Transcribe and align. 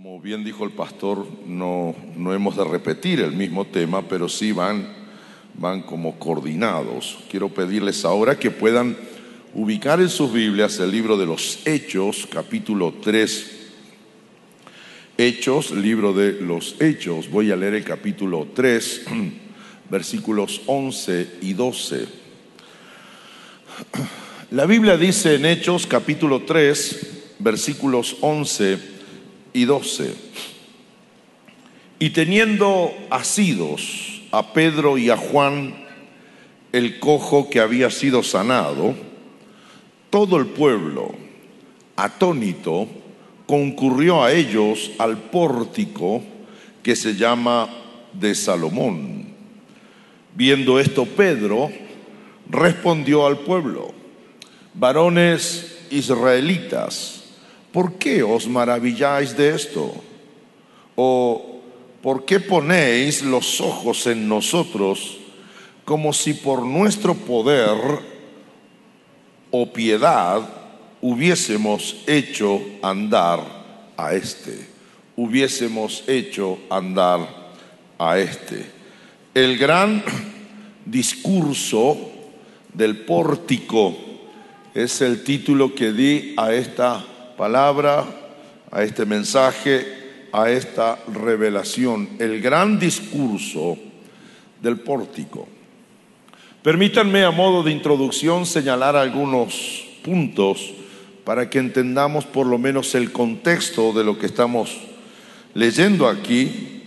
Como 0.00 0.20
bien 0.20 0.44
dijo 0.44 0.64
el 0.64 0.70
pastor, 0.70 1.26
no, 1.44 1.92
no 2.14 2.32
hemos 2.32 2.56
de 2.56 2.62
repetir 2.62 3.18
el 3.18 3.32
mismo 3.32 3.64
tema, 3.64 4.06
pero 4.06 4.28
sí 4.28 4.52
van, 4.52 4.86
van 5.54 5.82
como 5.82 6.20
coordinados. 6.20 7.18
Quiero 7.28 7.48
pedirles 7.48 8.04
ahora 8.04 8.38
que 8.38 8.52
puedan 8.52 8.96
ubicar 9.54 10.00
en 10.00 10.08
sus 10.08 10.32
Biblias 10.32 10.78
el 10.78 10.92
libro 10.92 11.16
de 11.16 11.26
los 11.26 11.66
Hechos, 11.66 12.28
capítulo 12.30 12.94
3. 13.02 13.50
Hechos, 15.16 15.72
libro 15.72 16.12
de 16.12 16.34
los 16.42 16.80
Hechos. 16.80 17.28
Voy 17.28 17.50
a 17.50 17.56
leer 17.56 17.74
el 17.74 17.82
capítulo 17.82 18.46
3, 18.54 19.04
versículos 19.90 20.62
11 20.66 21.38
y 21.42 21.54
12. 21.54 22.06
La 24.52 24.64
Biblia 24.64 24.96
dice 24.96 25.34
en 25.34 25.44
Hechos 25.44 25.88
capítulo 25.88 26.42
3, 26.42 27.34
versículos 27.40 28.16
11 28.20 28.97
y 29.58 29.64
12, 29.64 30.14
y 31.98 32.10
teniendo 32.10 32.94
asidos 33.10 34.22
a 34.30 34.52
Pedro 34.52 34.98
y 34.98 35.10
a 35.10 35.16
Juan, 35.16 35.74
el 36.70 37.00
cojo 37.00 37.50
que 37.50 37.58
había 37.58 37.90
sido 37.90 38.22
sanado, 38.22 38.94
todo 40.10 40.36
el 40.36 40.46
pueblo, 40.46 41.12
atónito, 41.96 42.86
concurrió 43.46 44.22
a 44.22 44.32
ellos 44.32 44.92
al 44.98 45.16
pórtico 45.16 46.22
que 46.84 46.94
se 46.94 47.16
llama 47.16 47.68
de 48.12 48.36
Salomón. 48.36 49.26
Viendo 50.36 50.78
esto, 50.78 51.04
Pedro 51.04 51.68
respondió 52.48 53.26
al 53.26 53.38
pueblo, 53.38 53.92
varones 54.74 55.78
israelitas, 55.90 57.17
¿por 57.78 57.92
qué 57.92 58.24
os 58.24 58.48
maravilláis 58.48 59.36
de 59.36 59.54
esto? 59.54 59.94
¿O 60.96 61.60
por 62.02 62.24
qué 62.24 62.40
ponéis 62.40 63.22
los 63.22 63.60
ojos 63.60 64.04
en 64.08 64.28
nosotros 64.28 65.16
como 65.84 66.12
si 66.12 66.34
por 66.34 66.66
nuestro 66.66 67.14
poder 67.14 67.78
o 69.52 69.72
piedad 69.72 70.42
hubiésemos 71.00 72.02
hecho 72.08 72.60
andar 72.82 73.38
a 73.96 74.12
este? 74.12 74.58
Hubiésemos 75.14 76.02
hecho 76.08 76.58
andar 76.70 77.20
a 77.96 78.18
este. 78.18 78.72
El 79.32 79.56
gran 79.56 80.02
discurso 80.84 81.96
del 82.74 83.04
pórtico 83.04 83.96
es 84.74 85.00
el 85.00 85.22
título 85.22 85.76
que 85.76 85.92
di 85.92 86.34
a 86.36 86.52
esta 86.52 87.04
palabra, 87.38 88.04
a 88.70 88.82
este 88.82 89.06
mensaje, 89.06 89.86
a 90.32 90.50
esta 90.50 90.98
revelación, 91.06 92.08
el 92.18 92.42
gran 92.42 92.78
discurso 92.78 93.78
del 94.60 94.80
pórtico. 94.80 95.48
Permítanme 96.62 97.22
a 97.22 97.30
modo 97.30 97.62
de 97.62 97.70
introducción 97.70 98.44
señalar 98.44 98.96
algunos 98.96 99.86
puntos 100.02 100.74
para 101.24 101.48
que 101.48 101.60
entendamos 101.60 102.26
por 102.26 102.46
lo 102.46 102.58
menos 102.58 102.94
el 102.96 103.12
contexto 103.12 103.92
de 103.92 104.02
lo 104.02 104.18
que 104.18 104.26
estamos 104.26 104.76
leyendo 105.54 106.08
aquí 106.08 106.82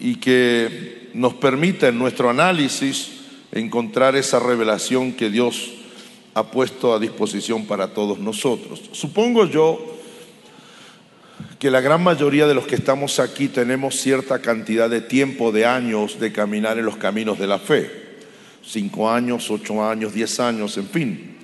y 0.00 0.16
que 0.16 1.10
nos 1.12 1.34
permita 1.34 1.88
en 1.88 1.98
nuestro 1.98 2.30
análisis 2.30 3.20
encontrar 3.52 4.16
esa 4.16 4.40
revelación 4.40 5.12
que 5.12 5.28
Dios 5.28 5.79
ha 6.40 6.50
puesto 6.50 6.92
a 6.92 6.98
disposición 6.98 7.66
para 7.66 7.94
todos 7.94 8.18
nosotros. 8.18 8.82
Supongo 8.92 9.46
yo 9.46 9.78
que 11.58 11.70
la 11.70 11.80
gran 11.80 12.02
mayoría 12.02 12.46
de 12.46 12.54
los 12.54 12.66
que 12.66 12.74
estamos 12.74 13.18
aquí 13.20 13.48
tenemos 13.48 13.96
cierta 13.96 14.40
cantidad 14.40 14.88
de 14.88 15.02
tiempo, 15.02 15.52
de 15.52 15.66
años 15.66 16.18
de 16.18 16.32
caminar 16.32 16.78
en 16.78 16.86
los 16.86 16.96
caminos 16.96 17.38
de 17.38 17.46
la 17.46 17.58
fe. 17.58 17.90
Cinco 18.66 19.10
años, 19.10 19.50
ocho 19.50 19.84
años, 19.84 20.14
diez 20.14 20.40
años, 20.40 20.76
en 20.78 20.88
fin. 20.88 21.36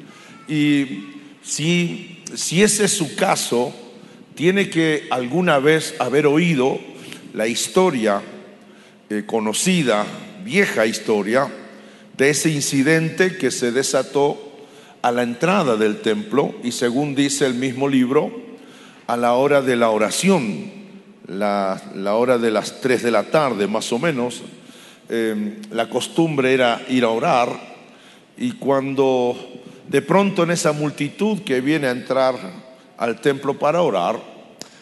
Y 0.48 0.84
si, 1.42 2.22
si 2.34 2.62
ese 2.62 2.86
es 2.86 2.92
su 2.92 3.14
caso, 3.14 3.74
tiene 4.34 4.70
que 4.70 5.06
alguna 5.10 5.58
vez 5.58 5.94
haber 5.98 6.26
oído 6.26 6.78
la 7.34 7.46
historia 7.46 8.22
eh, 9.10 9.24
conocida, 9.26 10.06
vieja 10.44 10.86
historia, 10.86 11.48
de 12.16 12.30
ese 12.30 12.50
incidente 12.50 13.36
que 13.36 13.50
se 13.50 13.72
desató 13.72 14.55
a 15.06 15.12
la 15.12 15.22
entrada 15.22 15.76
del 15.76 16.00
templo 16.00 16.56
y 16.64 16.72
según 16.72 17.14
dice 17.14 17.46
el 17.46 17.54
mismo 17.54 17.86
libro, 17.86 18.28
a 19.06 19.16
la 19.16 19.34
hora 19.34 19.62
de 19.62 19.76
la 19.76 19.90
oración, 19.90 20.72
la, 21.28 21.80
hora 22.12 22.38
de 22.38 22.50
las 22.50 22.80
3 22.80 23.04
de 23.04 23.12
la 23.12 23.22
tarde 23.22 23.68
más 23.68 23.92
o 23.92 24.00
menos, 24.00 24.42
em, 25.08 25.62
la 25.70 25.88
costumbre 25.88 26.52
era 26.52 26.82
ir 26.88 27.04
a 27.04 27.10
orar 27.10 27.48
y 28.36 28.54
cuando 28.54 29.36
de 29.86 30.02
pronto 30.02 30.42
en 30.42 30.50
esa 30.50 30.72
multitud 30.72 31.38
que 31.42 31.60
viene 31.60 31.86
a 31.86 31.92
entrar 31.92 32.34
al 32.98 33.20
templo 33.20 33.56
para 33.56 33.82
orar, 33.82 34.20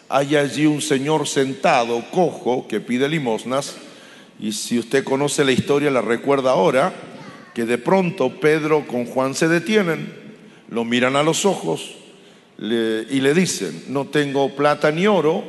hay 0.09 0.37
allí 0.37 0.65
un 0.65 0.81
señor 0.81 1.29
sentado, 1.29 2.03
cojo, 2.11 2.67
que 2.67 2.81
pide 2.81 3.11
limosnas, 3.11 3.77
y 4.41 4.53
si 4.53 4.79
usted 4.79 5.05
conoce 5.05 5.45
la 5.45 5.53
historia, 5.53 5.91
la 5.91 6.01
recuerda 6.01 6.53
ahora, 6.53 6.95
que 7.55 7.65
de 7.65 7.79
pronto 7.79 8.41
Pedro 8.41 8.87
con 8.87 9.07
Juan 9.07 9.35
se 9.35 9.49
detienen, 9.49 10.13
lo 10.69 10.85
miran 10.85 11.17
a 11.17 11.23
los 11.23 11.45
ojos 11.45 11.95
y 12.59 13.21
le 13.21 13.35
dicen, 13.35 13.85
no 13.89 14.07
tengo 14.07 14.55
plata 14.55 14.91
ni 14.91 15.07
oro, 15.07 15.45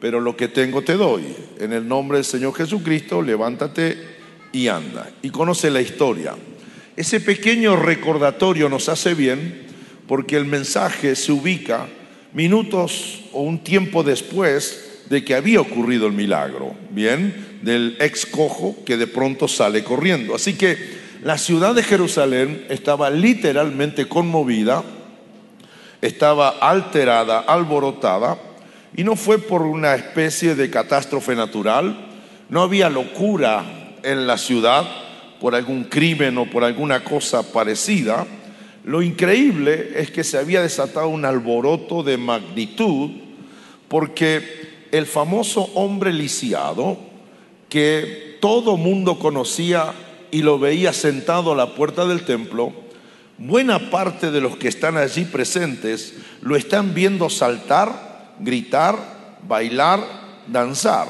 pero 0.00 0.20
lo 0.20 0.36
que 0.36 0.48
tengo 0.48 0.82
te 0.82 0.94
doy. 0.94 1.22
En 1.58 1.72
el 1.72 1.86
nombre 1.86 2.18
del 2.18 2.24
Señor 2.24 2.54
Jesucristo, 2.54 3.22
levántate 3.22 3.96
y 4.52 4.68
anda. 4.68 5.10
Y 5.22 5.30
conoce 5.30 5.70
la 5.70 5.80
historia. 5.80 6.34
Ese 6.96 7.20
pequeño 7.20 7.76
recordatorio 7.76 8.68
nos 8.68 8.88
hace 8.88 9.14
bien 9.14 9.62
porque 10.06 10.36
el 10.36 10.44
mensaje 10.44 11.14
se 11.16 11.32
ubica 11.32 11.86
minutos 12.32 13.24
o 13.32 13.42
un 13.42 13.62
tiempo 13.62 14.02
después 14.02 15.04
de 15.08 15.24
que 15.24 15.34
había 15.34 15.60
ocurrido 15.60 16.06
el 16.06 16.12
milagro, 16.12 16.74
¿bien? 16.90 17.60
Del 17.62 17.96
ex 18.00 18.26
cojo 18.26 18.76
que 18.84 18.96
de 18.96 19.06
pronto 19.06 19.48
sale 19.48 19.84
corriendo. 19.84 20.34
Así 20.34 20.54
que 20.54 21.01
la 21.22 21.38
ciudad 21.38 21.72
de 21.76 21.84
Jerusalén 21.84 22.66
estaba 22.68 23.08
literalmente 23.08 24.08
conmovida, 24.08 24.82
estaba 26.00 26.48
alterada, 26.48 27.38
alborotada, 27.38 28.38
y 28.96 29.04
no 29.04 29.14
fue 29.14 29.38
por 29.38 29.62
una 29.62 29.94
especie 29.94 30.56
de 30.56 30.68
catástrofe 30.68 31.36
natural, 31.36 32.08
no 32.48 32.62
había 32.62 32.90
locura 32.90 33.64
en 34.02 34.26
la 34.26 34.36
ciudad 34.36 34.84
por 35.40 35.54
algún 35.54 35.84
crimen 35.84 36.36
o 36.38 36.50
por 36.50 36.64
alguna 36.64 37.04
cosa 37.04 37.52
parecida. 37.52 38.26
Lo 38.84 39.00
increíble 39.00 39.92
es 39.94 40.10
que 40.10 40.24
se 40.24 40.38
había 40.38 40.60
desatado 40.60 41.06
un 41.06 41.24
alboroto 41.24 42.02
de 42.02 42.16
magnitud 42.16 43.10
porque 43.86 44.88
el 44.90 45.06
famoso 45.06 45.70
hombre 45.74 46.12
lisiado 46.12 46.98
que 47.68 48.38
todo 48.40 48.76
mundo 48.76 49.20
conocía 49.20 49.94
y 50.32 50.42
lo 50.42 50.58
veía 50.58 50.92
sentado 50.92 51.52
a 51.52 51.56
la 51.56 51.74
puerta 51.74 52.06
del 52.06 52.24
templo, 52.24 52.72
buena 53.38 53.90
parte 53.90 54.30
de 54.32 54.40
los 54.40 54.56
que 54.56 54.68
están 54.68 54.96
allí 54.96 55.24
presentes 55.26 56.14
lo 56.40 56.56
están 56.56 56.94
viendo 56.94 57.30
saltar, 57.30 58.34
gritar, 58.40 58.96
bailar, 59.46 60.00
danzar. 60.48 61.06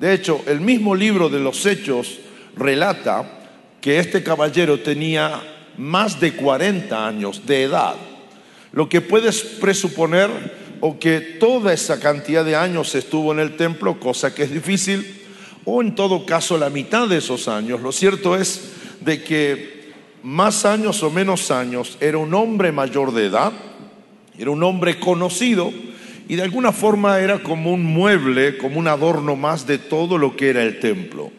De 0.00 0.14
hecho, 0.14 0.42
el 0.46 0.60
mismo 0.60 0.94
libro 0.96 1.28
de 1.28 1.40
los 1.40 1.64
Hechos 1.66 2.18
relata 2.56 3.24
que 3.80 3.98
este 3.98 4.22
caballero 4.22 4.80
tenía 4.80 5.42
más 5.76 6.18
de 6.18 6.34
40 6.34 7.06
años 7.06 7.46
de 7.46 7.64
edad, 7.64 7.94
lo 8.72 8.88
que 8.88 9.02
puedes 9.02 9.42
presuponer 9.42 10.30
o 10.80 10.98
que 10.98 11.20
toda 11.20 11.72
esa 11.72 12.00
cantidad 12.00 12.44
de 12.44 12.56
años 12.56 12.94
estuvo 12.94 13.32
en 13.32 13.40
el 13.40 13.56
templo, 13.56 14.00
cosa 14.00 14.34
que 14.34 14.44
es 14.44 14.50
difícil, 14.50 15.23
o 15.64 15.82
en 15.82 15.94
todo 15.94 16.26
caso 16.26 16.58
la 16.58 16.70
mitad 16.70 17.08
de 17.08 17.18
esos 17.18 17.48
años. 17.48 17.80
Lo 17.80 17.92
cierto 17.92 18.36
es 18.36 18.72
de 19.00 19.22
que 19.22 19.92
más 20.22 20.64
años 20.64 21.02
o 21.02 21.10
menos 21.10 21.50
años 21.50 21.98
era 22.00 22.18
un 22.18 22.32
hombre 22.34 22.72
mayor 22.72 23.12
de 23.12 23.26
edad, 23.26 23.52
era 24.38 24.50
un 24.50 24.62
hombre 24.62 24.98
conocido 24.98 25.72
y 26.28 26.36
de 26.36 26.42
alguna 26.42 26.72
forma 26.72 27.20
era 27.20 27.42
como 27.42 27.72
un 27.72 27.84
mueble, 27.84 28.56
como 28.56 28.78
un 28.78 28.88
adorno 28.88 29.36
más 29.36 29.66
de 29.66 29.78
todo 29.78 30.18
lo 30.18 30.36
que 30.36 30.50
era 30.50 30.62
el 30.62 30.80
templo. 30.80 31.30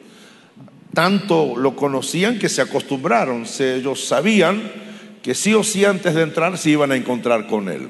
Tanto 0.93 1.55
lo 1.57 1.75
conocían 1.75 2.39
que 2.39 2.47
se 2.47 2.61
acostumbraron, 2.61 3.45
ellos 3.59 4.05
sabían 4.05 4.61
que 5.21 5.33
sí 5.33 5.53
o 5.53 5.63
sí 5.63 5.83
antes 5.83 6.13
de 6.13 6.21
entrar 6.21 6.57
se 6.57 6.69
iban 6.69 6.91
a 6.91 6.95
encontrar 6.95 7.47
con 7.47 7.67
él. 7.67 7.89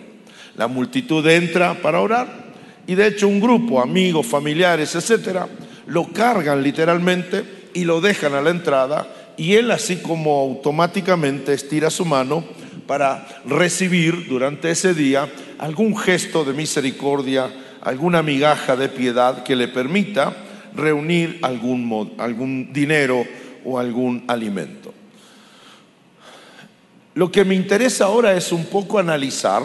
La 0.56 0.68
multitud 0.68 1.28
entra 1.28 1.82
para 1.82 2.00
orar 2.00 2.46
y 2.88 2.96
de 2.96 3.08
hecho 3.08 3.28
un 3.28 3.42
grupo, 3.42 3.82
amigos, 3.82 4.26
familiares, 4.26 4.96
etcétera, 4.96 5.48
lo 5.88 6.08
cargan 6.08 6.64
literalmente 6.64 7.70
y 7.74 7.84
lo 7.84 8.02
dejan 8.02 8.34
a 8.34 8.42
la 8.42 8.50
entrada 8.50 9.08
y 9.38 9.54
él 9.56 9.72
así 9.72 9.98
como 9.98 10.40
automáticamente 10.40 11.54
estira 11.54 11.90
su 11.90 12.06
mano 12.06 12.44
para 12.88 13.28
recibir 13.46 14.28
durante 14.28 14.72
ese 14.72 14.94
día 14.94 15.28
algún 15.58 15.98
gesto 15.98 16.46
de 16.46 16.54
misericordia, 16.54 17.52
alguna 17.82 18.24
migaja 18.24 18.76
de 18.76 18.90
piedad 18.90 19.44
que 19.44 19.56
le 19.56 19.68
permita 19.68 20.36
reunir 20.74 21.40
algún, 21.42 22.14
algún 22.18 22.72
dinero 22.72 23.26
o 23.64 23.80
algún 23.80 24.24
alimento. 24.28 24.94
Lo 27.14 27.32
que 27.32 27.46
me 27.46 27.56
interesa 27.56 28.06
ahora 28.06 28.34
es 28.34 28.52
un 28.52 28.66
poco 28.66 29.00
analizar 29.00 29.64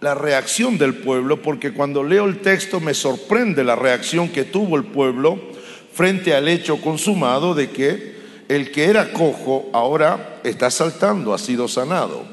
la 0.00 0.14
reacción 0.14 0.78
del 0.78 0.94
pueblo, 0.94 1.42
porque 1.42 1.72
cuando 1.72 2.04
leo 2.04 2.26
el 2.26 2.40
texto 2.40 2.80
me 2.80 2.94
sorprende 2.94 3.64
la 3.64 3.76
reacción 3.76 4.28
que 4.28 4.44
tuvo 4.44 4.76
el 4.76 4.84
pueblo 4.84 5.40
frente 5.92 6.34
al 6.34 6.48
hecho 6.48 6.80
consumado 6.80 7.54
de 7.54 7.70
que 7.70 8.18
el 8.48 8.70
que 8.70 8.84
era 8.84 9.12
cojo 9.12 9.68
ahora 9.72 10.40
está 10.44 10.70
saltando, 10.70 11.34
ha 11.34 11.38
sido 11.38 11.66
sanado. 11.66 12.24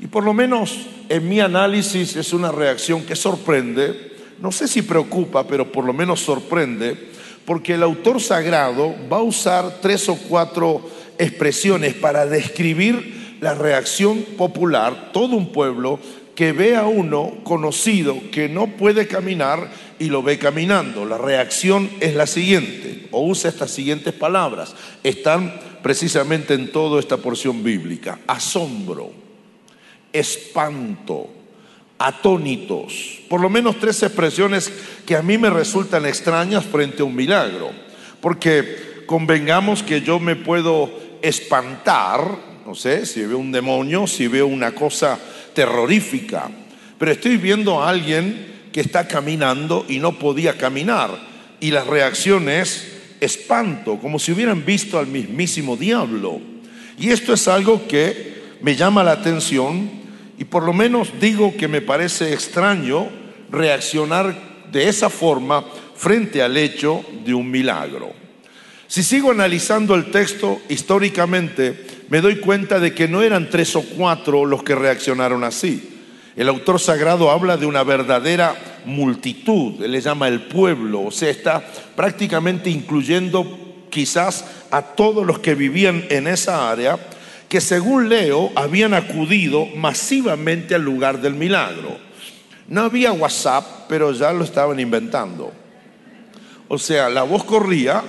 Y 0.00 0.06
por 0.06 0.24
lo 0.24 0.32
menos 0.32 0.86
en 1.08 1.28
mi 1.28 1.40
análisis 1.40 2.16
es 2.16 2.32
una 2.32 2.50
reacción 2.50 3.04
que 3.04 3.14
sorprende, 3.14 4.12
no 4.40 4.50
sé 4.50 4.66
si 4.66 4.82
preocupa, 4.82 5.46
pero 5.46 5.70
por 5.70 5.84
lo 5.84 5.92
menos 5.92 6.20
sorprende, 6.20 6.96
porque 7.44 7.74
el 7.74 7.82
autor 7.82 8.20
sagrado 8.20 8.94
va 9.12 9.18
a 9.18 9.22
usar 9.22 9.80
tres 9.82 10.08
o 10.08 10.16
cuatro 10.16 10.80
expresiones 11.18 11.94
para 11.94 12.26
describir 12.26 13.36
la 13.40 13.54
reacción 13.54 14.22
popular, 14.36 15.10
todo 15.12 15.36
un 15.36 15.52
pueblo 15.52 16.00
que 16.34 16.52
ve 16.52 16.76
a 16.76 16.86
uno 16.86 17.38
conocido 17.44 18.18
que 18.30 18.48
no 18.48 18.68
puede 18.68 19.06
caminar 19.06 19.70
y 19.98 20.06
lo 20.06 20.22
ve 20.22 20.38
caminando. 20.38 21.04
La 21.04 21.18
reacción 21.18 21.90
es 22.00 22.14
la 22.14 22.26
siguiente, 22.26 23.08
o 23.10 23.26
usa 23.26 23.50
estas 23.50 23.70
siguientes 23.70 24.14
palabras, 24.14 24.74
están 25.02 25.54
precisamente 25.82 26.54
en 26.54 26.72
toda 26.72 27.00
esta 27.00 27.18
porción 27.18 27.62
bíblica. 27.62 28.20
Asombro, 28.26 29.10
espanto, 30.12 31.28
atónitos, 31.98 33.20
por 33.28 33.40
lo 33.40 33.50
menos 33.50 33.78
tres 33.78 34.02
expresiones 34.02 34.72
que 35.06 35.16
a 35.16 35.22
mí 35.22 35.38
me 35.38 35.50
resultan 35.50 36.06
extrañas 36.06 36.64
frente 36.64 37.02
a 37.02 37.04
un 37.04 37.14
milagro, 37.14 37.70
porque 38.20 39.04
convengamos 39.06 39.82
que 39.82 40.00
yo 40.00 40.18
me 40.18 40.36
puedo 40.36 40.90
espantar 41.20 42.52
no 42.66 42.74
sé, 42.74 43.06
si 43.06 43.22
veo 43.22 43.38
un 43.38 43.52
demonio, 43.52 44.06
si 44.06 44.28
veo 44.28 44.46
una 44.46 44.72
cosa 44.72 45.18
terrorífica, 45.54 46.50
pero 46.98 47.12
estoy 47.12 47.36
viendo 47.36 47.82
a 47.82 47.88
alguien 47.88 48.68
que 48.72 48.80
está 48.80 49.06
caminando 49.06 49.84
y 49.88 49.98
no 49.98 50.18
podía 50.18 50.56
caminar 50.56 51.32
y 51.62 51.70
la 51.70 51.84
reacción 51.84 52.48
es 52.48 52.92
espanto, 53.20 53.98
como 53.98 54.18
si 54.18 54.32
hubieran 54.32 54.64
visto 54.64 54.98
al 54.98 55.06
mismísimo 55.06 55.76
diablo. 55.76 56.40
Y 56.98 57.10
esto 57.10 57.32
es 57.32 57.46
algo 57.46 57.86
que 57.86 58.56
me 58.60 58.74
llama 58.74 59.04
la 59.04 59.12
atención 59.12 59.88
y 60.38 60.44
por 60.44 60.64
lo 60.64 60.72
menos 60.72 61.08
digo 61.20 61.56
que 61.56 61.68
me 61.68 61.80
parece 61.80 62.32
extraño 62.32 63.08
reaccionar 63.48 64.34
de 64.72 64.88
esa 64.88 65.08
forma 65.08 65.64
frente 65.94 66.42
al 66.42 66.56
hecho 66.56 67.04
de 67.24 67.32
un 67.32 67.48
milagro. 67.48 68.21
Si 68.92 69.02
sigo 69.02 69.30
analizando 69.30 69.94
el 69.94 70.10
texto 70.10 70.60
históricamente, 70.68 71.86
me 72.10 72.20
doy 72.20 72.40
cuenta 72.40 72.78
de 72.78 72.92
que 72.92 73.08
no 73.08 73.22
eran 73.22 73.48
tres 73.48 73.74
o 73.74 73.80
cuatro 73.80 74.44
los 74.44 74.62
que 74.64 74.74
reaccionaron 74.74 75.44
así. 75.44 75.98
El 76.36 76.46
autor 76.50 76.78
sagrado 76.78 77.30
habla 77.30 77.56
de 77.56 77.64
una 77.64 77.84
verdadera 77.84 78.54
multitud, 78.84 79.82
él 79.82 79.92
le 79.92 80.02
llama 80.02 80.28
el 80.28 80.42
pueblo, 80.42 81.04
o 81.04 81.10
sea, 81.10 81.30
está 81.30 81.64
prácticamente 81.96 82.68
incluyendo 82.68 83.86
quizás 83.88 84.44
a 84.70 84.82
todos 84.82 85.26
los 85.26 85.38
que 85.38 85.54
vivían 85.54 86.04
en 86.10 86.26
esa 86.26 86.70
área, 86.70 86.98
que 87.48 87.62
según 87.62 88.10
Leo 88.10 88.52
habían 88.54 88.92
acudido 88.92 89.64
masivamente 89.74 90.74
al 90.74 90.82
lugar 90.82 91.22
del 91.22 91.32
milagro. 91.32 91.96
No 92.68 92.82
había 92.82 93.12
WhatsApp, 93.12 93.86
pero 93.88 94.12
ya 94.12 94.34
lo 94.34 94.44
estaban 94.44 94.78
inventando. 94.78 95.50
O 96.68 96.76
sea, 96.76 97.08
la 97.08 97.22
voz 97.22 97.44
corría 97.44 98.04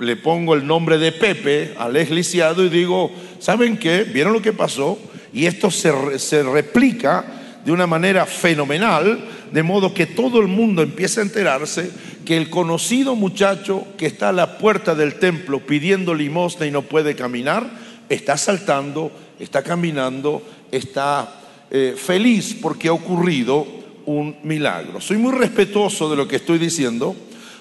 le 0.00 0.16
pongo 0.16 0.54
el 0.54 0.66
nombre 0.66 0.98
de 0.98 1.12
Pepe 1.12 1.74
al 1.78 1.96
esliciado 1.96 2.64
y 2.64 2.68
digo, 2.68 3.10
¿saben 3.38 3.76
qué? 3.76 4.04
¿Vieron 4.04 4.32
lo 4.32 4.42
que 4.42 4.52
pasó? 4.52 4.98
Y 5.32 5.46
esto 5.46 5.70
se, 5.70 6.18
se 6.18 6.42
replica 6.42 7.24
de 7.64 7.72
una 7.72 7.86
manera 7.86 8.24
fenomenal, 8.24 9.18
de 9.52 9.62
modo 9.62 9.92
que 9.92 10.06
todo 10.06 10.40
el 10.40 10.48
mundo 10.48 10.82
empieza 10.82 11.20
a 11.20 11.24
enterarse 11.24 11.90
que 12.24 12.36
el 12.36 12.50
conocido 12.50 13.14
muchacho 13.14 13.86
que 13.96 14.06
está 14.06 14.30
a 14.30 14.32
la 14.32 14.58
puerta 14.58 14.94
del 14.94 15.14
templo 15.14 15.60
pidiendo 15.60 16.14
limosna 16.14 16.66
y 16.66 16.70
no 16.70 16.82
puede 16.82 17.14
caminar, 17.14 17.68
está 18.08 18.36
saltando, 18.36 19.10
está 19.38 19.62
caminando, 19.62 20.42
está 20.70 21.40
eh, 21.70 21.94
feliz 21.96 22.56
porque 22.60 22.88
ha 22.88 22.92
ocurrido 22.92 23.66
un 24.06 24.36
milagro. 24.42 25.00
Soy 25.00 25.18
muy 25.18 25.32
respetuoso 25.32 26.08
de 26.10 26.16
lo 26.16 26.26
que 26.26 26.36
estoy 26.36 26.58
diciendo 26.58 27.14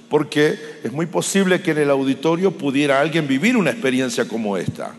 porque 0.09 0.79
es 0.83 0.91
muy 0.91 1.05
posible 1.05 1.61
que 1.61 1.71
en 1.71 1.79
el 1.79 1.89
auditorio 1.89 2.51
pudiera 2.51 3.01
alguien 3.01 3.27
vivir 3.27 3.57
una 3.57 3.71
experiencia 3.71 4.27
como 4.27 4.57
esta. 4.57 4.93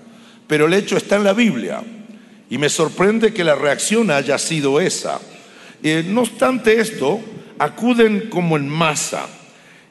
Pero 0.47 0.67
el 0.67 0.75
hecho 0.75 0.97
está 0.97 1.17
en 1.17 1.25
la 1.25 1.33
Biblia 1.33 1.83
y 2.51 2.59
me 2.59 2.69
sorprende 2.69 3.33
que 3.33 3.45
la 3.45 3.55
reacción 3.55 4.11
haya 4.11 4.39
sido 4.39 4.81
esa. 4.81 5.21
Eh, 5.83 6.05
no 6.07 6.23
obstante 6.23 6.81
esto, 6.81 7.21
acuden 7.59 8.29
como 8.31 8.57
en 8.57 8.69
masa. 8.69 9.27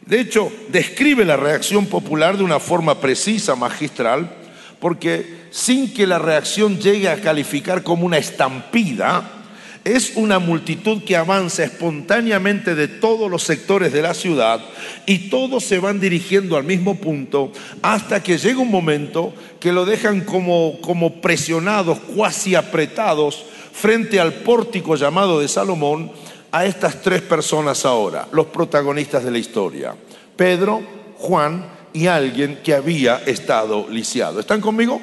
De 0.06 0.20
hecho, 0.20 0.52
describe 0.70 1.26
la 1.26 1.38
reacción 1.38 1.86
popular 1.86 2.38
de 2.38 2.44
una 2.44 2.60
forma 2.60 3.00
precisa, 3.00 3.56
magistral, 3.56 4.36
porque 4.80 5.38
sin 5.52 5.94
que 5.94 6.08
la 6.08 6.20
reacción 6.20 6.80
llegue 6.80 7.10
a 7.10 7.22
calificar 7.22 7.84
como 7.84 8.06
una 8.06 8.18
estampida, 8.18 9.37
es 9.84 10.14
una 10.16 10.40
multitud 10.40 11.04
que 11.04 11.16
avanza 11.16 11.64
espontáneamente 11.64 12.76
de 12.76 12.88
todos 12.88 13.30
los 13.32 13.44
sectores 13.44 13.94
de 13.94 14.02
la 14.02 14.14
ciudad 14.14 14.60
y 15.06 15.30
todos 15.30 15.64
se 15.64 15.80
van 15.80 16.00
dirigiendo 16.00 16.58
al 16.58 16.64
mismo 16.64 16.96
punto 16.96 17.52
hasta 17.82 18.22
que 18.22 18.38
llega 18.38 18.60
un 18.60 18.72
momento 18.72 19.34
que 19.60 19.72
lo 19.72 19.86
dejan 19.86 20.22
como, 20.22 20.80
como 20.82 21.22
presionados, 21.22 22.00
cuasi 22.00 22.56
apretados 22.56 23.46
frente 23.72 24.20
al 24.20 24.34
pórtico 24.34 24.96
llamado 24.96 25.40
de 25.40 25.48
Salomón 25.48 26.12
a 26.52 26.66
estas 26.66 27.02
tres 27.02 27.22
personas 27.22 27.86
ahora, 27.86 28.28
los 28.32 28.48
protagonistas 28.48 29.24
de 29.24 29.32
la 29.32 29.38
historia, 29.38 29.96
Pedro, 30.36 30.82
Juan 31.18 31.66
y 31.94 32.08
alguien 32.08 32.60
que 32.64 32.74
había 32.74 33.18
estado 33.26 33.88
lisiado. 33.90 34.40
¿Están 34.40 34.62
conmigo? 34.62 35.02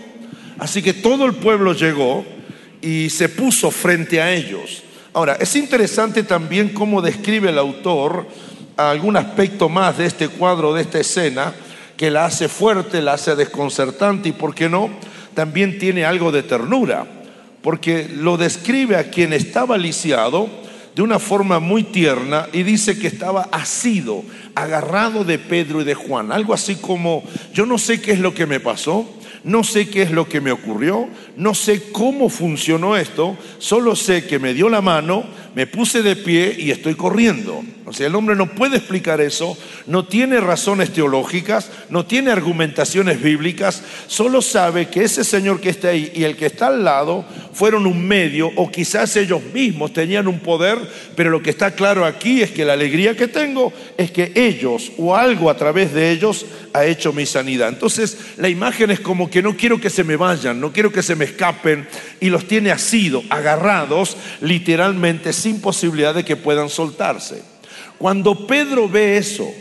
Así 0.59 0.83
que 0.83 0.95
todo 0.95 1.27
el 1.27 1.35
pueblo 1.35 1.73
llegó 1.73 2.25
y 2.85 3.09
se 3.09 3.31
puso 3.31 3.71
frente 3.71 4.21
a 4.21 4.31
ellos. 4.31 4.83
Ahora, 5.15 5.37
es 5.41 5.57
interesante 5.57 6.23
también 6.23 6.69
cómo 6.69 7.01
describe 7.01 7.49
el 7.49 7.59
autor 7.59 8.27
algún 8.77 9.17
aspecto 9.17 9.71
más 9.71 9.97
de 9.97 10.07
este 10.07 10.29
cuadro, 10.29 10.75
de 10.75 10.83
esta 10.83 11.01
escena, 11.01 11.55
que 11.97 12.11
la 12.11 12.27
hace 12.27 12.49
fuerte, 12.49 13.01
la 13.01 13.15
hace 13.15 13.37
desconcertante 13.37 14.29
y, 14.29 14.33
¿por 14.33 14.55
qué 14.55 14.69
no? 14.69 14.91
También 15.33 15.79
tiene 15.79 16.05
algo 16.05 16.31
de 16.31 16.43
ternura, 16.43 17.07
porque 17.63 18.07
lo 18.15 18.37
describe 18.37 18.97
a 18.97 19.11
quien 19.11 19.33
estaba 19.33 19.79
lisiado 19.79 20.49
de 20.95 21.03
una 21.03 21.19
forma 21.19 21.61
muy 21.61 21.85
tierna 21.85 22.49
y 22.53 22.65
dice 22.65 22.99
que 22.99 23.07
estaba 23.07 23.49
asido, 23.51 24.25
agarrado 24.55 25.25
de 25.25 25.39
Pedro 25.39 25.81
y 25.81 25.85
de 25.85 25.95
Juan, 25.95 26.33
algo 26.33 26.53
así 26.53 26.77
como, 26.77 27.25
yo 27.55 27.65
no 27.65 27.79
sé 27.79 28.01
qué 28.03 28.13
es 28.13 28.19
lo 28.19 28.35
que 28.35 28.47
me 28.47 28.61
pasó, 28.61 29.09
no 29.45 29.63
sé 29.63 29.89
qué 29.89 30.03
es 30.03 30.11
lo 30.11 30.29
que 30.29 30.41
me 30.41 30.51
ocurrió, 30.51 31.09
no 31.37 31.55
sé 31.55 31.93
cómo 31.93 32.29
funcionó 32.29 32.97
esto, 32.97 33.37
solo 33.59 33.95
sé 33.95 34.27
que 34.27 34.39
me 34.39 34.55
dio 34.55 34.69
la 34.69 34.81
mano, 34.81 35.25
me 35.55 35.67
puse 35.67 36.03
de 36.03 36.17
pie 36.17 36.57
y 36.59 36.71
estoy 36.71 36.95
corriendo. 36.95 37.63
O 37.87 37.93
sea, 37.93 38.07
el 38.07 38.15
hombre 38.15 38.35
no 38.35 38.47
puede 38.47 38.79
explicar 38.79 39.21
eso, 39.21 39.59
no 39.87 40.07
tiene 40.07 40.41
razones 40.41 40.91
teológicas, 40.93 41.71
no 41.91 42.07
tiene 42.07 42.31
argumentaciones 42.31 43.23
bíblicas, 43.23 43.83
solo 44.07 44.41
sabe 44.41 44.89
que 44.89 45.05
ese 45.05 45.23
Señor 45.23 45.61
que 45.61 45.69
está 45.69 45.89
ahí 45.89 46.11
y 46.15 46.25
el 46.25 46.35
que 46.35 46.47
está 46.47 46.69
al 46.69 46.83
lado 46.83 47.27
fueron 47.53 47.87
un 47.87 48.03
medio 48.07 48.51
o 48.57 48.71
quizás 48.71 49.15
ellos 49.17 49.43
mismos 49.53 49.93
tenían 49.93 50.29
un 50.29 50.41
poder, 50.41 50.79
pero 51.15 51.29
lo 51.29 51.43
que 51.43 51.51
está 51.51 51.73
claro 51.73 52.07
aquí 52.07 52.41
es 52.41 52.51
que 52.51 52.65
la 52.65 52.73
alegría 52.73 53.17
que 53.17 53.29
tengo 53.29 53.71
es 53.99 54.11
que 54.11 54.33
ellos 54.35 54.91
o 54.97 55.15
algo 55.15 55.51
a 55.51 55.57
través 55.57 55.93
de 55.93 56.11
ellos 56.11 56.47
ha 56.73 56.87
hecho 56.87 57.13
mi 57.13 57.27
sanidad. 57.27 57.69
Entonces 57.69 58.17
la 58.39 58.49
imagen 58.49 58.91
es 58.91 59.01
como 59.01 59.31
que 59.35 59.43
no 59.43 59.57
quiero 59.57 59.81
que 59.81 59.91
se 59.91 60.05
me 60.05 60.15
vayan, 60.15 60.61
no 60.61 60.73
quiero 60.73 60.93
que 60.93 61.03
se 61.03 61.17
me 61.17 61.25
escapen 61.25 61.89
y 62.21 62.31
los 62.31 62.47
tiene 62.47 62.71
asido, 62.71 63.21
agarrados 63.31 64.17
literalmente 64.41 65.33
sin 65.33 65.61
posibilidad 65.61 66.15
de 66.15 66.25
que 66.25 66.37
puedan 66.37 66.69
soltarse. 66.69 67.43
Cuando 67.99 68.47
Pedro 68.47 68.89
ve 68.89 69.17
eso, 69.17 69.53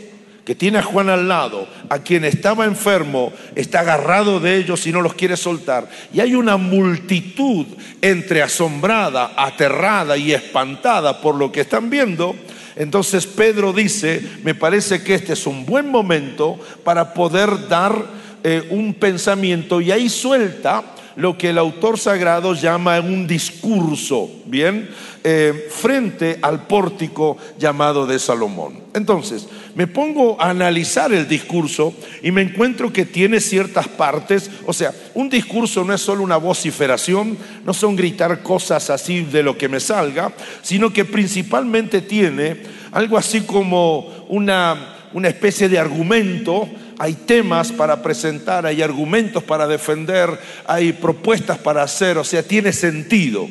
que 0.44 0.54
tiene 0.54 0.78
a 0.78 0.82
Juan 0.84 1.08
al 1.08 1.26
lado, 1.26 1.66
a 1.88 1.98
quien 1.98 2.24
estaba 2.24 2.66
enfermo, 2.66 3.32
está 3.56 3.80
agarrado 3.80 4.38
de 4.38 4.58
ellos 4.58 4.86
y 4.86 4.92
no 4.92 5.02
los 5.02 5.14
quiere 5.14 5.36
soltar. 5.36 5.90
Y 6.12 6.20
hay 6.20 6.36
una 6.36 6.56
multitud 6.56 7.66
entre 8.00 8.42
asombrada, 8.42 9.32
aterrada 9.36 10.16
y 10.16 10.32
espantada 10.32 11.20
por 11.20 11.34
lo 11.34 11.50
que 11.50 11.62
están 11.62 11.90
viendo. 11.90 12.36
Entonces 12.76 13.26
Pedro 13.26 13.72
dice, 13.72 14.22
me 14.44 14.54
parece 14.54 15.02
que 15.02 15.14
este 15.14 15.32
es 15.32 15.48
un 15.48 15.66
buen 15.66 15.90
momento 15.90 16.60
para 16.84 17.12
poder 17.12 17.66
dar 17.66 18.22
eh, 18.46 18.68
un 18.68 18.92
pensamiento 18.92 19.80
y 19.80 19.90
ahí 19.90 20.10
suelta 20.10 20.84
lo 21.16 21.38
que 21.38 21.50
el 21.50 21.58
autor 21.58 21.98
sagrado 21.98 22.54
llama 22.54 23.00
un 23.00 23.26
discurso, 23.26 24.28
¿bien? 24.46 24.90
Eh, 25.22 25.68
frente 25.70 26.38
al 26.42 26.66
pórtico 26.66 27.38
llamado 27.58 28.06
de 28.06 28.18
Salomón. 28.18 28.82
Entonces, 28.92 29.48
me 29.74 29.86
pongo 29.86 30.38
a 30.38 30.50
analizar 30.50 31.12
el 31.14 31.26
discurso 31.26 31.94
y 32.22 32.30
me 32.30 32.42
encuentro 32.42 32.92
que 32.92 33.06
tiene 33.06 33.40
ciertas 33.40 33.88
partes, 33.88 34.50
o 34.66 34.74
sea, 34.74 34.92
un 35.14 35.30
discurso 35.30 35.82
no 35.82 35.94
es 35.94 36.02
solo 36.02 36.22
una 36.22 36.36
vociferación, 36.36 37.38
no 37.64 37.72
son 37.72 37.96
gritar 37.96 38.42
cosas 38.42 38.90
así 38.90 39.22
de 39.22 39.42
lo 39.42 39.56
que 39.56 39.70
me 39.70 39.80
salga, 39.80 40.34
sino 40.60 40.92
que 40.92 41.06
principalmente 41.06 42.02
tiene 42.02 42.58
algo 42.92 43.16
así 43.16 43.40
como 43.40 44.26
una, 44.28 45.08
una 45.14 45.28
especie 45.28 45.70
de 45.70 45.78
argumento 45.78 46.68
hay 46.98 47.14
temas 47.14 47.72
para 47.72 48.02
presentar, 48.02 48.66
hay 48.66 48.82
argumentos 48.82 49.42
para 49.42 49.66
defender, 49.66 50.38
hay 50.66 50.92
propuestas 50.92 51.58
para 51.58 51.82
hacer, 51.82 52.18
o 52.18 52.24
sea, 52.24 52.42
tiene 52.42 52.72
sentido. 52.72 53.48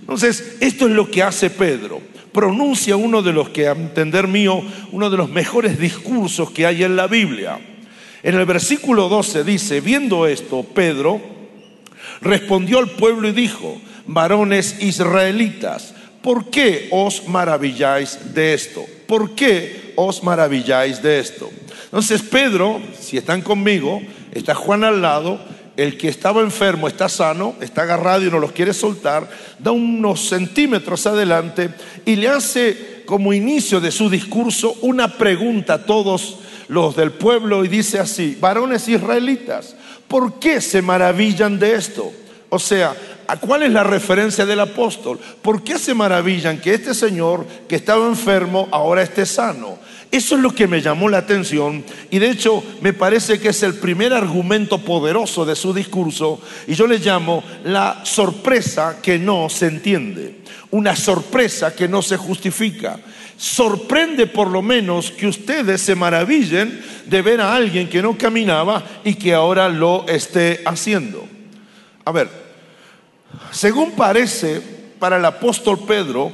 Entonces, 0.00 0.56
esto 0.60 0.86
es 0.86 0.92
lo 0.92 1.10
que 1.10 1.22
hace 1.22 1.50
Pedro. 1.50 2.00
Pronuncia 2.32 2.96
uno 2.96 3.22
de 3.22 3.32
los 3.32 3.50
que, 3.50 3.68
a 3.68 3.72
entender 3.72 4.26
mío, 4.26 4.62
uno 4.90 5.10
de 5.10 5.16
los 5.16 5.30
mejores 5.30 5.78
discursos 5.78 6.50
que 6.50 6.66
hay 6.66 6.82
en 6.82 6.96
la 6.96 7.06
Biblia. 7.06 7.58
En 8.22 8.34
el 8.34 8.46
versículo 8.46 9.08
12 9.08 9.44
dice, 9.44 9.80
viendo 9.80 10.26
esto, 10.26 10.62
Pedro 10.62 11.20
respondió 12.20 12.78
al 12.78 12.90
pueblo 12.90 13.28
y 13.28 13.32
dijo, 13.32 13.80
varones 14.06 14.76
israelitas, 14.80 15.94
¿por 16.22 16.46
qué 16.46 16.88
os 16.90 17.28
maravilláis 17.28 18.34
de 18.34 18.54
esto? 18.54 18.84
¿Por 19.06 19.34
qué 19.34 19.92
os 19.96 20.22
maravilláis 20.22 21.02
de 21.02 21.18
esto? 21.18 21.50
Entonces 21.84 22.22
Pedro, 22.22 22.80
si 22.98 23.18
están 23.18 23.42
conmigo, 23.42 24.00
está 24.32 24.54
Juan 24.54 24.84
al 24.84 25.02
lado, 25.02 25.38
el 25.76 25.96
que 25.96 26.08
estaba 26.08 26.42
enfermo 26.42 26.88
está 26.88 27.08
sano, 27.08 27.54
está 27.60 27.82
agarrado 27.82 28.24
y 28.24 28.30
no 28.30 28.38
los 28.38 28.52
quiere 28.52 28.74
soltar, 28.74 29.28
da 29.58 29.72
unos 29.72 30.28
centímetros 30.28 31.06
adelante 31.06 31.70
y 32.04 32.16
le 32.16 32.28
hace 32.28 33.02
como 33.06 33.32
inicio 33.32 33.80
de 33.80 33.90
su 33.90 34.08
discurso 34.08 34.76
una 34.82 35.08
pregunta 35.08 35.74
a 35.74 35.84
todos 35.84 36.38
los 36.68 36.96
del 36.96 37.12
pueblo 37.12 37.64
y 37.64 37.68
dice 37.68 37.98
así, 37.98 38.36
varones 38.40 38.88
israelitas, 38.88 39.74
¿por 40.08 40.38
qué 40.38 40.60
se 40.60 40.80
maravillan 40.82 41.58
de 41.58 41.74
esto? 41.74 42.12
O 42.48 42.58
sea, 42.58 42.94
¿a 43.26 43.36
cuál 43.36 43.62
es 43.62 43.72
la 43.72 43.84
referencia 43.84 44.46
del 44.46 44.60
apóstol? 44.60 45.18
¿Por 45.42 45.62
qué 45.62 45.78
se 45.78 45.94
maravillan 45.94 46.60
que 46.60 46.74
este 46.74 46.94
señor 46.94 47.46
que 47.68 47.76
estaba 47.76 48.06
enfermo 48.06 48.68
ahora 48.70 49.02
esté 49.02 49.26
sano? 49.26 49.78
Eso 50.12 50.34
es 50.36 50.42
lo 50.42 50.54
que 50.54 50.66
me 50.66 50.82
llamó 50.82 51.08
la 51.08 51.18
atención 51.18 51.82
y 52.10 52.18
de 52.18 52.28
hecho 52.28 52.62
me 52.82 52.92
parece 52.92 53.40
que 53.40 53.48
es 53.48 53.62
el 53.62 53.76
primer 53.76 54.12
argumento 54.12 54.76
poderoso 54.76 55.46
de 55.46 55.56
su 55.56 55.72
discurso 55.72 56.38
y 56.66 56.74
yo 56.74 56.86
le 56.86 56.98
llamo 56.98 57.42
la 57.64 58.02
sorpresa 58.04 58.98
que 59.02 59.18
no 59.18 59.48
se 59.48 59.68
entiende, 59.68 60.40
una 60.70 60.94
sorpresa 60.96 61.74
que 61.74 61.88
no 61.88 62.02
se 62.02 62.18
justifica. 62.18 63.00
Sorprende 63.38 64.26
por 64.26 64.48
lo 64.48 64.60
menos 64.60 65.10
que 65.10 65.26
ustedes 65.26 65.80
se 65.80 65.94
maravillen 65.94 66.84
de 67.06 67.22
ver 67.22 67.40
a 67.40 67.54
alguien 67.54 67.88
que 67.88 68.02
no 68.02 68.18
caminaba 68.18 68.84
y 69.04 69.14
que 69.14 69.32
ahora 69.32 69.70
lo 69.70 70.06
esté 70.08 70.60
haciendo. 70.66 71.26
A 72.04 72.12
ver, 72.12 72.28
según 73.50 73.92
parece 73.92 74.60
para 74.98 75.16
el 75.16 75.24
apóstol 75.24 75.80
Pedro, 75.86 76.32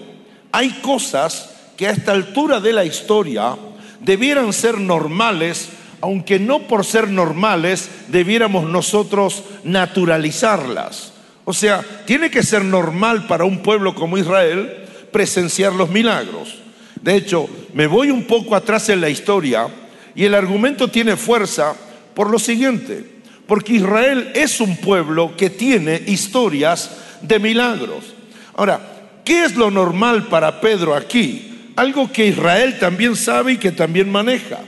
hay 0.52 0.70
cosas 0.80 1.50
que 1.76 1.86
a 1.86 1.90
esta 1.90 2.12
altura 2.12 2.60
de 2.60 2.72
la 2.72 2.84
historia 2.84 3.56
debieran 4.00 4.52
ser 4.52 4.78
normales, 4.78 5.68
aunque 6.00 6.38
no 6.38 6.60
por 6.60 6.84
ser 6.84 7.08
normales 7.08 7.88
debiéramos 8.08 8.64
nosotros 8.68 9.44
naturalizarlas. 9.64 11.12
O 11.44 11.52
sea, 11.52 11.82
tiene 12.04 12.30
que 12.30 12.42
ser 12.42 12.64
normal 12.64 13.26
para 13.26 13.44
un 13.44 13.62
pueblo 13.62 13.94
como 13.94 14.18
Israel 14.18 14.84
presenciar 15.12 15.72
los 15.72 15.88
milagros. 15.88 16.58
De 17.00 17.16
hecho, 17.16 17.48
me 17.74 17.86
voy 17.86 18.10
un 18.10 18.24
poco 18.24 18.54
atrás 18.54 18.88
en 18.88 19.00
la 19.00 19.08
historia 19.08 19.68
y 20.14 20.24
el 20.24 20.34
argumento 20.34 20.88
tiene 20.88 21.16
fuerza 21.16 21.74
por 22.14 22.30
lo 22.30 22.38
siguiente, 22.38 23.17
porque 23.48 23.72
Israel 23.72 24.30
es 24.34 24.60
un 24.60 24.76
pueblo 24.76 25.36
que 25.36 25.50
tiene 25.50 26.00
historias 26.06 26.92
de 27.22 27.40
milagros. 27.40 28.14
Ahora, 28.54 28.80
¿qué 29.24 29.44
es 29.44 29.56
lo 29.56 29.72
normal 29.72 30.28
para 30.28 30.60
Pedro 30.60 30.94
aquí? 30.94 31.48
algo 31.78 32.10
que 32.10 32.26
Israel 32.26 32.76
también 32.80 33.14
sabe 33.14 33.52
y 33.52 33.56
que 33.56 33.70
también 33.70 34.10
maneja. 34.10 34.58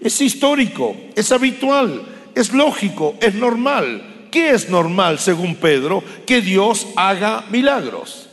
Es 0.00 0.18
histórico, 0.22 0.96
es 1.14 1.30
habitual, 1.30 2.02
es 2.34 2.54
lógico, 2.54 3.16
es 3.20 3.34
normal. 3.34 4.28
¿Qué 4.30 4.50
es 4.50 4.70
normal, 4.70 5.18
según 5.18 5.56
Pedro? 5.56 6.02
Que 6.26 6.40
Dios 6.40 6.86
haga 6.96 7.44
milagros. 7.50 8.28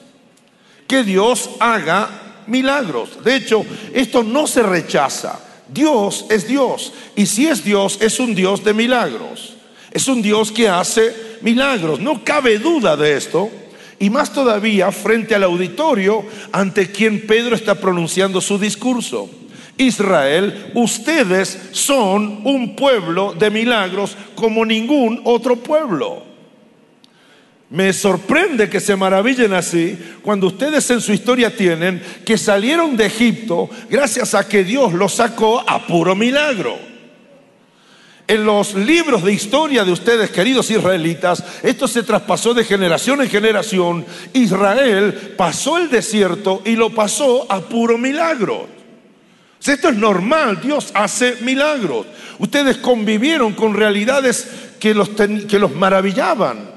Que 0.87 1.03
Dios 1.03 1.49
haga 1.59 2.43
milagros. 2.47 3.21
De 3.21 3.35
hecho, 3.35 3.65
esto 3.93 4.23
no 4.23 4.47
se 4.47 4.63
rechaza. 4.63 5.37
Dios 5.67 6.25
es 6.29 6.47
Dios. 6.47 6.93
Y 7.17 7.25
si 7.25 7.47
es 7.47 7.65
Dios, 7.65 7.97
es 7.99 8.17
un 8.21 8.33
Dios 8.33 8.63
de 8.63 8.73
milagros. 8.73 9.55
Es 9.91 10.07
un 10.07 10.21
Dios 10.21 10.51
que 10.51 10.69
hace 10.69 11.13
milagros. 11.41 11.99
No 11.99 12.23
cabe 12.23 12.57
duda 12.59 12.95
de 12.95 13.17
esto 13.17 13.49
y 13.99 14.09
más 14.09 14.33
todavía 14.33 14.91
frente 14.91 15.35
al 15.35 15.43
auditorio 15.43 16.25
ante 16.51 16.91
quien 16.91 17.27
Pedro 17.27 17.55
está 17.55 17.75
pronunciando 17.75 18.41
su 18.41 18.57
discurso. 18.57 19.29
Israel, 19.77 20.71
ustedes 20.73 21.69
son 21.71 22.41
un 22.43 22.75
pueblo 22.75 23.33
de 23.37 23.49
milagros 23.49 24.15
como 24.35 24.65
ningún 24.65 25.21
otro 25.23 25.55
pueblo. 25.57 26.23
Me 27.69 27.93
sorprende 27.93 28.69
que 28.69 28.79
se 28.79 28.95
maravillen 28.95 29.53
así 29.53 29.97
cuando 30.21 30.47
ustedes 30.47 30.89
en 30.89 30.99
su 30.99 31.13
historia 31.13 31.55
tienen 31.55 32.01
que 32.25 32.37
salieron 32.37 32.97
de 32.97 33.05
Egipto 33.05 33.69
gracias 33.89 34.35
a 34.35 34.47
que 34.47 34.63
Dios 34.63 34.93
los 34.93 35.13
sacó 35.13 35.63
a 35.65 35.85
puro 35.85 36.15
milagro. 36.15 36.90
En 38.31 38.45
los 38.45 38.75
libros 38.75 39.25
de 39.25 39.33
historia 39.33 39.83
de 39.83 39.91
ustedes, 39.91 40.29
queridos 40.29 40.71
israelitas, 40.71 41.43
esto 41.63 41.85
se 41.85 42.01
traspasó 42.01 42.53
de 42.53 42.63
generación 42.63 43.21
en 43.21 43.29
generación. 43.29 44.05
Israel 44.31 45.33
pasó 45.35 45.77
el 45.77 45.89
desierto 45.89 46.61
y 46.63 46.77
lo 46.77 46.91
pasó 46.91 47.45
a 47.51 47.59
puro 47.59 47.97
milagro. 47.97 48.69
Esto 49.61 49.89
es 49.89 49.97
normal, 49.97 50.61
Dios 50.61 50.91
hace 50.93 51.39
milagros. 51.41 52.05
Ustedes 52.39 52.77
convivieron 52.77 53.51
con 53.51 53.73
realidades 53.73 54.47
que 54.79 54.93
los, 54.93 55.09
que 55.09 55.59
los 55.59 55.75
maravillaban. 55.75 56.71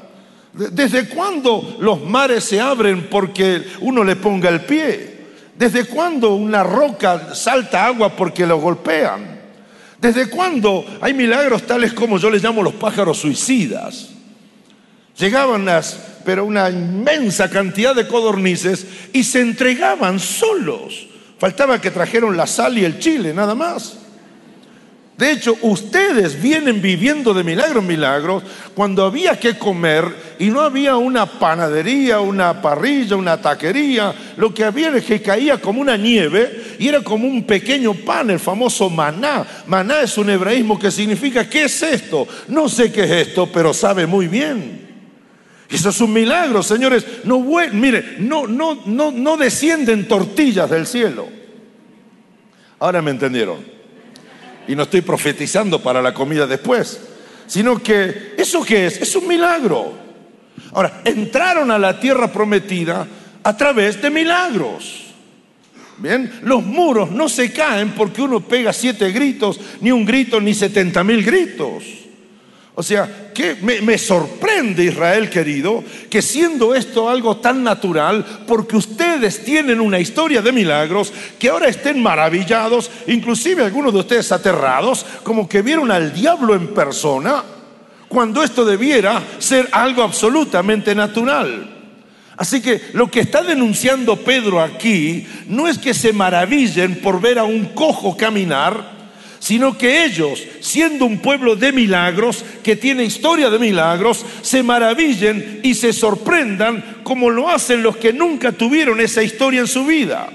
¿Desde 0.54 1.08
cuándo 1.08 1.76
los 1.78 2.02
mares 2.02 2.42
se 2.42 2.60
abren 2.60 3.06
porque 3.08 3.62
uno 3.78 4.02
le 4.02 4.16
ponga 4.16 4.48
el 4.48 4.62
pie? 4.62 5.18
¿Desde 5.56 5.84
cuándo 5.84 6.34
una 6.34 6.64
roca 6.64 7.32
salta 7.32 7.86
agua 7.86 8.08
porque 8.16 8.44
lo 8.44 8.58
golpean? 8.58 9.33
¿Desde 10.04 10.28
cuándo 10.28 10.84
hay 11.00 11.14
milagros 11.14 11.62
tales 11.62 11.94
como 11.94 12.18
yo 12.18 12.28
les 12.28 12.42
llamo 12.42 12.62
los 12.62 12.74
pájaros 12.74 13.16
suicidas? 13.16 14.10
Llegaban 15.18 15.64
las, 15.64 15.98
pero 16.26 16.44
una 16.44 16.68
inmensa 16.68 17.48
cantidad 17.48 17.94
de 17.94 18.06
codornices 18.06 18.86
y 19.14 19.24
se 19.24 19.40
entregaban 19.40 20.20
solos. 20.20 21.06
Faltaba 21.38 21.80
que 21.80 21.90
trajeron 21.90 22.36
la 22.36 22.46
sal 22.46 22.76
y 22.76 22.84
el 22.84 22.98
chile, 22.98 23.32
nada 23.32 23.54
más. 23.54 23.96
De 25.16 25.30
hecho, 25.30 25.56
ustedes 25.62 26.42
vienen 26.42 26.82
viviendo 26.82 27.32
de 27.32 27.42
milagro 27.42 27.80
en 27.80 27.86
milagro 27.86 28.42
cuando 28.74 29.06
había 29.06 29.40
que 29.40 29.56
comer 29.56 30.04
y 30.38 30.48
no 30.48 30.60
había 30.60 30.96
una 30.96 31.24
panadería, 31.24 32.20
una 32.20 32.60
parrilla, 32.60 33.16
una 33.16 33.40
taquería. 33.40 34.12
Lo 34.36 34.52
que 34.52 34.64
había 34.64 34.94
es 34.94 35.04
que 35.04 35.22
caía 35.22 35.58
como 35.62 35.80
una 35.80 35.96
nieve 35.96 36.63
y 36.78 36.88
era 36.88 37.02
como 37.02 37.26
un 37.26 37.44
pequeño 37.44 37.94
pan, 37.94 38.30
el 38.30 38.38
famoso 38.38 38.90
maná. 38.90 39.46
Maná 39.66 40.02
es 40.02 40.16
un 40.18 40.30
hebraísmo 40.30 40.78
que 40.78 40.90
significa, 40.90 41.48
¿qué 41.48 41.64
es 41.64 41.82
esto? 41.82 42.26
No 42.48 42.68
sé 42.68 42.92
qué 42.92 43.04
es 43.04 43.28
esto, 43.28 43.48
pero 43.52 43.72
sabe 43.72 44.06
muy 44.06 44.28
bien. 44.28 44.84
Eso 45.68 45.88
es 45.88 46.00
un 46.00 46.12
milagro, 46.12 46.62
señores. 46.62 47.04
No, 47.24 47.40
mire, 47.72 48.16
no, 48.18 48.46
no, 48.46 48.82
no, 48.86 49.10
no 49.10 49.36
descienden 49.36 50.06
tortillas 50.06 50.70
del 50.70 50.86
cielo. 50.86 51.28
Ahora 52.78 53.02
me 53.02 53.10
entendieron. 53.10 53.58
Y 54.68 54.76
no 54.76 54.84
estoy 54.84 55.00
profetizando 55.00 55.82
para 55.82 56.00
la 56.00 56.14
comida 56.14 56.46
después, 56.46 57.00
sino 57.46 57.82
que 57.82 58.34
eso 58.36 58.62
qué 58.62 58.86
es? 58.86 59.00
Es 59.00 59.16
un 59.16 59.28
milagro. 59.28 59.92
Ahora, 60.72 61.02
entraron 61.04 61.70
a 61.70 61.78
la 61.78 61.98
tierra 61.98 62.32
prometida 62.32 63.06
a 63.42 63.56
través 63.56 64.00
de 64.00 64.10
milagros. 64.10 65.03
Bien, 65.98 66.40
los 66.42 66.64
muros 66.64 67.10
no 67.10 67.28
se 67.28 67.52
caen 67.52 67.92
porque 67.92 68.22
uno 68.22 68.40
pega 68.40 68.72
siete 68.72 69.10
gritos, 69.12 69.60
ni 69.80 69.92
un 69.92 70.04
grito, 70.04 70.40
ni 70.40 70.54
setenta 70.54 71.04
mil 71.04 71.22
gritos. 71.22 71.84
O 72.76 72.82
sea, 72.82 73.30
que 73.32 73.54
me, 73.54 73.98
sorprende 73.98 74.84
Israel 74.84 75.30
querido, 75.30 75.84
que 76.10 76.20
siendo 76.20 76.74
esto 76.74 77.08
algo 77.08 77.36
tan 77.36 77.62
natural, 77.62 78.44
porque 78.48 78.76
ustedes 78.76 79.44
tienen 79.44 79.80
una 79.80 80.00
historia 80.00 80.42
de 80.42 80.50
milagros, 80.50 81.12
que 81.38 81.50
ahora 81.50 81.68
estén 81.68 82.02
maravillados, 82.02 82.90
inclusive 83.06 83.62
algunos 83.62 83.92
de 83.92 84.00
ustedes 84.00 84.32
aterrados, 84.32 85.06
como 85.22 85.48
que 85.48 85.62
vieron 85.62 85.92
al 85.92 86.12
diablo 86.12 86.56
en 86.56 86.74
persona, 86.74 87.44
cuando 88.08 88.42
esto 88.42 88.64
debiera 88.64 89.22
ser 89.38 89.68
algo 89.70 90.02
absolutamente 90.02 90.96
natural. 90.96 91.73
Así 92.36 92.60
que 92.60 92.80
lo 92.92 93.10
que 93.10 93.20
está 93.20 93.42
denunciando 93.42 94.16
Pedro 94.16 94.60
aquí 94.60 95.26
no 95.48 95.68
es 95.68 95.78
que 95.78 95.94
se 95.94 96.12
maravillen 96.12 96.96
por 96.96 97.20
ver 97.20 97.38
a 97.38 97.44
un 97.44 97.66
cojo 97.66 98.16
caminar, 98.16 98.92
sino 99.38 99.76
que 99.76 100.04
ellos, 100.04 100.42
siendo 100.60 101.04
un 101.04 101.18
pueblo 101.18 101.54
de 101.54 101.70
milagros, 101.70 102.44
que 102.62 102.76
tiene 102.76 103.04
historia 103.04 103.50
de 103.50 103.58
milagros, 103.58 104.24
se 104.42 104.62
maravillen 104.62 105.60
y 105.62 105.74
se 105.74 105.92
sorprendan 105.92 107.00
como 107.04 107.30
lo 107.30 107.50
hacen 107.50 107.82
los 107.82 107.96
que 107.98 108.12
nunca 108.12 108.52
tuvieron 108.52 109.00
esa 109.00 109.22
historia 109.22 109.60
en 109.60 109.66
su 109.66 109.84
vida. 109.84 110.30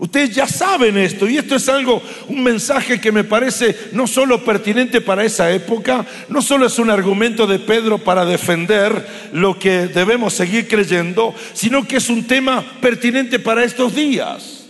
Ustedes 0.00 0.34
ya 0.34 0.48
saben 0.48 0.96
esto 0.96 1.28
y 1.28 1.36
esto 1.36 1.56
es 1.56 1.68
algo, 1.68 2.02
un 2.26 2.42
mensaje 2.42 2.98
que 2.98 3.12
me 3.12 3.22
parece 3.22 3.76
no 3.92 4.06
solo 4.06 4.42
pertinente 4.42 5.02
para 5.02 5.26
esa 5.26 5.52
época, 5.52 6.06
no 6.30 6.40
solo 6.40 6.66
es 6.66 6.78
un 6.78 6.88
argumento 6.88 7.46
de 7.46 7.58
Pedro 7.58 7.98
para 7.98 8.24
defender 8.24 9.06
lo 9.34 9.58
que 9.58 9.88
debemos 9.88 10.32
seguir 10.32 10.66
creyendo, 10.68 11.34
sino 11.52 11.86
que 11.86 11.98
es 11.98 12.08
un 12.08 12.26
tema 12.26 12.64
pertinente 12.80 13.38
para 13.40 13.62
estos 13.62 13.94
días. 13.94 14.64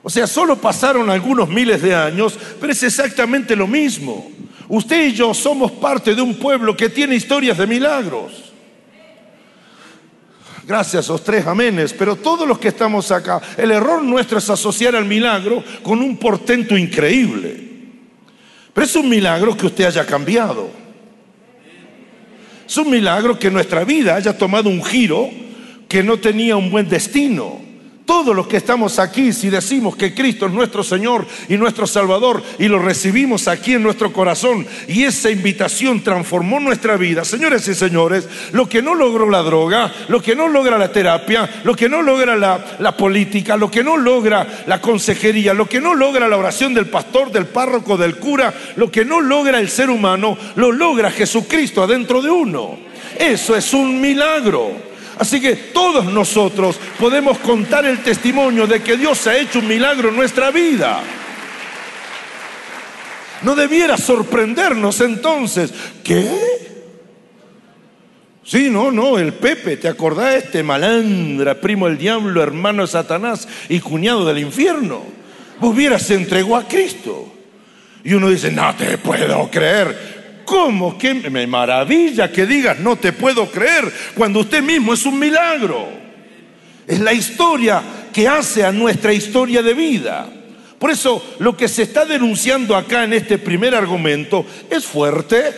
O 0.00 0.08
sea, 0.08 0.28
solo 0.28 0.60
pasaron 0.60 1.10
algunos 1.10 1.48
miles 1.48 1.82
de 1.82 1.96
años, 1.96 2.38
pero 2.60 2.72
es 2.72 2.84
exactamente 2.84 3.56
lo 3.56 3.66
mismo. 3.66 4.30
Usted 4.68 5.08
y 5.08 5.12
yo 5.12 5.34
somos 5.34 5.72
parte 5.72 6.14
de 6.14 6.22
un 6.22 6.36
pueblo 6.36 6.76
que 6.76 6.88
tiene 6.88 7.16
historias 7.16 7.58
de 7.58 7.66
milagros. 7.66 8.49
Gracias, 10.70 11.08
los 11.08 11.24
tres 11.24 11.44
amenes. 11.48 11.92
Pero 11.92 12.14
todos 12.14 12.46
los 12.46 12.60
que 12.60 12.68
estamos 12.68 13.10
acá, 13.10 13.40
el 13.56 13.72
error 13.72 14.04
nuestro 14.04 14.38
es 14.38 14.48
asociar 14.48 14.94
al 14.94 15.04
milagro 15.04 15.64
con 15.82 15.98
un 15.98 16.16
portento 16.16 16.78
increíble. 16.78 17.60
Pero 18.72 18.86
es 18.86 18.94
un 18.94 19.08
milagro 19.08 19.56
que 19.56 19.66
usted 19.66 19.86
haya 19.86 20.06
cambiado. 20.06 20.70
Es 22.68 22.76
un 22.76 22.88
milagro 22.88 23.36
que 23.36 23.50
nuestra 23.50 23.82
vida 23.82 24.14
haya 24.14 24.38
tomado 24.38 24.70
un 24.70 24.80
giro 24.84 25.28
que 25.88 26.04
no 26.04 26.18
tenía 26.18 26.54
un 26.54 26.70
buen 26.70 26.88
destino. 26.88 27.60
Todos 28.10 28.34
los 28.34 28.48
que 28.48 28.56
estamos 28.56 28.98
aquí, 28.98 29.32
si 29.32 29.50
decimos 29.50 29.94
que 29.94 30.12
Cristo 30.12 30.46
es 30.46 30.52
nuestro 30.52 30.82
Señor 30.82 31.24
y 31.48 31.56
nuestro 31.56 31.86
Salvador 31.86 32.42
y 32.58 32.66
lo 32.66 32.80
recibimos 32.80 33.46
aquí 33.46 33.74
en 33.74 33.84
nuestro 33.84 34.12
corazón 34.12 34.66
y 34.88 35.04
esa 35.04 35.30
invitación 35.30 36.02
transformó 36.02 36.58
nuestra 36.58 36.96
vida, 36.96 37.24
señores 37.24 37.68
y 37.68 37.74
señores, 37.76 38.28
lo 38.50 38.68
que 38.68 38.82
no 38.82 38.96
logró 38.96 39.30
la 39.30 39.42
droga, 39.42 39.94
lo 40.08 40.20
que 40.20 40.34
no 40.34 40.48
logra 40.48 40.76
la 40.76 40.90
terapia, 40.90 41.62
lo 41.62 41.76
que 41.76 41.88
no 41.88 42.02
logra 42.02 42.34
la, 42.36 42.96
política, 42.96 43.56
lo 43.56 43.70
que 43.70 43.84
no 43.84 43.96
logra 43.96 44.64
la 44.66 44.80
consejería, 44.80 45.54
lo 45.54 45.68
que 45.68 45.80
no 45.80 45.94
logra 45.94 46.26
la 46.26 46.36
oración 46.36 46.74
del 46.74 46.86
pastor, 46.86 47.30
del 47.30 47.46
párroco, 47.46 47.96
del 47.96 48.16
cura, 48.16 48.52
lo 48.74 48.90
que 48.90 49.04
no 49.04 49.20
logra 49.20 49.60
el 49.60 49.68
ser 49.68 49.88
humano, 49.88 50.36
lo 50.56 50.72
logra 50.72 51.12
Jesucristo 51.12 51.84
adentro 51.84 52.20
de 52.20 52.30
uno. 52.30 52.76
Eso 53.16 53.54
es 53.54 53.72
un 53.72 54.00
milagro. 54.00 54.89
Así 55.20 55.38
que 55.38 55.54
todos 55.54 56.06
nosotros 56.06 56.80
podemos 56.98 57.36
contar 57.40 57.84
el 57.84 57.98
testimonio 58.02 58.66
de 58.66 58.80
que 58.80 58.96
Dios 58.96 59.26
ha 59.26 59.36
hecho 59.36 59.58
un 59.58 59.68
milagro 59.68 60.08
en 60.08 60.16
nuestra 60.16 60.50
vida. 60.50 61.02
No 63.42 63.54
debiera 63.54 63.98
sorprendernos 63.98 64.98
entonces. 65.02 65.74
¿Qué? 66.02 66.26
Sí, 68.42 68.70
no, 68.70 68.90
no, 68.90 69.18
el 69.18 69.34
Pepe, 69.34 69.76
¿te 69.76 69.88
acordás? 69.88 70.36
Este 70.36 70.62
malandra, 70.62 71.60
primo 71.60 71.86
del 71.86 71.98
diablo, 71.98 72.42
hermano 72.42 72.80
de 72.80 72.88
Satanás 72.88 73.46
y 73.68 73.78
cuñado 73.80 74.24
del 74.24 74.38
infierno. 74.38 75.02
Vos 75.60 75.76
se 76.02 76.14
entregó 76.14 76.56
a 76.56 76.66
Cristo. 76.66 77.30
Y 78.02 78.14
uno 78.14 78.30
dice, 78.30 78.50
no 78.50 78.74
te 78.74 78.96
puedo 78.96 79.50
creer. 79.50 80.19
¿Cómo? 80.50 80.98
que 80.98 81.14
me 81.14 81.46
maravilla 81.46 82.32
que 82.32 82.44
digas 82.44 82.80
no 82.80 82.96
te 82.96 83.12
puedo 83.12 83.48
creer 83.48 83.88
cuando 84.16 84.40
usted 84.40 84.60
mismo 84.60 84.92
es 84.92 85.06
un 85.06 85.16
milagro? 85.16 85.88
Es 86.88 86.98
la 86.98 87.12
historia 87.12 87.80
que 88.12 88.26
hace 88.26 88.64
a 88.64 88.72
nuestra 88.72 89.12
historia 89.12 89.62
de 89.62 89.74
vida. 89.74 90.28
Por 90.76 90.90
eso 90.90 91.24
lo 91.38 91.56
que 91.56 91.68
se 91.68 91.84
está 91.84 92.04
denunciando 92.04 92.74
acá 92.74 93.04
en 93.04 93.12
este 93.12 93.38
primer 93.38 93.76
argumento 93.76 94.44
es 94.68 94.84
fuerte, 94.84 95.54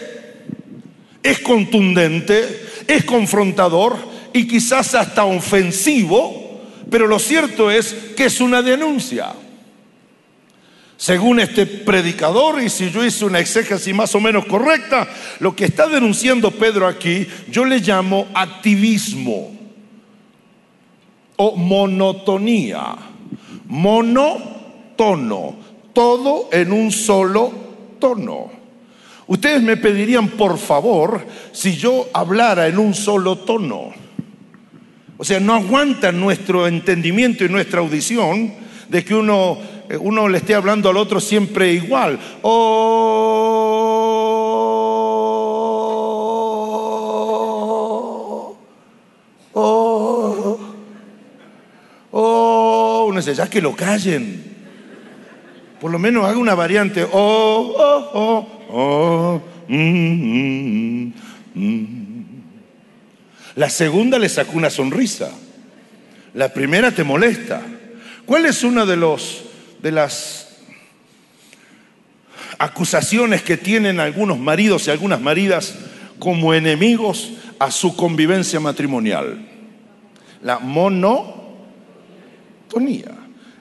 es 1.23 1.39
contundente, 1.39 2.67
es 2.87 3.03
confrontador 3.05 3.97
y 4.35 4.47
quizás 4.47 4.95
hasta 4.95 5.25
ofensivo, 5.25 6.61
pero 6.91 7.07
lo 7.07 7.19
cierto 7.19 7.71
es 7.71 7.95
que 8.15 8.27
es 8.27 8.43
una 8.43 8.61
denuncia. 8.61 9.33
Según 11.03 11.41
este 11.41 11.67
predicador, 11.67 12.63
y 12.63 12.69
si 12.69 12.93
yo 12.93 13.05
hice 13.05 13.25
una 13.25 13.41
exégesis 13.41 13.93
más 13.93 14.15
o 14.15 14.21
menos 14.21 14.45
correcta, 14.45 15.09
lo 15.41 15.57
que 15.57 15.65
está 15.65 15.89
denunciando 15.89 16.53
Pedro 16.53 16.87
aquí, 16.87 17.27
yo 17.51 17.65
le 17.65 17.81
llamo 17.81 18.29
activismo 18.33 19.51
o 21.35 21.57
monotonía. 21.57 22.95
Monotono, 23.67 25.57
todo 25.93 26.49
en 26.53 26.73
un 26.73 26.93
solo 26.93 27.53
tono. 27.99 28.53
Ustedes 29.27 29.61
me 29.61 29.77
pedirían, 29.77 30.29
por 30.29 30.57
favor, 30.57 31.27
si 31.51 31.75
yo 31.75 32.11
hablara 32.15 32.69
en 32.69 32.79
un 32.79 32.95
solo 32.95 33.39
tono. 33.39 33.91
O 35.19 35.25
sea, 35.25 35.41
no 35.41 35.55
aguanta 35.55 36.13
nuestro 36.13 36.69
entendimiento 36.69 37.45
y 37.45 37.49
nuestra 37.49 37.81
audición 37.81 38.63
de 38.89 39.05
que 39.05 39.15
uno 39.15 39.59
eh, 39.93 39.97
uno 39.99 40.27
le 40.29 40.39
esté 40.39 40.55
hablando 40.55 40.89
al 40.89 40.97
otro 40.97 41.21
siempre 41.21 41.73
igual. 41.75 42.19
Oh, 42.41 42.53
oh, 49.53 50.59
oh. 52.13 53.05
Uno 53.07 53.19
dice, 53.21 53.35
ya 53.35 53.51
que 53.51 53.61
lo 53.61 53.77
callen. 53.77 54.43
Por 55.79 55.91
lo 55.91 55.99
menos 55.99 56.25
haga 56.25 56.39
una 56.39 56.55
variante. 56.55 57.05
Oh, 57.05 57.75
oh, 57.77 58.11
oh, 58.15 58.49
oh. 58.71 59.43
Mm, 59.69 59.75
mm, 59.77 61.13
mm. 61.55 62.43
La 63.57 63.69
segunda 63.69 64.19
le 64.19 64.31
sacó 64.31 64.57
una 64.57 64.71
sonrisa. 64.71 65.31
La 66.33 66.49
primera 66.55 66.91
te 66.93 67.05
molesta. 67.05 67.61
¿Cuál 68.33 68.47
es 68.47 68.65
uno 68.65 68.87
de 68.87 68.97
los 68.97 69.43
de 69.83 69.93
las 69.93 70.57
acusaciones 72.57 73.43
que 73.43 73.59
tienen 73.59 74.01
algunos 74.01 74.39
maridos 74.39 74.87
y 74.87 74.91
algunas 74.91 75.21
maridas 75.21 75.75
como 76.19 76.55
enemigos 76.55 77.33
a 77.59 77.71
su 77.71 77.95
convivencia 77.95 78.59
matrimonial. 78.59 79.47
La 80.43 80.61
monotonía. 80.61 81.45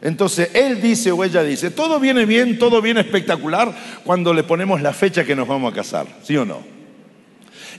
Entonces 0.01 0.51
él 0.53 0.81
dice 0.81 1.11
o 1.11 1.21
ella 1.25 1.43
dice, 1.43 1.71
todo 1.71 1.99
viene 1.99 2.25
bien, 2.25 2.57
todo 2.57 2.81
viene 2.81 3.01
espectacular 3.01 3.75
cuando 4.05 4.33
le 4.33 4.43
ponemos 4.43 4.81
la 4.81 4.93
fecha 4.93 5.25
que 5.25 5.35
nos 5.35 5.49
vamos 5.49 5.73
a 5.73 5.75
casar, 5.75 6.07
¿sí 6.23 6.37
o 6.37 6.45
no? 6.45 6.70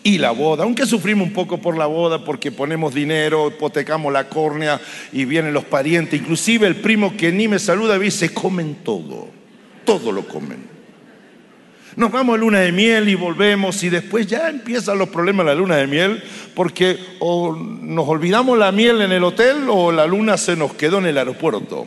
Y 0.05 0.19
la 0.19 0.33
boda, 0.33 0.65
aunque 0.65 0.87
sufrimos 0.87 1.29
un 1.29 1.33
poco 1.33 1.59
por 1.59 1.77
la 1.77 1.87
boda 1.87 2.25
porque 2.25 2.51
ponemos 2.51 2.93
dinero, 2.93 3.49
hipotecamos 3.49 4.13
la 4.13 4.29
córnea 4.29 4.81
y 5.13 5.25
vienen 5.25 5.55
los 5.55 5.65
parientes, 5.65 6.21
inclusive 6.21 6.67
el 6.67 6.77
primo 6.77 7.17
que 7.17 7.31
ni 7.31 7.49
me 7.49 7.59
saluda, 7.59 7.99
se 8.11 8.35
comen 8.35 8.79
todo, 8.83 9.29
todo 9.85 10.11
lo 10.11 10.27
comen. 10.27 10.73
Nos 11.95 12.11
vamos 12.11 12.35
a 12.35 12.39
luna 12.39 12.61
de 12.61 12.73
miel 12.73 13.09
y 13.11 13.15
volvemos 13.15 13.83
y 13.83 13.91
después 13.91 14.27
ya 14.27 14.49
empiezan 14.49 14.99
los 14.99 15.11
problemas 15.11 15.45
de 15.45 15.53
la 15.53 15.59
luna 15.59 15.77
de 15.77 15.87
miel 15.87 16.23
porque 16.55 16.99
o 17.19 17.55
nos 17.55 18.09
olvidamos 18.09 18.57
la 18.59 18.73
miel 18.73 19.03
en 19.03 19.13
el 19.13 19.23
hotel 19.23 19.67
o 19.69 19.93
la 19.93 20.07
luna 20.07 20.39
se 20.39 20.57
nos 20.57 20.73
quedó 20.73 20.99
en 20.99 21.07
el 21.07 21.19
aeropuerto. 21.19 21.87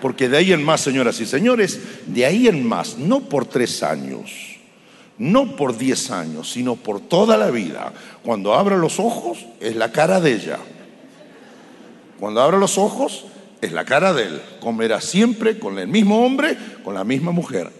Porque 0.00 0.28
de 0.28 0.38
ahí 0.38 0.52
en 0.52 0.64
más, 0.64 0.80
señoras 0.80 1.20
y 1.20 1.26
señores, 1.26 1.78
de 2.06 2.24
ahí 2.24 2.48
en 2.48 2.66
más, 2.66 2.96
no 2.98 3.20
por 3.20 3.44
tres 3.44 3.82
años, 3.82 4.51
no 5.22 5.54
por 5.54 5.78
10 5.78 6.10
años, 6.10 6.50
sino 6.50 6.74
por 6.74 7.00
toda 7.00 7.36
la 7.36 7.52
vida. 7.52 7.92
Cuando 8.24 8.54
abra 8.54 8.76
los 8.76 8.98
ojos, 8.98 9.46
es 9.60 9.76
la 9.76 9.92
cara 9.92 10.20
de 10.20 10.32
ella. 10.32 10.58
Cuando 12.18 12.42
abra 12.42 12.58
los 12.58 12.76
ojos, 12.76 13.26
es 13.60 13.70
la 13.70 13.84
cara 13.84 14.12
de 14.12 14.24
él. 14.24 14.42
Comerá 14.60 15.00
siempre 15.00 15.60
con 15.60 15.78
el 15.78 15.86
mismo 15.86 16.26
hombre, 16.26 16.56
con 16.82 16.94
la 16.94 17.04
misma 17.04 17.30
mujer. 17.30 17.70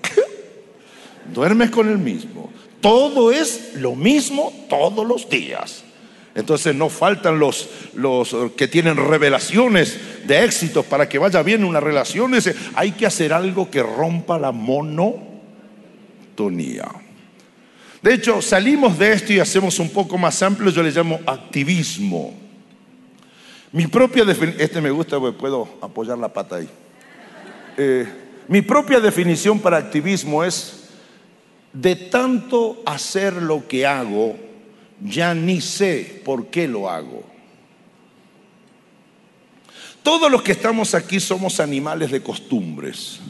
Duermes 1.35 1.71
con 1.71 1.89
el 1.89 1.99
mismo. 1.99 2.53
Todo 2.81 3.33
es 3.33 3.75
lo 3.75 3.97
mismo 3.97 4.53
todos 4.69 5.05
los 5.05 5.29
días. 5.29 5.83
Entonces 6.37 6.77
no 6.77 6.91
faltan 6.91 7.41
los, 7.41 7.69
los 7.95 8.37
que 8.57 8.69
tienen 8.69 8.97
revelaciones 8.97 9.99
de 10.29 10.45
éxitos 10.45 10.87
para 10.87 11.09
que 11.09 11.19
vaya 11.19 11.43
bien 11.43 11.65
una 11.65 11.81
relación. 11.81 12.35
Hay 12.75 12.93
que 12.93 13.07
hacer 13.07 13.33
algo 13.33 13.69
que 13.69 13.83
rompa 13.83 14.39
la 14.39 14.53
monotonía. 14.53 17.02
De 18.03 18.15
hecho, 18.15 18.43
salimos 18.43 18.99
de 18.99 19.13
esto 19.13 19.33
y 19.33 19.39
hacemos 19.39 19.79
un 19.79 19.89
poco 19.89 20.19
más 20.19 20.43
amplio, 20.43 20.71
yo 20.71 20.83
le 20.83 20.91
llamo 20.91 21.21
activismo. 21.25 22.35
Mi 23.71 23.87
propia 23.87 24.25
definición, 24.25 24.61
este 24.61 24.81
me 24.81 24.91
gusta 24.91 25.21
porque 25.21 25.39
puedo 25.39 25.79
apoyar 25.81 26.19
la 26.19 26.33
pata 26.33 26.57
ahí. 26.57 26.69
Eh, 27.79 28.07
mi 28.49 28.61
propia 28.61 28.99
definición 28.99 29.61
para 29.61 29.79
activismo 29.79 30.43
es 30.43 30.89
de 31.73 31.95
tanto 31.95 32.83
hacer 32.85 33.35
lo 33.35 33.67
que 33.69 33.87
hago, 33.87 34.37
ya 35.01 35.33
ni 35.33 35.61
sé 35.61 36.23
por 36.25 36.49
qué 36.49 36.67
lo 36.67 36.91
hago. 36.91 37.25
Todos 40.03 40.31
los 40.31 40.43
que 40.43 40.53
estamos 40.53 40.95
aquí 40.95 41.21
somos 41.21 41.61
animales 41.61 42.11
de 42.11 42.21
costumbres. 42.21 43.21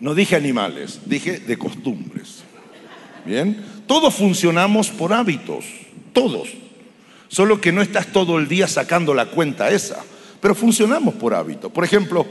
No 0.00 0.14
dije 0.14 0.34
animales, 0.36 1.00
dije 1.04 1.38
de 1.38 1.58
costumbres. 1.58 2.41
Bien, 3.24 3.64
todos 3.86 4.14
funcionamos 4.14 4.88
por 4.90 5.12
hábitos, 5.12 5.64
todos. 6.12 6.48
Solo 7.28 7.60
que 7.60 7.72
no 7.72 7.80
estás 7.80 8.08
todo 8.08 8.38
el 8.38 8.48
día 8.48 8.68
sacando 8.68 9.14
la 9.14 9.26
cuenta 9.26 9.70
esa, 9.70 10.04
pero 10.40 10.54
funcionamos 10.54 11.14
por 11.14 11.34
hábito. 11.34 11.70
Por 11.70 11.84
ejemplo, 11.84 12.26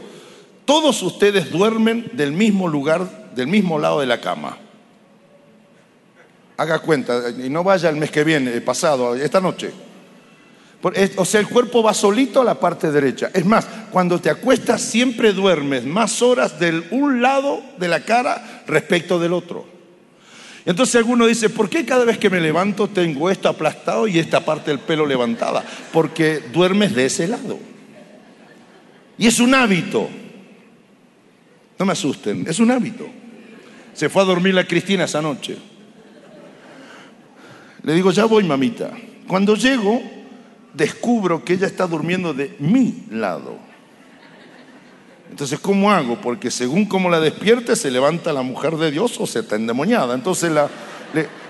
todos 0.65 1.01
ustedes 1.01 1.49
duermen 1.49 2.11
del 2.13 2.33
mismo 2.33 2.67
lugar, 2.67 3.31
del 3.33 3.47
mismo 3.47 3.79
lado 3.79 4.01
de 4.01 4.05
la 4.05 4.21
cama. 4.21 4.57
Haga 6.57 6.79
cuenta, 6.79 7.31
y 7.31 7.49
no 7.49 7.63
vaya 7.63 7.89
el 7.89 7.95
mes 7.95 8.11
que 8.11 8.23
viene, 8.23 8.61
pasado, 8.61 9.15
esta 9.15 9.41
noche. 9.41 9.71
O 11.17 11.25
sea, 11.25 11.39
el 11.39 11.47
cuerpo 11.47 11.81
va 11.81 11.93
solito 11.93 12.41
a 12.41 12.43
la 12.43 12.59
parte 12.59 12.91
derecha. 12.91 13.31
Es 13.33 13.45
más, 13.45 13.67
cuando 13.91 14.19
te 14.19 14.29
acuestas 14.29 14.81
siempre 14.81 15.31
duermes 15.31 15.85
más 15.85 16.21
horas 16.21 16.59
del 16.59 16.85
un 16.91 17.21
lado 17.21 17.61
de 17.77 17.87
la 17.87 18.01
cara 18.01 18.63
respecto 18.67 19.19
del 19.19 19.33
otro. 19.33 19.70
Entonces 20.65 20.95
alguno 20.95 21.25
dice, 21.25 21.49
¿por 21.49 21.69
qué 21.69 21.85
cada 21.85 22.05
vez 22.05 22.17
que 22.17 22.29
me 22.29 22.39
levanto 22.39 22.87
tengo 22.87 23.29
esto 23.29 23.49
aplastado 23.49 24.07
y 24.07 24.19
esta 24.19 24.45
parte 24.45 24.71
del 24.71 24.79
pelo 24.79 25.05
levantada? 25.05 25.63
Porque 25.91 26.39
duermes 26.53 26.93
de 26.93 27.05
ese 27.05 27.27
lado. 27.27 27.57
Y 29.17 29.27
es 29.27 29.39
un 29.39 29.55
hábito. 29.55 30.09
No 31.79 31.85
me 31.85 31.93
asusten, 31.93 32.45
es 32.47 32.59
un 32.59 32.69
hábito. 32.69 33.07
Se 33.93 34.07
fue 34.07 34.21
a 34.21 34.25
dormir 34.25 34.53
la 34.53 34.67
Cristina 34.67 35.05
esa 35.05 35.21
noche. 35.21 35.57
Le 37.83 37.93
digo, 37.93 38.11
ya 38.11 38.25
voy, 38.25 38.43
mamita. 38.43 38.91
Cuando 39.27 39.55
llego, 39.55 40.01
descubro 40.73 41.43
que 41.43 41.53
ella 41.53 41.65
está 41.65 41.87
durmiendo 41.87 42.33
de 42.33 42.55
mi 42.59 43.05
lado. 43.09 43.70
Entonces, 45.31 45.59
¿cómo 45.59 45.89
hago? 45.89 46.19
Porque 46.19 46.51
según 46.51 46.85
cómo 46.85 47.09
la 47.09 47.21
despierte, 47.21 47.77
se 47.77 47.89
levanta 47.89 48.33
la 48.33 48.41
mujer 48.41 48.75
de 48.75 48.91
Dios 48.91 49.17
o 49.17 49.25
se 49.25 49.39
está 49.39 49.55
endemoniada. 49.55 50.13
Entonces 50.13 50.51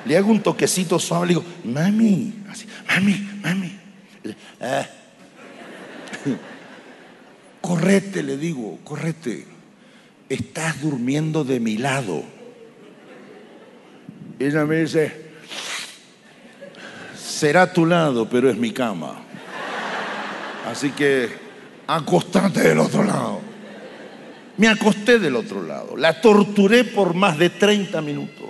le, 0.06 0.18
hago 0.18 0.32
un 0.32 0.42
toquecito 0.42 1.00
suave, 1.00 1.28
le 1.28 1.34
digo, 1.34 1.44
mami, 1.64 2.32
así, 2.48 2.68
mami, 2.88 3.30
mami. 3.44 3.80
Ah. 4.62 4.86
Correte, 7.62 8.22
le 8.24 8.38
digo, 8.38 8.80
correte. 8.84 9.46
Estás 10.30 10.82
durmiendo 10.82 11.44
de 11.44 11.60
mi 11.60 11.78
lado. 11.78 12.24
Ella 14.40 14.66
me 14.66 14.78
dice, 14.78 15.32
será 17.16 17.72
tu 17.72 17.86
lado, 17.86 18.28
pero 18.30 18.50
es 18.50 18.58
mi 18.58 18.72
cama. 18.72 19.22
Así 20.68 20.92
que 20.92 21.30
acostate 21.86 22.62
del 22.62 22.80
otro 22.80 23.04
lado. 23.04 23.51
Me 24.62 24.68
acosté 24.68 25.18
del 25.18 25.36
otro 25.38 25.64
lado. 25.64 25.98
La 25.98 26.22
torturé 26.22 26.84
por 26.84 27.16
más 27.16 27.36
de 27.40 27.50
30 27.50 28.00
minutos. 28.04 28.50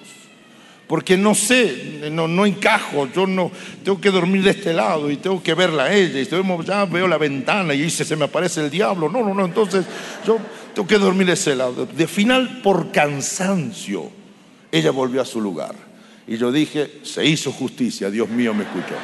Porque 0.86 1.15
no 1.15 1.34
sé, 1.34 2.10
no, 2.12 2.28
no 2.28 2.45
encajo, 2.45 3.08
yo 3.15 3.26
no 3.26 3.50
tengo 3.82 4.02
que 4.02 4.12
dormir 4.12 4.43
de 4.43 4.50
este 4.50 4.74
lado 4.74 5.10
y 5.10 5.15
tengo 5.15 5.41
que 5.41 5.54
verla 5.54 5.86
a 5.86 5.93
ella. 5.93 6.19
Y 6.19 6.65
ya 6.65 6.84
veo 6.84 7.08
la 7.08 7.17
ventana 7.17 7.74
y 7.74 7.84
dice, 7.84 8.04
se 8.04 8.17
me 8.17 8.26
aparece 8.26 8.60
el 8.60 8.69
diablo. 8.69 9.08
No, 9.08 9.24
no, 9.24 9.34
no, 9.34 9.45
entonces 9.45 9.86
yo 10.28 10.38
tengo 10.76 10.86
que 10.86 10.97
dormir 10.97 11.28
de 11.28 11.34
ese 11.34 11.56
lado. 11.56 11.86
De 11.86 12.08
final, 12.08 12.60
por 12.62 12.91
cansancio, 12.91 14.12
ella 14.69 14.91
volvió 14.91 15.21
a 15.21 15.26
su 15.26 15.39
lugar. 15.39 15.76
Y 16.28 16.36
yo 16.36 16.52
dije, 16.52 17.00
se 17.04 17.26
hizo 17.26 17.54
justicia, 17.54 18.10
Dios 18.10 18.28
mío 18.28 18.54
me 18.54 18.63
escuchó. 18.63 18.95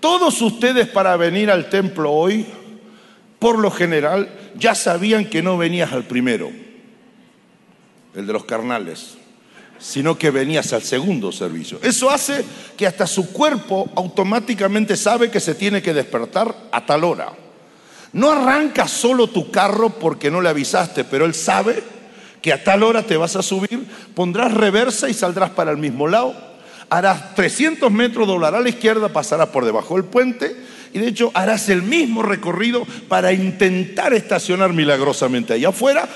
Todos 0.00 0.42
ustedes 0.42 0.86
para 0.86 1.16
venir 1.16 1.50
al 1.50 1.70
templo 1.70 2.12
hoy, 2.12 2.44
por 3.40 3.58
lo 3.58 3.70
general, 3.70 4.28
ya 4.54 4.76
sabían 4.76 5.24
que 5.24 5.42
no 5.42 5.58
venías 5.58 5.92
al 5.92 6.04
primero, 6.04 6.52
el 8.14 8.26
de 8.26 8.32
los 8.32 8.44
carnales, 8.44 9.16
sino 9.78 10.18
que 10.18 10.30
venías 10.30 10.74
al 10.74 10.82
segundo 10.82 11.32
servicio. 11.32 11.80
Eso 11.82 12.10
hace 12.10 12.44
que 12.76 12.86
hasta 12.86 13.06
su 13.06 13.32
cuerpo 13.32 13.90
automáticamente 13.96 14.94
sabe 14.94 15.30
que 15.30 15.40
se 15.40 15.54
tiene 15.54 15.80
que 15.80 15.94
despertar 15.94 16.54
a 16.70 16.84
tal 16.84 17.02
hora. 17.02 17.32
No 18.12 18.30
arranca 18.30 18.86
solo 18.86 19.28
tu 19.28 19.50
carro 19.50 19.88
porque 19.88 20.30
no 20.30 20.42
le 20.42 20.50
avisaste, 20.50 21.04
pero 21.04 21.24
él 21.24 21.34
sabe 21.34 21.82
que 22.42 22.52
a 22.52 22.62
tal 22.62 22.82
hora 22.82 23.04
te 23.04 23.16
vas 23.16 23.36
a 23.36 23.42
subir, 23.42 23.86
pondrás 24.14 24.52
reversa 24.52 25.08
y 25.08 25.14
saldrás 25.14 25.50
para 25.50 25.70
el 25.70 25.78
mismo 25.78 26.08
lado, 26.08 26.34
harás 26.90 27.34
300 27.36 27.90
metros, 27.90 28.28
doblarás 28.28 28.60
a 28.60 28.64
la 28.64 28.68
izquierda, 28.68 29.08
pasarás 29.08 29.48
por 29.48 29.64
debajo 29.64 29.94
del 29.94 30.04
puente 30.04 30.56
y 30.92 30.98
de 30.98 31.08
hecho 31.08 31.30
harás 31.34 31.68
el 31.68 31.82
mismo 31.82 32.22
recorrido 32.22 32.84
para 33.08 33.32
intentar 33.32 34.12
estacionar 34.12 34.72
milagrosamente 34.72 35.52
allá 35.52 35.68
afuera, 35.68 36.08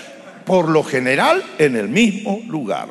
por 0.44 0.68
lo 0.68 0.82
general 0.82 1.42
en 1.58 1.76
el 1.76 1.88
mismo 1.88 2.42
lugar. 2.48 2.88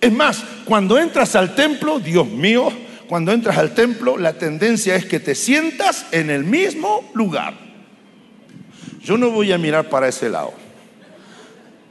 Es 0.00 0.12
más, 0.12 0.44
cuando 0.64 0.98
entras 0.98 1.34
al 1.36 1.54
templo, 1.54 1.98
Dios 1.98 2.28
mío, 2.28 2.70
cuando 3.08 3.32
entras 3.32 3.56
al 3.56 3.74
templo, 3.74 4.18
la 4.18 4.34
tendencia 4.34 4.94
es 4.94 5.06
que 5.06 5.20
te 5.20 5.34
sientas 5.34 6.06
en 6.12 6.30
el 6.30 6.44
mismo 6.44 7.10
lugar. 7.14 7.54
Yo 9.02 9.16
no 9.16 9.30
voy 9.30 9.52
a 9.52 9.58
mirar 9.58 9.88
para 9.88 10.08
ese 10.08 10.28
lado. 10.28 10.52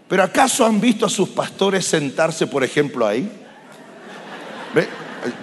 Pero 0.07 0.21
¿acaso 0.21 0.65
han 0.65 0.79
visto 0.79 1.05
a 1.05 1.09
sus 1.09 1.29
pastores 1.29 1.85
sentarse, 1.85 2.45
por 2.45 2.63
ejemplo, 2.63 3.07
ahí? 3.07 3.29
¿Ve? 4.73 4.87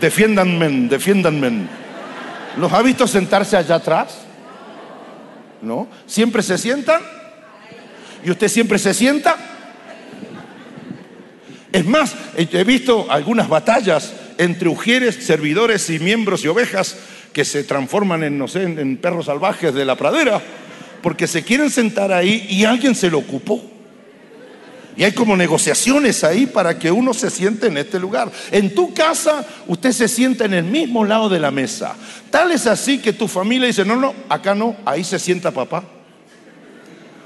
Defiéndanme, 0.01 0.89
defiéndanme. 0.89 1.82
¿Los 2.57 2.73
ha 2.73 2.83
visto 2.83 3.07
sentarse 3.07 3.57
allá 3.57 3.77
atrás? 3.77 4.19
¿No? 5.61 5.89
¿Siempre 6.07 6.43
se 6.43 6.59
sientan? 6.59 7.01
¿Y 8.25 8.31
usted 8.31 8.49
siempre 8.49 8.79
se 8.79 8.95
sienta? 8.95 9.37
Es 11.73 11.87
más, 11.87 12.15
he 12.37 12.65
visto 12.65 13.07
algunas 13.11 13.49
batallas 13.49 14.13
entre 14.39 14.69
ujieres, 14.69 15.25
servidores 15.25 15.89
y 15.89 15.99
miembros 15.99 16.45
y 16.45 16.49
ovejas 16.49 16.97
que 17.33 17.45
se 17.45 17.65
transforman 17.65 18.23
en, 18.25 18.37
no 18.37 18.47
sé, 18.47 18.65
en 18.65 18.97
perros 18.99 19.27
salvajes 19.27 19.73
de 19.73 19.87
la 19.87 19.97
pradera, 19.97 20.43
porque 21.03 21.27
se 21.27 21.43
quieren 21.43 21.71
sentar 21.71 22.13
ahí 22.13 22.47
y 22.51 22.65
alguien 22.65 22.95
se 22.95 23.11
lo 23.11 23.19
ocupó. 23.19 23.72
Y 24.97 25.05
hay 25.05 25.13
como 25.13 25.37
negociaciones 25.37 26.23
ahí 26.23 26.47
para 26.47 26.79
que 26.79 26.91
uno 26.91 27.15
se 27.15 27.31
siente 27.31 27.69
en 27.69 27.79
este 27.79 27.99
lugar. 27.99 28.31
En 28.51 28.75
tu 28.75 28.93
casa 28.93 29.45
usted 29.67 29.93
se 29.93 30.09
sienta 30.09 30.45
en 30.45 30.55
el 30.55 30.65
mismo 30.65 31.05
lado 31.05 31.29
de 31.29 31.41
la 31.41 31.51
mesa. 31.51 31.95
Tal 32.31 32.53
es 32.53 32.67
así 32.67 32.99
que 32.99 33.13
tu 33.13 33.27
familia 33.27 33.67
dice, 33.67 33.85
no, 33.85 33.97
no, 33.97 34.15
acá 34.29 34.55
no, 34.55 34.77
ahí 34.85 35.03
se 35.03 35.19
sienta 35.19 35.51
papá. 35.51 35.85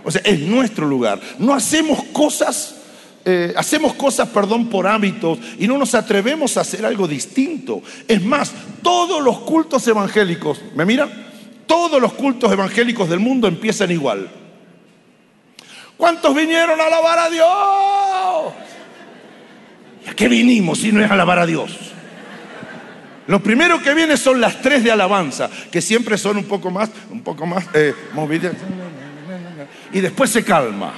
O 0.05 0.11
sea, 0.11 0.23
es 0.25 0.39
nuestro 0.39 0.87
lugar. 0.87 1.21
No 1.39 1.53
hacemos 1.53 2.05
cosas, 2.13 2.77
eh, 3.25 3.53
hacemos 3.57 3.95
cosas, 3.95 4.29
perdón, 4.29 4.69
por 4.69 4.87
hábitos 4.87 5.39
y 5.59 5.67
no 5.67 5.77
nos 5.77 5.97
atrevemos 5.97 6.57
a 6.57 6.61
hacer 6.61 6.87
algo 6.87 7.09
distinto. 7.09 7.83
Es 8.07 8.23
más, 8.25 8.53
todos 8.83 9.21
los 9.21 9.41
cultos 9.41 9.87
evangélicos, 9.89 10.61
¿me 10.77 10.85
miran? 10.85 11.11
Todos 11.67 12.01
los 12.01 12.13
cultos 12.13 12.53
evangélicos 12.53 13.09
del 13.09 13.19
mundo 13.19 13.49
empiezan 13.49 13.91
igual. 13.91 14.31
¿Cuántos 15.97 16.35
vinieron 16.35 16.81
a 16.81 16.85
alabar 16.85 17.19
a 17.19 17.31
Dios? 17.31 18.55
¿Y 20.05 20.11
a 20.11 20.15
qué 20.15 20.29
vinimos 20.29 20.79
si 20.79 20.93
no 20.93 21.03
es 21.03 21.11
alabar 21.11 21.39
a 21.39 21.47
Dios? 21.47 21.93
Lo 23.27 23.43
primero 23.43 23.83
que 23.83 23.95
viene 23.95 24.17
son 24.17 24.41
las 24.41 24.61
tres 24.61 24.85
de 24.85 24.93
alabanza, 24.93 25.51
que 25.71 25.81
siempre 25.81 26.17
son 26.19 26.37
un 26.37 26.45
poco 26.45 26.71
más, 26.71 26.91
un 27.11 27.23
poco 27.23 27.47
más 27.47 27.67
eh, 27.75 27.95
movidas. 28.13 28.55
Y 29.93 30.01
después 30.01 30.31
se 30.31 30.45
calma. 30.45 30.93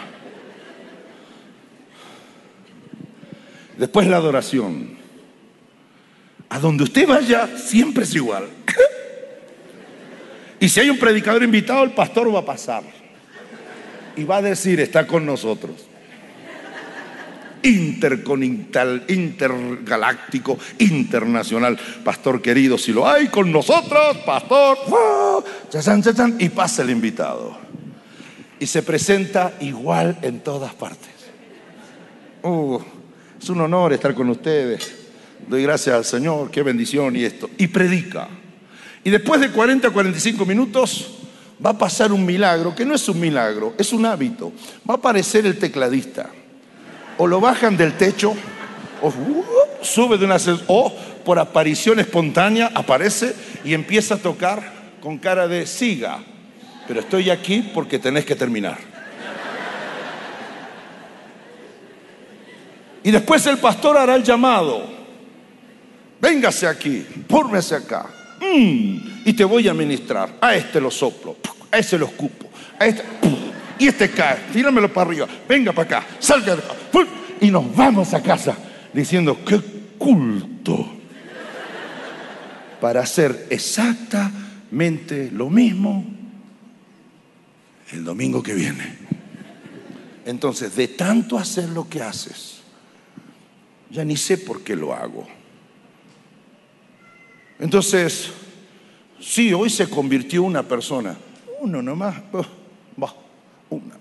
Después 3.79 4.07
la 4.09 4.17
adoración. 4.17 4.99
A 6.51 6.59
donde 6.59 6.83
usted 6.83 7.07
vaya, 7.07 7.49
siempre 7.57 8.05
es 8.05 8.15
igual. 8.15 8.49
y 10.61 10.69
si 10.69 10.81
hay 10.81 10.91
un 10.91 10.99
predicador 10.99 11.43
invitado, 11.43 11.85
el 11.85 11.93
pastor 11.93 12.35
va 12.35 12.41
a 12.41 12.45
pasar 12.45 12.98
y 14.18 14.24
va 14.24 14.38
a 14.38 14.42
decir, 14.42 14.81
está 14.81 15.07
con 15.07 15.24
nosotros. 15.24 15.76
Intercontinental, 17.62 19.04
intergaláctico, 19.09 20.59
internacional. 20.78 21.78
Pastor 22.04 22.42
querido, 22.42 22.76
si 22.76 22.92
lo 22.92 23.09
hay 23.09 23.28
con 23.28 23.52
nosotros, 23.52 24.16
pastor, 24.26 24.76
y 26.40 26.48
pasa 26.48 26.83
el 26.83 26.90
invitado. 26.90 27.57
Y 28.59 28.66
se 28.66 28.83
presenta 28.83 29.54
igual 29.61 30.18
en 30.22 30.40
todas 30.40 30.74
partes. 30.74 31.11
Uh, 32.42 32.81
es 33.40 33.48
un 33.48 33.61
honor 33.61 33.92
estar 33.92 34.14
con 34.14 34.28
ustedes. 34.31 34.96
Doy 35.46 35.62
gracias 35.62 35.94
al 35.94 36.04
Señor, 36.04 36.50
qué 36.50 36.64
bendición 36.64 37.14
y 37.14 37.22
esto. 37.22 37.48
Y 37.57 37.68
predica. 37.68 38.28
Y 39.04 39.11
después 39.11 39.40
de 39.40 39.50
40 39.52 39.90
45 39.90 40.44
minutos, 40.44 41.18
va 41.64 41.71
a 41.71 41.79
pasar 41.79 42.12
un 42.12 42.25
milagro, 42.25 42.75
que 42.75 42.85
no 42.85 42.94
es 42.94 43.09
un 43.09 43.21
milagro, 43.21 43.75
es 43.79 43.92
un 43.92 44.07
hábito. 44.07 44.53
Va 44.88 44.94
a 44.94 44.97
aparecer 44.99 45.47
el 45.47 45.59
tecladista. 45.59 46.31
o 47.21 47.27
lo 47.27 47.40
bajan 47.40 47.77
del 47.77 47.94
techo, 47.94 48.35
o 49.03 49.09
uh, 49.09 49.44
sube 49.83 50.16
de 50.18 50.25
una 50.25 50.37
o 50.68 50.94
por 51.25 51.38
aparición 51.38 51.99
espontánea 51.99 52.71
aparece 52.73 53.35
y 53.64 53.75
empieza 53.75 54.14
a 54.14 54.18
tocar 54.18 54.73
con 55.01 55.18
cara 55.18 55.49
de 55.49 55.66
siga, 55.66 56.21
pero 56.87 57.01
estoy 57.01 57.31
aquí 57.31 57.71
porque 57.75 57.99
tenés 57.99 58.25
que 58.25 58.37
terminar. 58.37 58.79
Y 63.03 63.11
después 63.11 63.47
el 63.47 63.59
pastor 63.59 63.97
hará 63.97 64.14
el 64.14 64.23
llamado. 64.23 64.83
Véngase 66.21 66.66
aquí, 66.66 67.07
pórmese 67.27 67.77
acá. 67.77 68.07
Mm, 68.40 69.24
y 69.24 69.33
te 69.33 69.44
voy 69.44 69.68
a 69.68 69.74
ministrar. 69.74 70.37
A 70.40 70.55
este 70.55 70.81
lo 70.81 70.90
soplo, 70.90 71.37
a 71.70 71.79
ese 71.79 71.98
lo 71.98 72.07
escupo, 72.07 72.48
a 72.79 72.87
este, 72.87 73.03
y 73.79 73.88
este 73.88 74.11
cae. 74.11 74.38
Tíramelo 74.53 74.92
para 74.92 75.11
arriba. 75.11 75.29
Venga 75.48 75.72
para 75.72 75.98
acá, 75.98 76.07
salga 76.18 76.57
de 76.57 76.62
acá. 76.62 76.74
Y 77.40 77.51
nos 77.51 77.74
vamos 77.74 78.14
a 78.14 78.22
casa 78.22 78.57
diciendo, 78.92 79.38
qué 79.46 79.61
culto. 79.98 80.94
Para 82.81 83.01
hacer 83.01 83.46
exactamente 83.51 85.31
lo 85.33 85.51
mismo 85.51 86.18
el 87.92 88.05
domingo 88.05 88.42
que 88.42 88.55
viene. 88.55 88.98
Entonces, 90.24 90.77
de 90.77 90.88
tanto 90.88 91.38
hacer 91.38 91.68
lo 91.70 91.88
que 91.88 92.03
haces, 92.03 92.61
ya 93.90 94.05
ni 94.05 94.16
sé 94.16 94.38
por 94.38 94.62
qué 94.62 94.77
lo 94.77 94.92
hago. 94.92 95.27
Entonces, 97.59 98.31
sí, 99.21 99.53
hoy 99.53 99.71
se 99.71 99.88
convirtió 99.88 100.42
una 100.42 100.62
persona, 100.62 101.16
uno 101.61 101.83
nomás, 101.83 102.16
oh, 102.33 102.47
va, 103.03 103.14
una. 103.71 103.97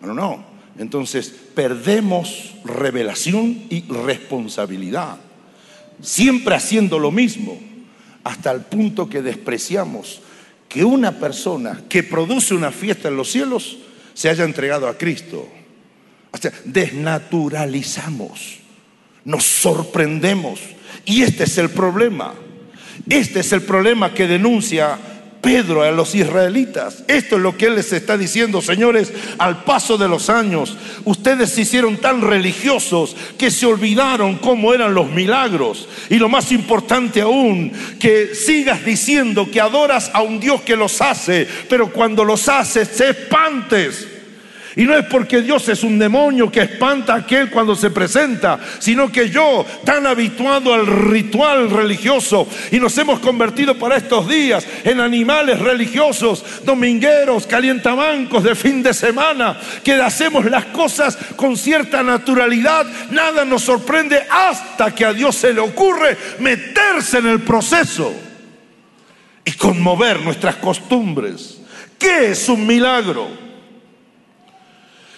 Bueno, 0.00 0.14
no. 0.14 0.54
Entonces, 0.76 1.32
perdemos 1.54 2.54
revelación 2.64 3.66
y 3.70 3.84
responsabilidad, 3.88 5.18
siempre 6.00 6.56
haciendo 6.56 6.98
lo 6.98 7.10
mismo, 7.10 7.58
hasta 8.24 8.50
el 8.50 8.62
punto 8.62 9.08
que 9.08 9.22
despreciamos 9.22 10.20
que 10.68 10.84
una 10.84 11.12
persona 11.12 11.84
que 11.88 12.02
produce 12.02 12.54
una 12.54 12.72
fiesta 12.72 13.08
en 13.08 13.16
los 13.16 13.30
cielos 13.30 13.78
se 14.14 14.28
haya 14.28 14.44
entregado 14.44 14.88
a 14.88 14.98
Cristo. 14.98 15.48
Desnaturalizamos 16.64 18.64
nos 19.24 19.44
sorprendemos. 19.44 20.60
Y 21.04 21.22
este 21.22 21.44
es 21.44 21.58
el 21.58 21.70
problema. 21.70 22.34
Este 23.08 23.40
es 23.40 23.52
el 23.52 23.62
problema 23.62 24.14
que 24.14 24.26
denuncia 24.26 24.98
Pedro 25.44 25.82
a 25.82 25.90
los 25.90 26.14
israelitas. 26.14 27.04
Esto 27.06 27.36
es 27.36 27.42
lo 27.42 27.56
que 27.56 27.66
él 27.66 27.74
les 27.74 27.92
está 27.92 28.16
diciendo, 28.16 28.62
señores, 28.62 29.12
al 29.36 29.62
paso 29.62 29.98
de 29.98 30.08
los 30.08 30.30
años, 30.30 30.74
ustedes 31.04 31.50
se 31.50 31.60
hicieron 31.60 31.98
tan 31.98 32.22
religiosos 32.22 33.14
que 33.36 33.50
se 33.50 33.66
olvidaron 33.66 34.36
cómo 34.36 34.72
eran 34.72 34.94
los 34.94 35.10
milagros. 35.10 35.86
Y 36.08 36.16
lo 36.16 36.30
más 36.30 36.50
importante 36.50 37.20
aún, 37.20 37.70
que 38.00 38.34
sigas 38.34 38.86
diciendo 38.86 39.50
que 39.50 39.60
adoras 39.60 40.10
a 40.14 40.22
un 40.22 40.40
Dios 40.40 40.62
que 40.62 40.76
los 40.76 41.02
hace, 41.02 41.46
pero 41.68 41.92
cuando 41.92 42.24
los 42.24 42.48
haces, 42.48 42.88
se 42.88 43.10
espantes. 43.10 44.13
Y 44.76 44.84
no 44.84 44.96
es 44.96 45.06
porque 45.06 45.40
Dios 45.40 45.68
es 45.68 45.84
un 45.84 45.98
demonio 45.98 46.50
que 46.50 46.62
espanta 46.62 47.14
a 47.14 47.18
aquel 47.18 47.48
cuando 47.50 47.76
se 47.76 47.90
presenta, 47.90 48.58
sino 48.80 49.10
que 49.10 49.30
yo, 49.30 49.64
tan 49.84 50.04
habituado 50.06 50.74
al 50.74 50.86
ritual 50.86 51.70
religioso, 51.70 52.48
y 52.72 52.80
nos 52.80 52.96
hemos 52.98 53.20
convertido 53.20 53.76
para 53.76 53.96
estos 53.96 54.28
días 54.28 54.66
en 54.82 54.98
animales 54.98 55.60
religiosos, 55.60 56.44
domingueros, 56.64 57.46
calientamancos 57.46 58.42
de 58.42 58.56
fin 58.56 58.82
de 58.82 58.92
semana, 58.92 59.58
que 59.84 59.94
hacemos 59.94 60.44
las 60.46 60.64
cosas 60.66 61.16
con 61.36 61.56
cierta 61.56 62.02
naturalidad, 62.02 62.84
nada 63.10 63.44
nos 63.44 63.62
sorprende 63.62 64.24
hasta 64.28 64.92
que 64.92 65.04
a 65.04 65.12
Dios 65.12 65.36
se 65.36 65.52
le 65.52 65.60
ocurre 65.60 66.16
meterse 66.40 67.18
en 67.18 67.28
el 67.28 67.40
proceso 67.40 68.12
y 69.44 69.52
conmover 69.52 70.20
nuestras 70.22 70.56
costumbres. 70.56 71.60
¿Qué 71.96 72.32
es 72.32 72.48
un 72.48 72.66
milagro? 72.66 73.43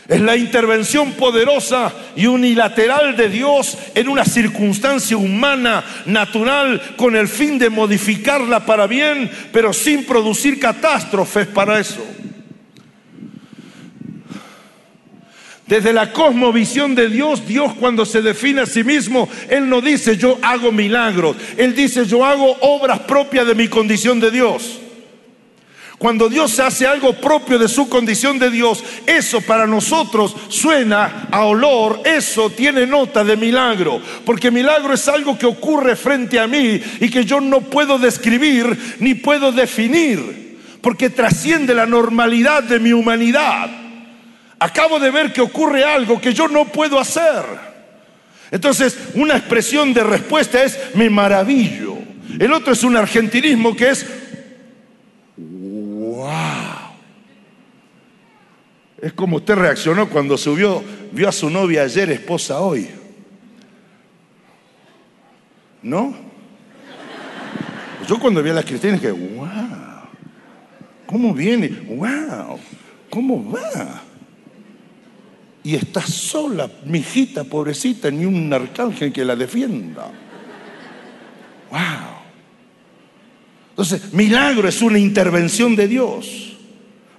Es 0.08 0.20
la 0.20 0.36
intervención 0.36 1.12
poderosa 1.12 1.92
y 2.14 2.26
unilateral 2.26 3.16
de 3.16 3.28
Dios 3.28 3.76
en 3.94 4.08
una 4.08 4.24
circunstancia 4.24 5.16
humana, 5.16 5.84
natural, 6.06 6.80
con 6.96 7.16
el 7.16 7.26
fin 7.26 7.58
de 7.58 7.70
modificarla 7.70 8.64
para 8.64 8.86
bien, 8.86 9.28
pero 9.52 9.72
sin 9.72 10.04
producir 10.04 10.60
catástrofes 10.60 11.48
para 11.48 11.80
eso. 11.80 12.06
Desde 15.66 15.92
la 15.92 16.12
cosmovisión 16.12 16.94
de 16.94 17.08
Dios, 17.08 17.44
Dios 17.44 17.74
cuando 17.74 18.06
se 18.06 18.22
define 18.22 18.60
a 18.60 18.66
sí 18.66 18.84
mismo, 18.84 19.28
Él 19.48 19.68
no 19.68 19.80
dice 19.80 20.16
yo 20.16 20.38
hago 20.40 20.70
milagros, 20.70 21.36
Él 21.56 21.74
dice 21.74 22.06
yo 22.06 22.24
hago 22.24 22.56
obras 22.60 23.00
propias 23.00 23.44
de 23.48 23.56
mi 23.56 23.66
condición 23.66 24.20
de 24.20 24.30
Dios. 24.30 24.78
Cuando 25.98 26.28
Dios 26.28 26.58
hace 26.60 26.86
algo 26.86 27.14
propio 27.14 27.58
de 27.58 27.68
su 27.68 27.88
condición 27.88 28.38
de 28.38 28.50
Dios, 28.50 28.84
eso 29.06 29.40
para 29.40 29.66
nosotros 29.66 30.36
suena 30.48 31.28
a 31.30 31.44
olor, 31.44 32.02
eso 32.04 32.50
tiene 32.50 32.86
nota 32.86 33.24
de 33.24 33.34
milagro, 33.36 34.02
porque 34.26 34.50
milagro 34.50 34.92
es 34.92 35.08
algo 35.08 35.38
que 35.38 35.46
ocurre 35.46 35.96
frente 35.96 36.38
a 36.38 36.46
mí 36.46 36.80
y 37.00 37.08
que 37.08 37.24
yo 37.24 37.40
no 37.40 37.62
puedo 37.62 37.98
describir 37.98 38.96
ni 39.00 39.14
puedo 39.14 39.52
definir, 39.52 40.58
porque 40.82 41.08
trasciende 41.08 41.74
la 41.74 41.86
normalidad 41.86 42.62
de 42.62 42.78
mi 42.78 42.92
humanidad. 42.92 43.70
Acabo 44.58 44.98
de 44.98 45.10
ver 45.10 45.32
que 45.32 45.40
ocurre 45.40 45.82
algo 45.82 46.20
que 46.20 46.34
yo 46.34 46.46
no 46.46 46.66
puedo 46.66 47.00
hacer. 47.00 47.42
Entonces, 48.50 48.98
una 49.14 49.36
expresión 49.36 49.94
de 49.94 50.04
respuesta 50.04 50.62
es 50.62 50.78
me 50.94 51.08
maravillo. 51.08 51.96
El 52.38 52.52
otro 52.52 52.74
es 52.74 52.84
un 52.84 52.96
argentinismo 52.96 53.74
que 53.74 53.90
es 53.90 54.06
Es 59.06 59.12
como 59.12 59.36
usted 59.36 59.54
reaccionó 59.54 60.08
cuando 60.08 60.36
subió, 60.36 60.82
vio 61.12 61.28
a 61.28 61.32
su 61.32 61.48
novia 61.48 61.82
ayer, 61.82 62.10
esposa 62.10 62.58
hoy. 62.58 62.88
¿No? 65.80 66.12
Yo 68.08 68.18
cuando 68.18 68.42
vi 68.42 68.50
a 68.50 68.54
las 68.54 68.64
cristianas 68.64 69.00
dije, 69.00 69.12
wow, 69.12 69.46
¿cómo 71.06 71.32
viene? 71.32 71.68
Wow, 71.68 72.58
¿cómo 73.08 73.48
va? 73.48 74.02
Y 75.62 75.76
está 75.76 76.00
sola, 76.00 76.68
mi 76.84 76.98
hijita 76.98 77.44
pobrecita, 77.44 78.10
ni 78.10 78.24
un 78.24 78.52
arcángel 78.52 79.12
que 79.12 79.24
la 79.24 79.36
defienda. 79.36 80.10
Wow. 81.70 81.80
Entonces, 83.70 84.12
milagro 84.12 84.66
es 84.66 84.82
una 84.82 84.98
intervención 84.98 85.76
de 85.76 85.86
Dios. 85.86 86.45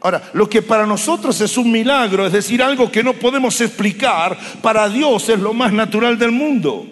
Ahora, 0.07 0.23
lo 0.31 0.49
que 0.49 0.61
para 0.61 0.85
nosotros 0.85 1.41
es 1.41 1.57
un 1.57 1.69
milagro, 1.69 2.25
es 2.25 2.31
decir, 2.31 2.63
algo 2.63 2.89
que 2.89 3.03
no 3.03 3.11
podemos 3.15 3.59
explicar, 3.59 4.37
para 4.61 4.87
Dios 4.87 5.27
es 5.27 5.37
lo 5.37 5.53
más 5.53 5.73
natural 5.73 6.17
del 6.17 6.31
mundo. 6.31 6.85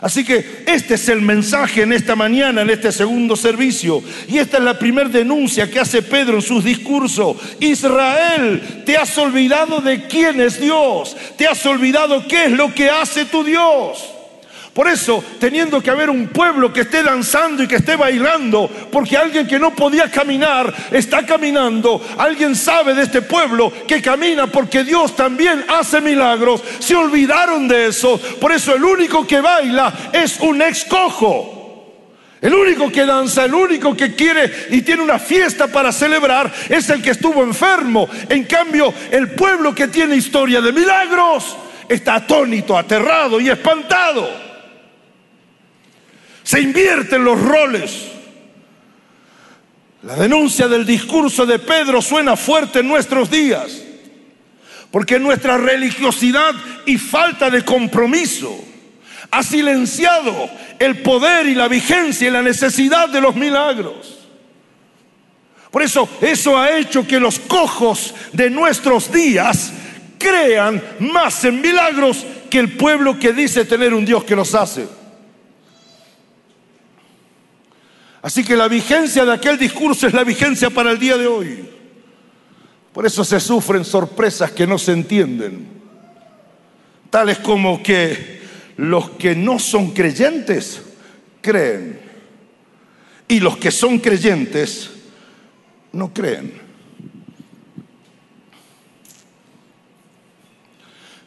Así 0.00 0.24
que 0.24 0.62
este 0.64 0.94
es 0.94 1.08
el 1.08 1.20
mensaje 1.20 1.82
en 1.82 1.92
esta 1.92 2.14
mañana, 2.14 2.62
en 2.62 2.70
este 2.70 2.92
segundo 2.92 3.34
servicio. 3.34 4.04
Y 4.28 4.38
esta 4.38 4.58
es 4.58 4.62
la 4.62 4.78
primera 4.78 5.08
denuncia 5.08 5.68
que 5.68 5.80
hace 5.80 6.00
Pedro 6.02 6.36
en 6.36 6.42
sus 6.42 6.62
discursos. 6.62 7.38
Israel, 7.58 8.84
te 8.86 8.96
has 8.96 9.18
olvidado 9.18 9.80
de 9.80 10.06
quién 10.06 10.40
es 10.40 10.60
Dios. 10.60 11.16
Te 11.36 11.48
has 11.48 11.66
olvidado 11.66 12.24
qué 12.28 12.44
es 12.44 12.52
lo 12.52 12.72
que 12.72 12.88
hace 12.88 13.24
tu 13.24 13.42
Dios. 13.42 14.13
Por 14.74 14.88
eso, 14.88 15.22
teniendo 15.38 15.80
que 15.80 15.90
haber 15.90 16.10
un 16.10 16.26
pueblo 16.26 16.72
que 16.72 16.80
esté 16.80 17.04
danzando 17.04 17.62
y 17.62 17.68
que 17.68 17.76
esté 17.76 17.94
bailando, 17.94 18.68
porque 18.90 19.16
alguien 19.16 19.46
que 19.46 19.60
no 19.60 19.72
podía 19.72 20.10
caminar 20.10 20.74
está 20.90 21.24
caminando, 21.24 22.04
alguien 22.18 22.56
sabe 22.56 22.92
de 22.92 23.04
este 23.04 23.22
pueblo 23.22 23.72
que 23.86 24.02
camina 24.02 24.48
porque 24.48 24.82
Dios 24.82 25.14
también 25.14 25.64
hace 25.68 26.00
milagros, 26.00 26.60
se 26.80 26.96
olvidaron 26.96 27.68
de 27.68 27.86
eso. 27.86 28.18
Por 28.40 28.50
eso 28.50 28.74
el 28.74 28.82
único 28.82 29.24
que 29.24 29.40
baila 29.40 30.10
es 30.12 30.40
un 30.40 30.60
ex 30.60 30.84
cojo. 30.86 31.54
El 32.40 32.52
único 32.52 32.90
que 32.90 33.06
danza, 33.06 33.44
el 33.44 33.54
único 33.54 33.96
que 33.96 34.16
quiere 34.16 34.66
y 34.70 34.82
tiene 34.82 35.02
una 35.02 35.20
fiesta 35.20 35.68
para 35.68 35.92
celebrar 35.92 36.52
es 36.68 36.90
el 36.90 37.00
que 37.00 37.10
estuvo 37.10 37.44
enfermo. 37.44 38.08
En 38.28 38.42
cambio, 38.42 38.92
el 39.12 39.30
pueblo 39.30 39.72
que 39.72 39.86
tiene 39.86 40.16
historia 40.16 40.60
de 40.60 40.72
milagros 40.72 41.56
está 41.88 42.16
atónito, 42.16 42.76
aterrado 42.76 43.40
y 43.40 43.48
espantado. 43.48 44.43
Se 46.44 46.60
invierten 46.60 47.24
los 47.24 47.40
roles. 47.40 48.12
La 50.02 50.14
denuncia 50.14 50.68
del 50.68 50.84
discurso 50.84 51.46
de 51.46 51.58
Pedro 51.58 52.02
suena 52.02 52.36
fuerte 52.36 52.80
en 52.80 52.88
nuestros 52.88 53.30
días, 53.30 53.82
porque 54.90 55.18
nuestra 55.18 55.56
religiosidad 55.56 56.52
y 56.84 56.98
falta 56.98 57.48
de 57.50 57.64
compromiso 57.64 58.54
ha 59.30 59.42
silenciado 59.42 60.50
el 60.78 61.00
poder 61.00 61.46
y 61.46 61.54
la 61.54 61.68
vigencia 61.68 62.28
y 62.28 62.30
la 62.30 62.42
necesidad 62.42 63.08
de 63.08 63.22
los 63.22 63.34
milagros. 63.34 64.18
Por 65.70 65.82
eso 65.82 66.08
eso 66.20 66.58
ha 66.58 66.76
hecho 66.76 67.06
que 67.06 67.18
los 67.18 67.38
cojos 67.38 68.14
de 68.32 68.50
nuestros 68.50 69.10
días 69.10 69.72
crean 70.18 70.82
más 71.00 71.42
en 71.44 71.62
milagros 71.62 72.24
que 72.50 72.58
el 72.58 72.76
pueblo 72.76 73.18
que 73.18 73.32
dice 73.32 73.64
tener 73.64 73.94
un 73.94 74.04
Dios 74.04 74.22
que 74.24 74.36
los 74.36 74.54
hace. 74.54 74.86
Así 78.24 78.42
que 78.42 78.56
la 78.56 78.68
vigencia 78.68 79.22
de 79.26 79.34
aquel 79.34 79.58
discurso 79.58 80.06
es 80.06 80.14
la 80.14 80.24
vigencia 80.24 80.70
para 80.70 80.90
el 80.90 80.98
día 80.98 81.18
de 81.18 81.26
hoy. 81.26 81.68
Por 82.90 83.04
eso 83.04 83.22
se 83.22 83.38
sufren 83.38 83.84
sorpresas 83.84 84.50
que 84.50 84.66
no 84.66 84.78
se 84.78 84.92
entienden, 84.92 85.66
tales 87.10 87.40
como 87.40 87.82
que 87.82 88.40
los 88.78 89.10
que 89.10 89.36
no 89.36 89.58
son 89.58 89.90
creyentes 89.90 90.80
creen 91.42 92.00
y 93.28 93.40
los 93.40 93.58
que 93.58 93.70
son 93.70 93.98
creyentes 93.98 94.88
no 95.92 96.14
creen. 96.14 96.62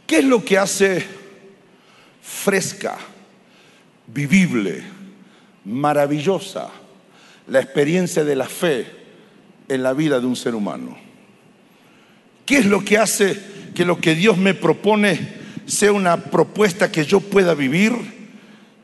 ¿Qué 0.07 0.17
es 0.17 0.25
lo 0.25 0.43
que 0.43 0.57
hace 0.57 1.05
fresca, 2.23 2.97
vivible, 4.07 4.83
maravillosa 5.63 6.71
la 7.47 7.59
experiencia 7.59 8.23
de 8.23 8.35
la 8.35 8.47
fe 8.47 8.85
en 9.67 9.83
la 9.83 9.93
vida 9.93 10.19
de 10.19 10.25
un 10.25 10.35
ser 10.35 10.55
humano? 10.55 10.97
¿Qué 12.45 12.59
es 12.59 12.65
lo 12.65 12.83
que 12.83 12.97
hace 12.97 13.37
que 13.75 13.85
lo 13.85 13.99
que 13.99 14.15
Dios 14.15 14.37
me 14.37 14.53
propone 14.53 15.35
sea 15.65 15.91
una 15.91 16.17
propuesta 16.17 16.91
que 16.91 17.05
yo 17.05 17.19
pueda 17.19 17.53
vivir 17.53 17.93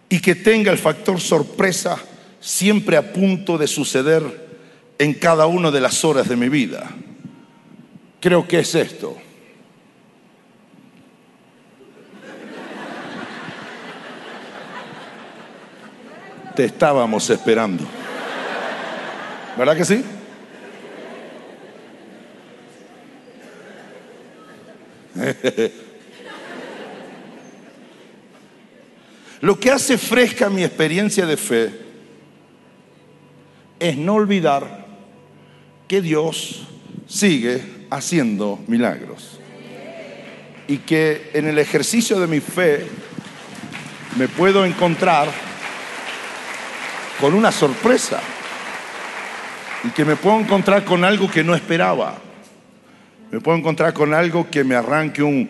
y 0.10 0.20
que 0.20 0.36
tenga 0.36 0.72
el 0.72 0.78
factor 0.78 1.20
sorpresa 1.20 1.98
siempre 2.40 2.98
a 2.98 3.14
punto 3.14 3.58
de 3.58 3.68
suceder 3.68 4.22
en 5.00 5.14
cada 5.14 5.46
una 5.46 5.72
de 5.72 5.82
las 5.82 6.04
horas 6.04 6.28
de 6.28 6.36
mi 6.36 6.50
vida? 6.50 6.92
Creo 8.20 8.48
que 8.48 8.60
es 8.60 8.76
esto. 8.76 9.18
Te 16.56 16.66
estábamos 16.66 17.30
esperando. 17.30 18.03
¿Verdad 19.58 19.78
que 19.78 19.86
sí? 19.86 20.04
Lo 29.42 29.60
que 29.60 29.70
hace 29.72 29.98
fresca 29.98 30.50
mi 30.50 30.64
experiencia 30.64 31.26
de 31.26 31.38
fe 31.38 31.72
es 33.80 33.98
no 33.98 34.16
olvidar 34.16 34.86
que 35.88 36.02
Dios 36.02 36.68
sigue 37.08 37.62
haciendo 37.90 38.60
milagros. 38.68 39.40
Y 40.68 40.78
que 40.78 41.30
en 41.34 41.48
el 41.48 41.60
ejercicio 41.60 42.20
de 42.20 42.28
mi 42.28 42.40
fe 42.40 42.88
me 44.18 44.30
puedo 44.30 44.66
encontrar 44.66 45.28
con 47.20 47.34
una 47.34 47.52
sorpresa. 47.52 48.22
Y 49.84 49.90
que 49.90 50.06
me 50.06 50.16
puedo 50.16 50.40
encontrar 50.40 50.86
con 50.86 51.04
algo 51.04 51.30
que 51.30 51.44
no 51.44 51.56
esperaba 51.56 52.18
me 53.34 53.42
puedo 53.42 53.58
encontrar 53.58 53.96
con 53.96 54.14
algo 54.14 54.48
que 54.52 54.64
me 54.64 54.76
arranque 54.76 55.24
un 55.24 55.50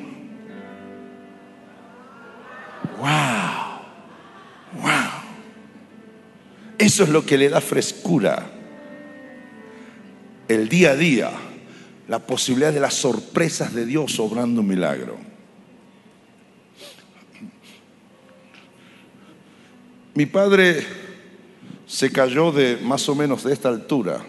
wow, 2.98 3.82
wow. 4.82 4.92
Eso 6.78 7.04
es 7.04 7.10
lo 7.10 7.26
que 7.26 7.38
le 7.38 7.50
da 7.50 7.60
frescura. 7.60 8.52
El 10.48 10.70
día 10.70 10.92
a 10.92 10.96
día, 10.96 11.32
la 12.08 12.20
posibilidad 12.20 12.72
de 12.72 12.80
las 12.80 12.94
sorpresas 12.94 13.74
de 13.74 13.86
Dios 13.86 14.18
obrando 14.18 14.62
un 14.62 14.68
milagro. 14.68 15.18
Mi 20.14 20.26
padre 20.26 20.88
se 21.86 22.12
cayó 22.12 22.52
de 22.52 22.78
más 22.78 23.08
o 23.10 23.16
menos 23.16 23.44
de 23.44 23.54
esta 23.54 23.70
altura 23.70 24.26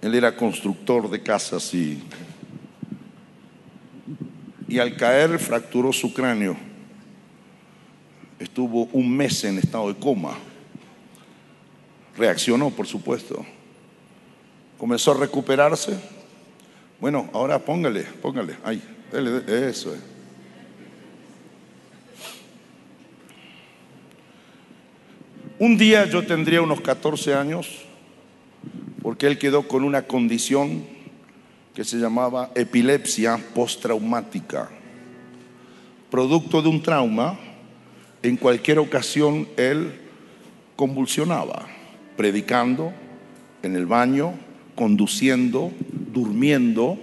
él 0.00 0.14
era 0.14 0.36
constructor 0.36 1.10
de 1.10 1.22
casas 1.22 1.74
y, 1.74 2.00
y 4.68 4.78
al 4.78 4.96
caer 4.96 5.38
fracturó 5.38 5.92
su 5.92 6.14
cráneo. 6.14 6.56
Estuvo 8.38 8.84
un 8.92 9.16
mes 9.16 9.42
en 9.42 9.58
estado 9.58 9.92
de 9.92 9.98
coma. 9.98 10.38
Reaccionó, 12.16 12.70
por 12.70 12.86
supuesto. 12.86 13.44
Comenzó 14.76 15.10
a 15.12 15.18
recuperarse. 15.18 15.98
Bueno, 17.00 17.28
ahora 17.32 17.58
póngale, 17.58 18.02
póngale. 18.22 18.56
Ay, 18.62 18.80
eso 19.12 19.94
es. 19.94 20.17
Un 25.60 25.76
día 25.76 26.04
yo 26.04 26.24
tendría 26.24 26.62
unos 26.62 26.80
14 26.80 27.34
años 27.34 27.68
porque 29.02 29.26
él 29.26 29.38
quedó 29.38 29.66
con 29.66 29.82
una 29.82 30.02
condición 30.02 30.84
que 31.74 31.82
se 31.82 31.96
llamaba 31.96 32.52
epilepsia 32.54 33.40
postraumática. 33.56 34.68
Producto 36.12 36.62
de 36.62 36.68
un 36.68 36.80
trauma, 36.80 37.36
en 38.22 38.36
cualquier 38.36 38.78
ocasión 38.78 39.48
él 39.56 39.94
convulsionaba, 40.76 41.66
predicando, 42.16 42.92
en 43.64 43.74
el 43.74 43.86
baño, 43.86 44.34
conduciendo, 44.76 45.72
durmiendo. 46.12 46.98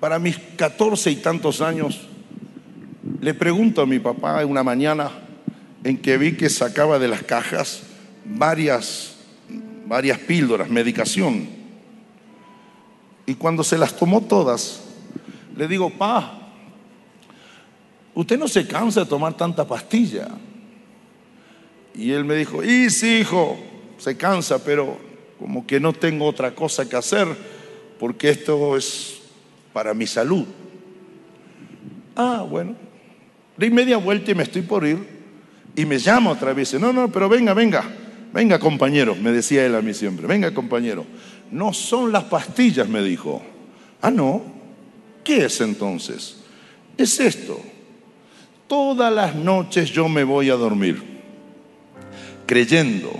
Para 0.00 0.18
mis 0.18 0.36
catorce 0.58 1.10
y 1.10 1.16
tantos 1.16 1.62
años, 1.62 2.06
le 3.22 3.32
pregunto 3.32 3.80
a 3.80 3.86
mi 3.86 3.98
papá 3.98 4.44
una 4.44 4.62
mañana 4.62 5.27
en 5.84 5.98
que 5.98 6.18
vi 6.18 6.36
que 6.36 6.48
sacaba 6.48 6.98
de 6.98 7.08
las 7.08 7.22
cajas 7.22 7.82
varias 8.24 9.18
varias 9.88 10.18
píldoras, 10.18 10.68
medicación. 10.68 11.48
Y 13.26 13.34
cuando 13.34 13.64
se 13.64 13.78
las 13.78 13.96
tomó 13.96 14.20
todas, 14.20 14.82
le 15.56 15.66
digo, 15.66 15.90
pa, 15.90 16.52
usted 18.14 18.38
no 18.38 18.46
se 18.46 18.66
cansa 18.66 19.00
de 19.00 19.06
tomar 19.06 19.36
tanta 19.36 19.66
pastilla. 19.66 20.28
Y 21.94 22.12
él 22.12 22.24
me 22.24 22.36
dijo, 22.36 22.62
y 22.62 22.90
sí, 22.90 23.20
hijo, 23.20 23.58
se 23.96 24.16
cansa, 24.16 24.62
pero 24.62 24.98
como 25.38 25.66
que 25.66 25.80
no 25.80 25.92
tengo 25.92 26.26
otra 26.26 26.54
cosa 26.54 26.88
que 26.88 26.96
hacer, 26.96 27.26
porque 27.98 28.28
esto 28.28 28.76
es 28.76 29.20
para 29.72 29.94
mi 29.94 30.06
salud. 30.06 30.44
Ah, 32.14 32.44
bueno. 32.48 32.76
Di 33.56 33.70
media 33.70 33.96
vuelta 33.96 34.30
y 34.30 34.34
me 34.34 34.44
estoy 34.44 34.62
por 34.62 34.86
ir. 34.86 35.17
Y 35.78 35.86
me 35.86 35.96
llama 35.96 36.32
otra 36.32 36.52
vez. 36.52 36.74
No, 36.74 36.92
no, 36.92 37.08
pero 37.08 37.28
venga, 37.28 37.54
venga. 37.54 37.84
Venga 38.32 38.58
compañero, 38.58 39.14
me 39.14 39.30
decía 39.30 39.64
él 39.64 39.76
a 39.76 39.80
mí 39.80 39.94
siempre, 39.94 40.26
venga 40.26 40.52
compañero. 40.52 41.06
No 41.52 41.72
son 41.72 42.10
las 42.10 42.24
pastillas, 42.24 42.88
me 42.88 43.00
dijo. 43.00 43.40
Ah, 44.02 44.10
no. 44.10 44.42
¿Qué 45.22 45.44
es 45.44 45.60
entonces? 45.60 46.40
Es 46.96 47.20
esto. 47.20 47.60
Todas 48.66 49.12
las 49.12 49.36
noches 49.36 49.90
yo 49.90 50.08
me 50.08 50.24
voy 50.24 50.50
a 50.50 50.54
dormir 50.54 51.00
creyendo 52.44 53.12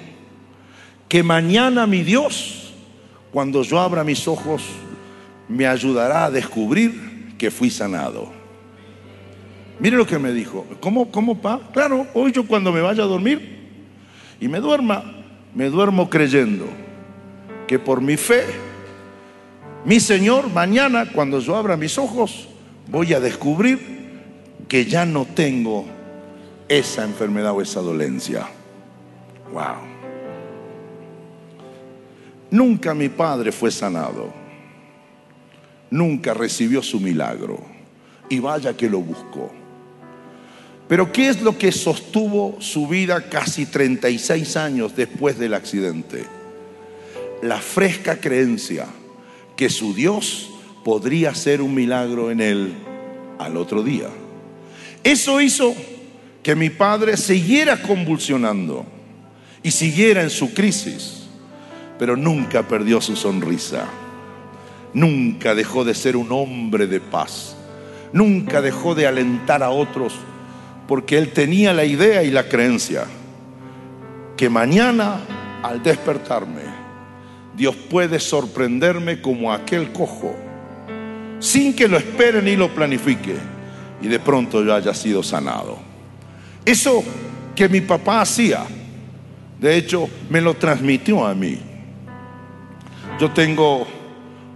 que 1.08 1.22
mañana 1.22 1.86
mi 1.86 2.02
Dios, 2.02 2.72
cuando 3.30 3.62
yo 3.62 3.78
abra 3.78 4.02
mis 4.02 4.26
ojos, 4.26 4.62
me 5.48 5.64
ayudará 5.64 6.24
a 6.24 6.30
descubrir 6.30 7.36
que 7.38 7.52
fui 7.52 7.70
sanado. 7.70 8.37
Mire 9.80 9.96
lo 9.96 10.06
que 10.06 10.18
me 10.18 10.32
dijo. 10.32 10.66
¿Cómo, 10.80 11.10
cómo, 11.10 11.40
pa? 11.40 11.60
Claro, 11.72 12.06
hoy 12.14 12.32
yo 12.32 12.46
cuando 12.46 12.72
me 12.72 12.80
vaya 12.80 13.04
a 13.04 13.06
dormir, 13.06 13.58
y 14.40 14.48
me 14.48 14.60
duerma, 14.60 15.04
me 15.54 15.68
duermo 15.68 16.08
creyendo 16.08 16.66
que 17.66 17.78
por 17.78 18.00
mi 18.00 18.16
fe, 18.16 18.44
mi 19.84 20.00
Señor, 20.00 20.50
mañana 20.52 21.06
cuando 21.12 21.40
yo 21.40 21.56
abra 21.56 21.76
mis 21.76 21.98
ojos, 21.98 22.48
voy 22.88 23.14
a 23.14 23.20
descubrir 23.20 23.98
que 24.68 24.84
ya 24.84 25.04
no 25.04 25.24
tengo 25.24 25.86
esa 26.68 27.04
enfermedad 27.04 27.52
o 27.52 27.62
esa 27.62 27.80
dolencia. 27.80 28.46
Wow. 29.52 29.98
Nunca 32.50 32.94
mi 32.94 33.08
padre 33.08 33.52
fue 33.52 33.70
sanado. 33.70 34.32
Nunca 35.90 36.34
recibió 36.34 36.82
su 36.82 37.00
milagro. 37.00 37.58
Y 38.28 38.40
vaya 38.40 38.76
que 38.76 38.90
lo 38.90 39.00
buscó. 39.00 39.50
Pero 40.88 41.12
¿qué 41.12 41.28
es 41.28 41.42
lo 41.42 41.58
que 41.58 41.70
sostuvo 41.70 42.56
su 42.60 42.88
vida 42.88 43.28
casi 43.28 43.66
36 43.66 44.56
años 44.56 44.96
después 44.96 45.38
del 45.38 45.52
accidente? 45.52 46.24
La 47.42 47.58
fresca 47.58 48.18
creencia 48.18 48.86
que 49.54 49.68
su 49.68 49.94
Dios 49.94 50.48
podría 50.84 51.30
hacer 51.30 51.60
un 51.60 51.74
milagro 51.74 52.30
en 52.30 52.40
él 52.40 52.72
al 53.38 53.58
otro 53.58 53.82
día. 53.82 54.08
Eso 55.04 55.40
hizo 55.42 55.74
que 56.42 56.54
mi 56.54 56.70
padre 56.70 57.18
siguiera 57.18 57.82
convulsionando 57.82 58.86
y 59.62 59.70
siguiera 59.70 60.22
en 60.22 60.30
su 60.30 60.54
crisis, 60.54 61.24
pero 61.98 62.16
nunca 62.16 62.66
perdió 62.66 63.00
su 63.00 63.14
sonrisa. 63.14 63.86
nunca 64.94 65.54
dejó 65.54 65.84
de 65.84 65.94
ser 65.94 66.16
un 66.16 66.32
hombre 66.32 66.86
de 66.86 66.98
paz. 66.98 67.54
Nunca 68.14 68.62
dejó 68.62 68.94
de 68.94 69.06
alentar 69.06 69.62
a 69.62 69.68
otros 69.68 70.14
porque 70.88 71.16
él 71.18 71.32
tenía 71.32 71.72
la 71.72 71.84
idea 71.84 72.24
y 72.24 72.32
la 72.32 72.48
creencia 72.48 73.04
que 74.36 74.48
mañana 74.48 75.20
al 75.62 75.82
despertarme 75.82 76.62
Dios 77.56 77.76
puede 77.76 78.18
sorprenderme 78.18 79.20
como 79.20 79.52
aquel 79.52 79.92
cojo 79.92 80.34
sin 81.38 81.74
que 81.74 81.86
lo 81.86 81.96
espere 81.96 82.42
ni 82.42 82.56
lo 82.56 82.74
planifique 82.74 83.36
y 84.00 84.08
de 84.08 84.18
pronto 84.18 84.64
yo 84.64 84.74
haya 84.74 84.94
sido 84.94 85.22
sanado. 85.22 85.78
Eso 86.64 87.02
que 87.54 87.68
mi 87.68 87.80
papá 87.80 88.20
hacía, 88.20 88.64
de 89.60 89.76
hecho, 89.76 90.08
me 90.30 90.40
lo 90.40 90.54
transmitió 90.54 91.26
a 91.26 91.34
mí. 91.34 91.58
Yo 93.18 93.32
tengo 93.32 93.86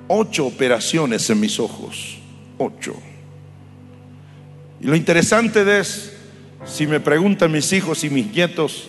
ocho 0.09 0.47
operaciones 0.47 1.29
en 1.31 1.41
mis 1.41 1.59
ojos, 1.59 2.19
ocho. 2.59 2.95
Y 4.81 4.87
lo 4.87 4.95
interesante 4.95 5.79
es, 5.79 6.12
si 6.65 6.87
me 6.87 7.01
preguntan 7.01 7.51
mis 7.51 7.73
hijos 7.73 8.05
y 8.05 8.11
mis 8.11 8.33
nietos, 8.33 8.89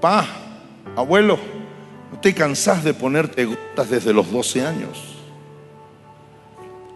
pa, 0.00 0.26
abuelo, 0.96 1.38
¿no 2.12 2.20
te 2.20 2.34
cansás 2.34 2.84
de 2.84 2.94
ponerte 2.94 3.44
gotas 3.44 3.90
desde 3.90 4.12
los 4.12 4.30
12 4.30 4.66
años? 4.66 5.16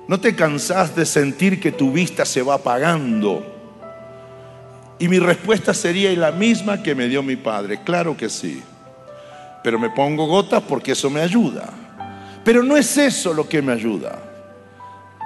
¿No 0.09 0.21
te 0.21 0.37
cansás 0.37 0.95
de 0.95 1.05
sentir 1.05 1.61
que 1.61 1.73
tu 1.73 1.91
vista 1.91 2.25
se 2.25 2.43
va 2.43 2.55
apagando? 2.55 3.45
Y 4.99 5.09
mi 5.09 5.19
respuesta 5.19 5.75
sería 5.75 6.13
la 6.13 6.31
misma 6.31 6.83
que 6.83 6.95
me 6.95 7.09
dio 7.09 7.23
mi 7.23 7.37
padre, 7.37 7.81
claro 7.83 8.17
que 8.17 8.29
sí. 8.29 8.63
Pero 9.65 9.81
me 9.81 9.91
pongo 9.91 10.27
gotas 10.27 10.63
porque 10.63 10.93
eso 10.93 11.11
me 11.11 11.21
ayuda. 11.21 11.69
Pero 12.45 12.63
no 12.63 12.77
es 12.77 12.97
eso 12.97 13.35
lo 13.35 13.49
que 13.49 13.61
me 13.61 13.73
ayuda. 13.73 14.23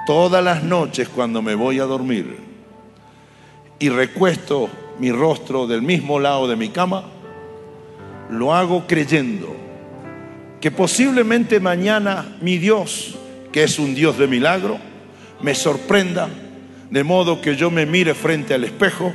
Todas 0.07 0.43
las 0.43 0.63
noches 0.63 1.07
cuando 1.07 1.43
me 1.43 1.53
voy 1.53 1.79
a 1.79 1.83
dormir 1.83 2.50
y 3.81 3.89
recuesto 3.89 4.69
mi 4.99 5.11
rostro 5.11 5.67
del 5.67 5.81
mismo 5.81 6.19
lado 6.19 6.47
de 6.47 6.55
mi 6.55 6.69
cama, 6.69 7.03
lo 8.29 8.53
hago 8.53 8.87
creyendo 8.87 9.53
que 10.61 10.71
posiblemente 10.71 11.59
mañana 11.59 12.37
mi 12.39 12.57
Dios 12.57 13.17
que 13.51 13.63
es 13.63 13.79
un 13.79 13.93
Dios 13.93 14.17
de 14.17 14.27
milagro, 14.27 14.79
me 15.41 15.55
sorprenda, 15.55 16.29
de 16.89 17.03
modo 17.03 17.41
que 17.41 17.55
yo 17.55 17.69
me 17.69 17.85
mire 17.85 18.13
frente 18.13 18.53
al 18.53 18.63
espejo 18.63 19.13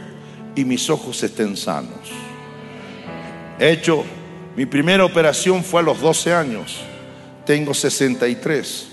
y 0.54 0.64
mis 0.64 0.90
ojos 0.90 1.22
estén 1.22 1.56
sanos. 1.56 2.10
He 3.58 3.70
hecho, 3.70 4.04
mi 4.56 4.66
primera 4.66 5.04
operación 5.04 5.64
fue 5.64 5.80
a 5.80 5.84
los 5.84 6.00
12 6.00 6.34
años, 6.34 6.80
tengo 7.44 7.72
63. 7.72 8.88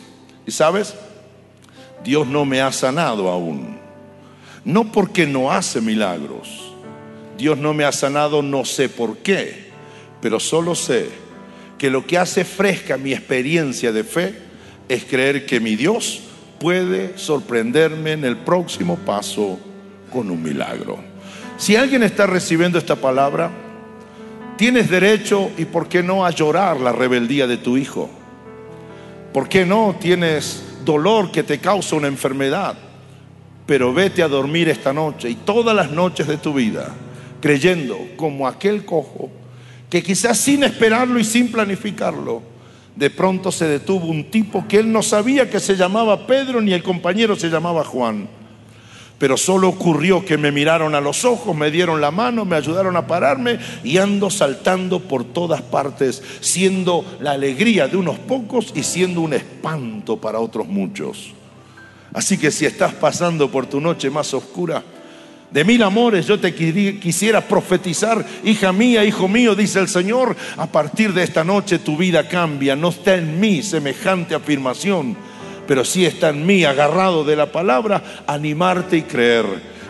¿Y 0.46 0.52
sabes? 0.52 0.96
Dios 2.04 2.28
no 2.28 2.46
me 2.46 2.62
ha 2.62 2.72
sanado 2.72 3.30
aún. 3.30 3.83
No 4.66 4.92
porque 4.92 5.28
no 5.28 5.52
hace 5.52 5.82
milagros. 5.82 6.74
Dios 7.38 7.58
no 7.58 7.74
me 7.74 7.84
ha 7.84 7.92
sanado, 7.92 8.42
no 8.42 8.64
sé 8.64 8.90
por 8.90 9.18
qué, 9.18 9.72
pero 10.22 10.40
solo 10.40 10.76
sé 10.76 11.10
que 11.78 11.90
lo 11.90 12.06
que 12.06 12.18
hace 12.18 12.46
fresca 12.46 12.98
mi 12.98 13.12
experiencia 13.12 13.92
de 13.92 14.04
fe 14.04 14.36
es 14.88 15.04
creer 15.04 15.46
que 15.46 15.60
mi 15.60 15.76
Dios 15.76 16.22
puede 16.60 17.18
sorprenderme 17.18 18.14
en 18.14 18.24
el 18.24 18.38
próximo 18.38 18.96
paso 18.98 19.60
con 20.12 20.30
un 20.32 20.42
milagro. 20.42 20.98
Si 21.58 21.76
alguien 21.76 22.04
está 22.04 22.26
recibiendo 22.26 22.78
esta 22.78 22.96
palabra, 22.96 23.52
tienes 24.58 24.90
derecho 24.90 25.52
y 25.58 25.66
por 25.66 25.90
qué 25.90 26.04
no 26.04 26.26
a 26.26 26.32
llorar 26.32 26.80
la 26.80 26.94
rebeldía 26.94 27.48
de 27.48 27.58
tu 27.58 27.76
hijo. 27.76 28.10
¿Por 29.34 29.50
qué 29.50 29.66
no 29.66 29.96
tienes 30.00 30.64
dolor 30.86 31.32
que 31.32 31.44
te 31.44 31.60
causa 31.60 31.96
una 31.96 32.08
enfermedad? 32.08 32.78
Pero 33.66 33.94
vete 33.94 34.24
a 34.24 34.28
dormir 34.28 34.70
esta 34.70 34.94
noche 34.94 35.30
y 35.30 35.36
todas 35.36 35.76
las 35.76 35.92
noches 35.92 36.28
de 36.28 36.38
tu 36.38 36.54
vida 36.54 36.94
creyendo 37.40 37.98
como 38.16 38.48
aquel 38.48 38.86
cojo 38.86 39.30
que 39.90 40.02
quizás 40.02 40.38
sin 40.38 40.64
esperarlo 40.64 41.20
y 41.20 41.24
sin 41.24 41.52
planificarlo 41.52 42.42
de 42.96 43.10
pronto 43.10 43.52
se 43.52 43.66
detuvo 43.66 44.06
un 44.06 44.26
tipo 44.26 44.66
que 44.68 44.78
él 44.78 44.92
no 44.92 45.02
sabía 45.02 45.50
que 45.50 45.60
se 45.60 45.76
llamaba 45.76 46.28
Pedro 46.28 46.62
ni 46.62 46.74
el 46.74 46.84
compañero 46.84 47.36
se 47.36 47.50
llamaba 47.50 47.84
Juan. 47.84 48.28
Pero 49.18 49.38
solo 49.38 49.70
ocurrió 49.70 50.26
que 50.26 50.38
me 50.38 50.52
miraron 50.52 50.96
a 50.96 51.02
los 51.02 51.24
ojos, 51.24 51.56
me 51.56 51.72
dieron 51.72 52.02
la 52.02 52.12
mano, 52.12 52.46
me 52.46 52.56
ayudaron 52.56 52.96
a 52.98 53.08
pararme 53.08 53.58
y 53.84 53.98
ando 53.98 54.30
saltando 54.30 55.00
por 55.00 55.24
todas 55.24 55.62
partes, 55.62 56.22
siendo 56.42 57.06
la 57.20 57.32
alegría 57.32 57.88
de 57.88 57.98
unos 57.98 58.20
pocos 58.20 58.74
y 58.76 58.84
siendo 58.84 59.22
un 59.22 59.34
espanto 59.34 60.18
para 60.18 60.40
otros 60.40 60.68
muchos. 60.68 61.34
Así 62.14 62.38
que 62.38 62.52
si 62.52 62.66
estás 62.66 62.94
pasando 62.94 63.50
por 63.50 63.66
tu 63.66 63.82
noche 63.82 64.10
más 64.10 64.34
oscura, 64.34 64.84
de 65.50 65.64
mil 65.64 65.84
amores 65.84 66.26
yo 66.26 66.40
te 66.40 66.54
quisiera 66.54 67.42
profetizar, 67.42 68.26
hija 68.44 68.72
mía, 68.74 69.06
hijo 69.06 69.28
mío, 69.28 69.56
dice 69.56 69.80
el 69.80 69.88
Señor, 69.88 70.36
a 70.58 70.68
partir 70.68 71.14
de 71.14 71.24
esta 71.24 71.44
noche 71.44 71.80
tu 71.80 71.96
vida 71.96 72.28
cambia, 72.28 72.76
no 72.76 72.90
está 72.90 73.16
en 73.16 73.40
mí 73.40 73.62
semejante 73.62 74.36
afirmación, 74.36 75.16
pero 75.68 75.86
sí 75.86 76.06
está 76.06 76.30
en 76.30 76.46
mí, 76.46 76.64
agarrado 76.64 77.24
de 77.24 77.36
la 77.36 77.52
palabra, 77.52 78.24
animarte 78.28 78.98
y 78.98 79.02
creer. 79.04 79.46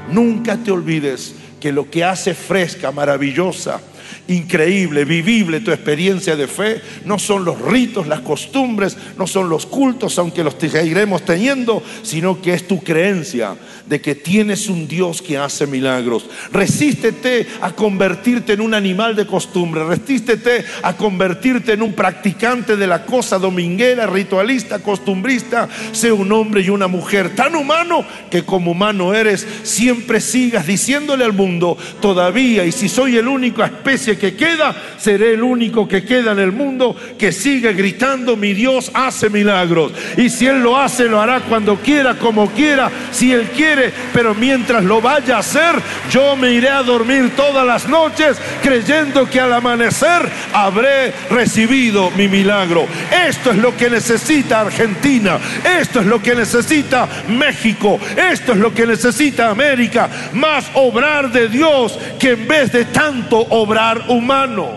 Nunca 0.10 0.58
te 0.58 0.72
olvides 0.72 1.36
que 1.60 1.72
lo 1.72 1.90
que 1.90 2.04
hace 2.04 2.34
fresca, 2.34 2.92
maravillosa, 2.92 3.80
increíble, 4.28 5.06
vivible 5.06 5.60
tu 5.60 5.72
experiencia 5.72 6.36
de 6.36 6.48
fe. 6.48 6.82
No 7.06 7.20
son 7.20 7.46
los 7.46 7.62
ritos, 7.62 8.08
las 8.08 8.22
costumbres, 8.22 8.98
no 9.18 9.28
son 9.28 9.50
los 9.50 9.66
cultos, 9.66 10.18
aunque 10.18 10.44
los 10.44 10.56
seguiremos 10.60 11.24
teniendo, 11.26 11.84
sino 12.04 12.42
que 12.42 12.54
es 12.54 12.68
tu 12.68 12.82
creencia 12.84 13.56
de 13.86 14.02
que 14.02 14.16
tienes 14.16 14.70
un 14.70 14.88
Dios 14.88 15.22
que 15.22 15.38
hace 15.38 15.68
milagros. 15.68 16.26
Resístete 16.52 17.48
a 17.62 17.72
convertirte 17.72 18.54
en 18.54 18.62
un 18.62 18.74
animal 18.74 19.16
de 19.16 19.28
costumbre, 19.28 19.84
resístete 19.86 20.66
a 20.82 20.96
convertirte 20.96 21.74
en 21.74 21.82
un 21.82 21.94
practicante 21.94 22.78
de 22.78 22.88
la 22.88 23.06
cosa 23.06 23.38
dominguera, 23.38 24.08
ritualista, 24.08 24.80
costumbrista. 24.80 25.68
Sé 25.92 26.12
un 26.12 26.32
hombre 26.32 26.62
y 26.62 26.70
una 26.70 26.88
mujer 26.88 27.36
tan 27.36 27.56
humano 27.56 28.06
que 28.32 28.44
como 28.44 28.72
humano 28.72 29.14
eres, 29.14 29.46
siempre 29.64 30.22
sigas 30.22 30.66
diciéndole 30.66 31.26
al 31.26 31.34
mundo, 31.34 31.78
todavía, 32.02 32.66
y 32.66 32.72
si 32.72 32.88
soy 32.88 33.18
el 33.18 33.28
único 33.28 33.64
especie 33.64 34.13
que 34.18 34.36
queda, 34.36 34.76
seré 34.98 35.34
el 35.34 35.44
único 35.44 35.88
que 35.88 36.04
queda 36.04 36.32
en 36.32 36.40
el 36.40 36.52
mundo 36.52 36.96
que 37.18 37.32
sigue 37.32 37.74
gritando, 37.74 38.36
mi 38.36 38.54
Dios 38.54 38.92
hace 38.94 39.30
milagros. 39.30 39.92
Y 40.18 40.30
si 40.30 40.48
Él 40.48 40.62
lo 40.62 40.78
hace, 40.78 41.06
lo 41.06 41.22
hará 41.22 41.42
cuando 41.42 41.78
quiera, 41.78 42.16
como 42.16 42.50
quiera, 42.52 42.90
si 43.12 43.32
Él 43.32 43.50
quiere. 43.56 43.92
Pero 44.14 44.34
mientras 44.34 44.84
lo 44.84 45.02
vaya 45.02 45.38
a 45.38 45.40
hacer, 45.40 45.76
yo 46.12 46.36
me 46.36 46.52
iré 46.52 46.70
a 46.70 46.84
dormir 46.84 47.32
todas 47.36 47.66
las 47.66 47.88
noches 47.88 48.38
creyendo 48.62 49.30
que 49.30 49.40
al 49.40 49.54
amanecer 49.54 50.22
habré 50.54 51.14
recibido 51.30 52.12
mi 52.12 52.28
milagro. 52.28 52.86
Esto 53.28 53.52
es 53.52 53.58
lo 53.58 53.76
que 53.76 53.90
necesita 53.90 54.62
Argentina. 54.62 55.40
Esto 55.80 56.00
es 56.00 56.06
lo 56.06 56.22
que 56.22 56.36
necesita 56.36 57.08
México. 57.28 58.00
Esto 58.16 58.54
es 58.54 58.58
lo 58.58 58.74
que 58.74 58.86
necesita 58.86 59.50
América. 59.50 60.10
Más 60.34 60.66
obrar 60.74 61.32
de 61.32 61.48
Dios 61.48 61.98
que 62.20 62.32
en 62.32 62.48
vez 62.48 62.72
de 62.72 62.86
tanto 62.86 63.38
obrar 63.50 64.03
humano. 64.10 64.68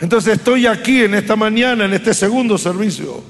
Entonces 0.00 0.38
estoy 0.38 0.66
aquí 0.66 1.02
en 1.02 1.14
esta 1.14 1.36
mañana, 1.36 1.84
en 1.84 1.92
este 1.92 2.14
segundo 2.14 2.56
servicio, 2.56 3.22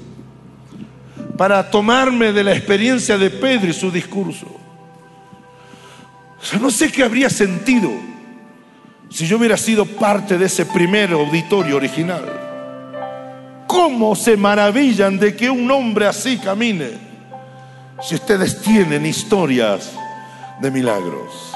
para 1.37 1.69
tomarme 1.69 2.31
de 2.31 2.43
la 2.43 2.53
experiencia 2.53 3.17
de 3.17 3.29
Pedro 3.29 3.69
y 3.69 3.73
su 3.73 3.91
discurso. 3.91 4.47
no 6.59 6.71
sé 6.71 6.91
qué 6.91 7.03
habría 7.03 7.29
sentido 7.29 7.91
si 9.09 9.27
yo 9.27 9.37
hubiera 9.37 9.57
sido 9.57 9.85
parte 9.85 10.37
de 10.37 10.45
ese 10.45 10.65
primer 10.65 11.11
auditorio 11.11 11.75
original. 11.75 12.23
¿Cómo 13.67 14.15
se 14.15 14.37
maravillan 14.37 15.19
de 15.19 15.35
que 15.35 15.49
un 15.49 15.69
hombre 15.69 16.07
así 16.07 16.37
camine? 16.37 16.91
Si 18.01 18.15
ustedes 18.15 18.61
tienen 18.61 19.05
historias 19.05 19.91
de 20.61 20.71
milagros. 20.71 21.50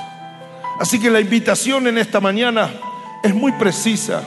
Así 0.80 0.99
que 0.99 1.09
la 1.09 1.21
invitación 1.21 1.88
en 1.88 1.97
esta 1.97 2.19
mañana 2.19 2.69
es 3.23 3.34
muy 3.34 3.53
precisa, 3.53 4.21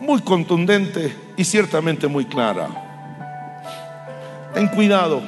muy 0.00 0.20
contundente 0.22 1.14
y 1.36 1.44
ciertamente 1.44 2.08
muy 2.08 2.24
clara. 2.24 2.68
Ten 4.52 4.68
cuidado 4.68 5.22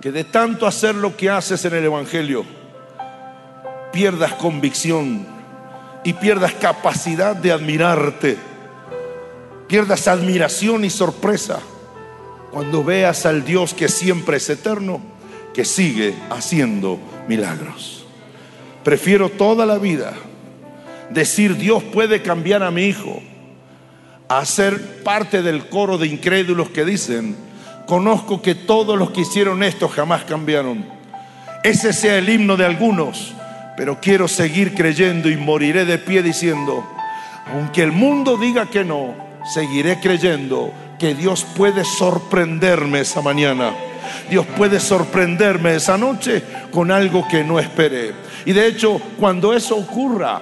que 0.00 0.12
de 0.12 0.24
tanto 0.24 0.66
hacer 0.66 0.94
lo 0.94 1.16
que 1.16 1.28
haces 1.28 1.64
en 1.64 1.74
el 1.74 1.84
Evangelio, 1.84 2.44
pierdas 3.92 4.34
convicción 4.34 5.26
y 6.04 6.12
pierdas 6.12 6.54
capacidad 6.54 7.34
de 7.34 7.52
admirarte, 7.52 8.38
pierdas 9.68 10.08
admiración 10.08 10.84
y 10.84 10.90
sorpresa 10.90 11.60
cuando 12.50 12.82
veas 12.82 13.26
al 13.26 13.44
Dios 13.44 13.74
que 13.74 13.88
siempre 13.88 14.38
es 14.38 14.48
eterno, 14.48 15.00
que 15.52 15.64
sigue 15.64 16.14
haciendo 16.30 16.98
milagros. 17.28 17.99
Prefiero 18.82 19.28
toda 19.28 19.66
la 19.66 19.78
vida 19.78 20.14
decir 21.10 21.56
Dios 21.56 21.82
puede 21.82 22.22
cambiar 22.22 22.62
a 22.62 22.70
mi 22.70 22.84
hijo 22.84 23.20
a 24.28 24.44
ser 24.44 25.02
parte 25.02 25.42
del 25.42 25.68
coro 25.68 25.98
de 25.98 26.06
incrédulos 26.06 26.70
que 26.70 26.84
dicen, 26.84 27.36
conozco 27.86 28.40
que 28.40 28.54
todos 28.54 28.96
los 28.96 29.10
que 29.10 29.22
hicieron 29.22 29.62
esto 29.64 29.88
jamás 29.88 30.24
cambiaron. 30.24 30.86
Ese 31.64 31.92
sea 31.92 32.16
el 32.16 32.28
himno 32.28 32.56
de 32.56 32.64
algunos, 32.64 33.34
pero 33.76 33.98
quiero 34.00 34.28
seguir 34.28 34.74
creyendo 34.74 35.28
y 35.28 35.36
moriré 35.36 35.84
de 35.84 35.98
pie 35.98 36.22
diciendo, 36.22 36.86
aunque 37.52 37.82
el 37.82 37.90
mundo 37.90 38.36
diga 38.36 38.66
que 38.66 38.84
no, 38.84 39.14
seguiré 39.52 39.98
creyendo 40.00 40.72
que 40.98 41.14
Dios 41.14 41.44
puede 41.56 41.84
sorprenderme 41.84 43.00
esa 43.00 43.20
mañana. 43.20 43.74
Dios 44.30 44.46
puede 44.56 44.80
sorprenderme 44.80 45.74
esa 45.74 45.98
noche 45.98 46.42
con 46.70 46.90
algo 46.90 47.26
que 47.28 47.44
no 47.44 47.58
esperé. 47.58 48.14
Y 48.46 48.52
de 48.52 48.66
hecho, 48.66 49.00
cuando 49.18 49.52
eso 49.52 49.76
ocurra, 49.76 50.40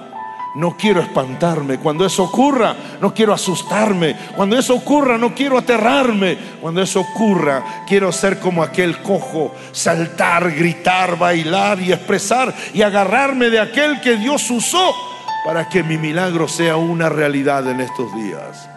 no 0.55 0.75
quiero 0.77 1.01
espantarme. 1.01 1.77
Cuando 1.77 2.05
eso 2.05 2.23
ocurra, 2.23 2.75
no 3.01 3.13
quiero 3.13 3.33
asustarme. 3.33 4.15
Cuando 4.35 4.57
eso 4.57 4.75
ocurra, 4.75 5.17
no 5.17 5.33
quiero 5.33 5.57
aterrarme. 5.57 6.37
Cuando 6.61 6.81
eso 6.81 7.01
ocurra, 7.01 7.83
quiero 7.87 8.11
ser 8.11 8.39
como 8.39 8.63
aquel 8.63 9.01
cojo, 9.01 9.53
saltar, 9.71 10.51
gritar, 10.51 11.17
bailar 11.17 11.81
y 11.81 11.91
expresar 11.91 12.53
y 12.73 12.81
agarrarme 12.81 13.49
de 13.49 13.59
aquel 13.59 14.01
que 14.01 14.17
Dios 14.17 14.49
usó 14.49 14.93
para 15.45 15.69
que 15.69 15.83
mi 15.83 15.97
milagro 15.97 16.47
sea 16.47 16.77
una 16.77 17.09
realidad 17.09 17.67
en 17.69 17.81
estos 17.81 18.13
días. 18.15 18.69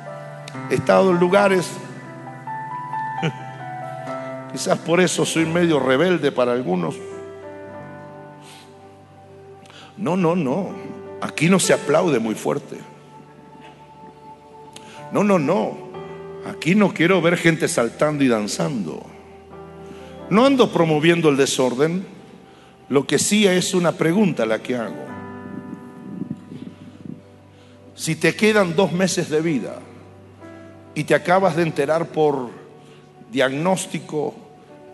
He 0.71 0.75
estado 0.75 1.11
en 1.11 1.19
lugares, 1.19 1.71
quizás 4.53 4.79
por 4.79 5.01
eso 5.01 5.25
soy 5.25 5.47
medio 5.47 5.81
rebelde 5.81 6.31
para 6.31 6.53
algunos. 6.53 6.95
No, 9.97 10.17
no, 10.17 10.37
no. 10.37 10.71
Aquí 11.21 11.49
no 11.49 11.59
se 11.59 11.73
aplaude 11.73 12.19
muy 12.19 12.35
fuerte. 12.35 12.77
No, 15.13 15.23
no, 15.23 15.39
no. 15.39 15.77
Aquí 16.47 16.75
no 16.75 16.93
quiero 16.93 17.23
ver 17.23 17.37
gente 17.37 17.69
saltando 17.69 18.25
y 18.25 18.29
danzando. 18.29 19.03
No 20.31 20.47
ando 20.47 20.73
promoviendo 20.73 21.29
el 21.29 21.37
desorden. 21.37 22.05
Lo 22.89 23.07
que 23.07 23.19
sí 23.19 23.47
es 23.47 23.75
una 23.75 23.93
pregunta 23.93 24.45
la 24.45 24.61
que 24.61 24.77
hago. 24.77 25.07
Si 27.95 28.17
te 28.17 28.35
quedan 28.35 28.75
dos 28.75 28.93
meses 28.93 29.29
de 29.29 29.41
vida 29.41 29.79
y 30.95 31.05
te 31.05 31.15
acabas 31.15 31.55
de 31.57 31.63
enterar 31.63 32.09
por 32.09 32.51
diagnóstico 33.31 34.35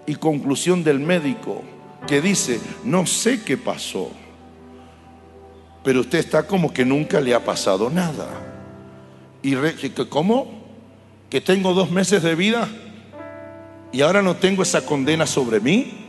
y 0.08 0.16
conclusión 0.16 0.82
del 0.82 0.98
médico 0.98 1.62
que 2.08 2.20
dice, 2.20 2.60
no 2.82 3.06
sé 3.06 3.44
qué 3.44 3.56
pasó 3.56 4.10
pero 5.88 6.00
usted 6.00 6.18
está 6.18 6.46
como 6.46 6.70
que 6.70 6.84
nunca 6.84 7.18
le 7.18 7.34
ha 7.34 7.42
pasado 7.42 7.88
nada. 7.88 8.26
¿Y 9.42 9.54
cómo? 10.10 10.66
¿Que 11.30 11.40
tengo 11.40 11.72
dos 11.72 11.90
meses 11.90 12.22
de 12.22 12.34
vida 12.34 12.68
y 13.90 14.02
ahora 14.02 14.20
no 14.20 14.36
tengo 14.36 14.62
esa 14.62 14.84
condena 14.84 15.26
sobre 15.26 15.60
mí? 15.60 16.06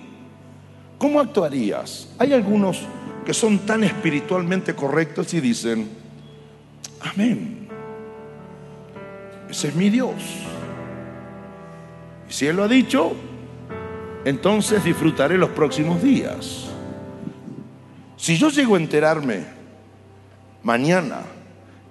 ¿Cómo 0.97 1.21
actuarías? 1.21 2.09
Hay 2.17 2.33
algunos 2.33 2.81
que 3.25 3.33
son 3.33 3.59
tan 3.59 3.85
espiritualmente 3.85 4.75
correctos 4.75 5.33
y 5.33 5.39
dicen, 5.39 5.87
amén, 6.99 7.69
ese 9.49 9.69
es 9.69 9.75
mi 9.75 9.89
Dios. 9.89 10.13
Y 12.29 12.33
si 12.33 12.47
Él 12.47 12.57
lo 12.57 12.63
ha 12.63 12.67
dicho, 12.67 13.13
entonces 14.25 14.83
disfrutaré 14.83 15.37
los 15.37 15.49
próximos 15.49 16.01
días. 16.01 16.65
Si 18.17 18.37
yo 18.37 18.49
llego 18.49 18.75
a 18.75 18.79
enterarme 18.79 19.45
mañana 20.63 21.21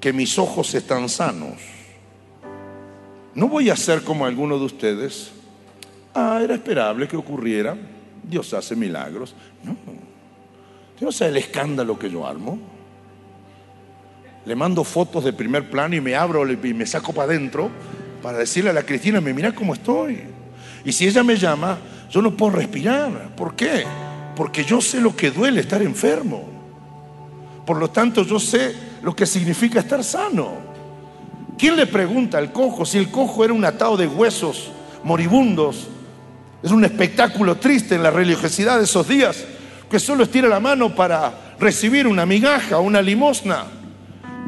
que 0.00 0.12
mis 0.12 0.38
ojos 0.38 0.74
están 0.74 1.08
sanos, 1.08 1.56
no 3.34 3.48
voy 3.48 3.70
a 3.70 3.76
ser 3.76 4.02
como 4.02 4.26
alguno 4.26 4.58
de 4.58 4.64
ustedes. 4.64 5.30
Ah, 6.14 6.40
era 6.42 6.54
esperable 6.54 7.06
que 7.06 7.16
ocurriera. 7.16 7.76
Dios 8.22 8.52
hace 8.52 8.74
milagros. 8.76 9.34
No. 9.62 9.76
Dios 10.98 11.16
sabe 11.16 11.30
el 11.30 11.36
escándalo 11.38 11.98
que 11.98 12.10
yo 12.10 12.26
armo. 12.26 12.58
Le 14.44 14.56
mando 14.56 14.82
fotos 14.82 15.24
de 15.24 15.32
primer 15.32 15.70
plano 15.70 15.94
y 15.94 16.00
me 16.00 16.16
abro 16.16 16.50
y 16.50 16.74
me 16.74 16.86
saco 16.86 17.12
para 17.12 17.32
adentro 17.32 17.70
para 18.22 18.38
decirle 18.38 18.70
a 18.70 18.72
la 18.72 18.82
Cristina, 18.82 19.20
mira 19.20 19.54
cómo 19.54 19.74
estoy. 19.74 20.20
Y 20.84 20.92
si 20.92 21.06
ella 21.06 21.22
me 21.22 21.36
llama, 21.36 21.78
yo 22.10 22.22
no 22.22 22.32
puedo 22.32 22.52
respirar. 22.52 23.34
¿Por 23.36 23.54
qué? 23.54 23.84
Porque 24.34 24.64
yo 24.64 24.80
sé 24.80 25.00
lo 25.00 25.14
que 25.14 25.30
duele 25.30 25.60
estar 25.60 25.82
enfermo. 25.82 26.48
Por 27.66 27.78
lo 27.78 27.90
tanto, 27.90 28.22
yo 28.22 28.40
sé 28.40 28.74
lo 29.02 29.14
que 29.14 29.26
significa 29.26 29.80
estar 29.80 30.02
sano. 30.02 30.68
¿Quién 31.58 31.76
le 31.76 31.86
pregunta 31.86 32.38
al 32.38 32.52
cojo 32.52 32.86
si 32.86 32.98
el 32.98 33.10
cojo 33.10 33.44
era 33.44 33.52
un 33.52 33.64
atado 33.64 33.96
de 33.96 34.06
huesos 34.06 34.70
moribundos? 35.02 35.88
Es 36.62 36.70
un 36.70 36.84
espectáculo 36.84 37.56
triste 37.56 37.96
en 37.96 38.02
la 38.02 38.10
religiosidad 38.10 38.78
de 38.78 38.84
esos 38.84 39.06
días, 39.06 39.44
que 39.90 39.98
solo 39.98 40.24
estira 40.24 40.48
la 40.48 40.60
mano 40.60 40.94
para 40.94 41.56
recibir 41.58 42.06
una 42.06 42.24
migaja, 42.26 42.78
una 42.78 43.02
limosna. 43.02 43.64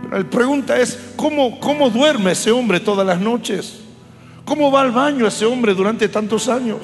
Pero 0.02 0.18
la 0.18 0.30
pregunta 0.30 0.78
es, 0.78 0.98
¿cómo, 1.16 1.61
¿cómo 1.61 1.90
duerme 1.90 2.32
ese 2.32 2.50
hombre 2.52 2.80
todas 2.80 3.06
las 3.06 3.20
noches? 3.20 3.80
¿Cómo 4.44 4.70
va 4.70 4.80
al 4.80 4.92
baño 4.92 5.26
ese 5.26 5.44
hombre 5.44 5.74
durante 5.74 6.08
tantos 6.08 6.48
años? 6.48 6.78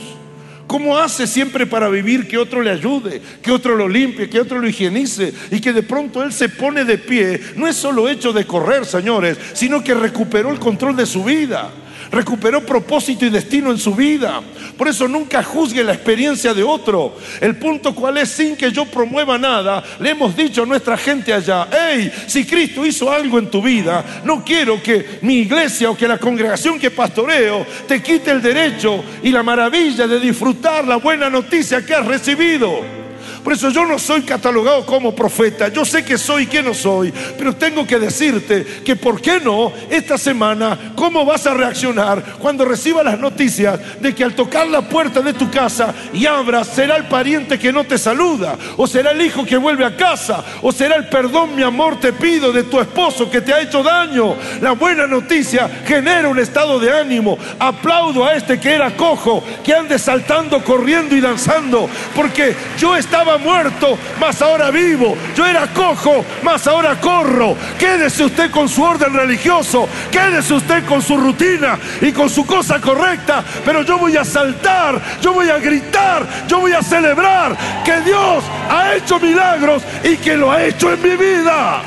¿Cómo 0.67 0.99
hace 0.99 1.27
siempre 1.27 1.67
para 1.67 1.89
vivir 1.89 2.27
que 2.27 2.39
otro 2.39 2.61
le 2.61 2.71
ayude, 2.71 3.23
que 3.41 3.53
otro 3.53 3.77
lo 3.77 3.89
limpie, 3.89 4.29
que 4.29 4.41
otro 4.41 4.59
lo 4.59 4.69
higienice 4.69 5.33
y 5.51 5.61
que 5.61 5.73
de 5.73 5.83
pronto 5.83 6.23
él 6.23 6.33
se 6.33 6.49
pone 6.49 6.85
de 6.85 6.99
pie? 6.99 7.41
No 7.55 7.69
es 7.69 7.77
solo 7.77 8.09
hecho 8.09 8.33
de 8.33 8.47
correr, 8.47 8.85
señores, 8.85 9.39
sino 9.53 9.83
que 9.85 9.95
recuperó 9.95 10.51
el 10.51 10.59
control 10.59 10.97
de 10.97 11.07
su 11.07 11.23
vida 11.23 11.71
recuperó 12.11 12.65
propósito 12.65 13.27
y 13.27 13.31
destino 13.31 13.71
en 13.71 13.79
su 13.79 13.95
vida. 13.95 14.41
Por 14.77 14.89
eso 14.89 15.09
nunca 15.09 15.43
juzgue 15.43 15.83
la 15.83 15.95
experiencia 15.95 16.53
de 16.55 16.63
otro. 16.63 17.17
El 17.41 17.57
punto 17.57 17.95
cual 17.95 18.19
es, 18.19 18.31
sin 18.31 18.57
que 18.57 18.71
yo 18.71 18.85
promueva 18.87 19.39
nada, 19.39 19.83
le 20.01 20.11
hemos 20.11 20.37
dicho 20.37 20.63
a 20.63 20.67
nuestra 20.67 20.97
gente 20.97 21.33
allá, 21.33 21.69
hey, 21.71 22.13
si 22.27 22.45
Cristo 22.45 22.85
hizo 22.85 23.11
algo 23.11 23.39
en 23.39 23.51
tu 23.51 23.63
vida, 23.63 24.23
no 24.25 24.45
quiero 24.45 24.83
que 24.83 25.19
mi 25.23 25.39
iglesia 25.39 25.91
o 25.91 25.97
que 25.97 26.09
la 26.09 26.19
congregación 26.19 26.79
que 26.79 26.91
pastoreo 26.91 27.67
te 27.87 28.03
quite 28.03 28.31
el 28.31 28.43
derecho 28.43 29.03
y 29.23 29.31
la 29.31 29.43
maravilla 29.43 30.07
de 30.07 30.21
disfrutar 30.21 30.85
la 30.85 30.97
buena 30.97 31.31
noticia 31.31 31.85
que 31.85 31.95
has 31.95 32.07
recibido. 32.07 33.06
Por 33.47 33.53
eso 33.53 33.71
yo 33.71 33.87
no 33.87 33.97
soy 33.97 34.23
catalogado 34.23 34.85
como 34.85 35.15
profeta. 35.15 35.69
Yo 35.69 35.85
sé 35.85 36.05
que 36.05 36.19
soy 36.19 36.49
quien 36.49 36.65
no 36.65 36.75
soy. 36.75 37.13
Pero 37.39 37.55
tengo 37.55 37.87
que 37.87 37.97
decirte 37.97 38.67
que, 38.85 38.97
¿por 38.97 39.21
qué 39.21 39.39
no? 39.39 39.73
Esta 39.89 40.19
semana, 40.19 40.77
¿cómo 40.97 41.25
vas 41.25 41.47
a 41.47 41.55
reaccionar 41.55 42.21
cuando 42.41 42.65
recibas 42.65 43.05
las 43.05 43.21
noticias 43.21 43.79
de 44.01 44.13
que 44.13 44.25
al 44.25 44.35
tocar 44.35 44.67
la 44.67 44.89
puerta 44.89 45.21
de 45.21 45.33
tu 45.33 45.49
casa 45.49 45.95
y 46.13 46.27
abras, 46.27 46.67
será 46.67 46.97
el 46.97 47.05
pariente 47.05 47.57
que 47.57 47.73
no 47.73 47.85
te 47.85 47.99
saluda? 47.99 48.59
O 48.79 48.89
será 48.89 49.13
el 49.13 49.23
hijo 49.23 49.47
que 49.47 49.57
vuelve 49.57 49.85
a 49.85 49.97
casa. 49.97 50.45
O 50.61 50.73
será 50.73 50.97
el 50.97 51.09
perdón, 51.09 51.55
mi 51.55 51.63
amor, 51.63 52.01
te 52.01 52.13
pido 52.13 52.51
de 52.51 52.65
tu 52.65 52.81
esposo 52.81 53.31
que 53.31 53.43
te 53.43 53.55
ha 53.55 53.61
hecho 53.61 53.81
daño. 53.85 54.35
La 54.61 54.73
buena 54.73 55.07
noticia 55.07 55.71
genera 55.87 56.29
un 56.29 56.41
estado 56.41 56.81
de 56.81 56.93
ánimo. 56.93 57.39
Aplaudo 57.61 58.25
a 58.25 58.35
este 58.35 58.59
que 58.59 58.75
era 58.75 58.97
cojo, 58.97 59.45
que 59.63 59.73
ande 59.73 60.01
saltando, 60.01 60.65
corriendo 60.65 61.15
y 61.15 61.21
danzando. 61.21 61.89
Porque 62.13 62.57
yo 62.77 62.97
estaba 62.97 63.36
muerto, 63.39 63.99
mas 64.21 64.41
ahora 64.43 64.71
vivo. 64.71 65.17
Yo 65.35 65.47
era 65.47 65.67
cojo, 65.69 66.25
mas 66.43 66.67
ahora 66.67 66.99
corro. 67.01 67.57
Quédese 67.79 68.25
usted 68.25 68.51
con 68.51 68.69
su 68.69 68.83
orden 68.83 69.13
religioso, 69.13 69.89
quédese 70.11 70.55
usted 70.55 70.85
con 70.85 71.03
su 71.03 71.17
rutina 71.17 71.79
y 72.01 72.13
con 72.13 72.29
su 72.29 72.47
cosa 72.47 72.81
correcta, 72.81 73.45
pero 73.65 73.83
yo 73.83 73.99
voy 73.99 74.17
a 74.17 74.25
saltar, 74.25 75.01
yo 75.21 75.33
voy 75.33 75.49
a 75.51 75.59
gritar, 75.59 76.27
yo 76.47 76.61
voy 76.61 76.73
a 76.73 76.83
celebrar 76.83 77.57
que 77.85 78.01
Dios 78.01 78.45
ha 78.71 78.95
hecho 78.95 79.19
milagros 79.19 79.83
y 80.03 80.17
que 80.17 80.37
lo 80.37 80.51
ha 80.51 80.65
hecho 80.65 80.93
en 80.93 81.03
mi 81.03 81.17
vida. 81.17 81.83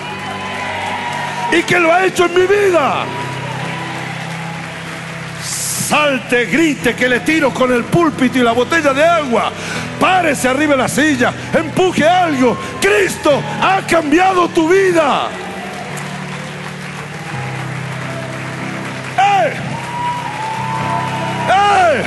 Y 1.52 1.64
que 1.64 1.80
lo 1.80 1.92
ha 1.92 2.06
hecho 2.06 2.26
en 2.26 2.34
mi 2.36 2.46
vida 2.46 3.06
salte, 5.90 6.46
grite 6.46 6.96
que 6.96 7.10
le 7.10 7.22
tiro 7.22 7.52
con 7.52 7.74
el 7.74 7.84
púlpito 7.84 8.38
y 8.38 8.44
la 8.44 8.52
botella 8.52 8.94
de 8.94 9.04
agua. 9.04 9.52
Párese 10.00 10.48
arriba 10.48 10.74
de 10.74 10.84
la 10.84 10.88
silla, 10.88 11.34
empuje 11.52 12.08
algo. 12.08 12.56
Cristo 12.80 13.42
ha 13.62 13.82
cambiado 13.88 14.48
tu 14.50 14.70
vida. 14.70 15.30
¡Eh! 19.18 19.54
¡Eh! 21.50 22.04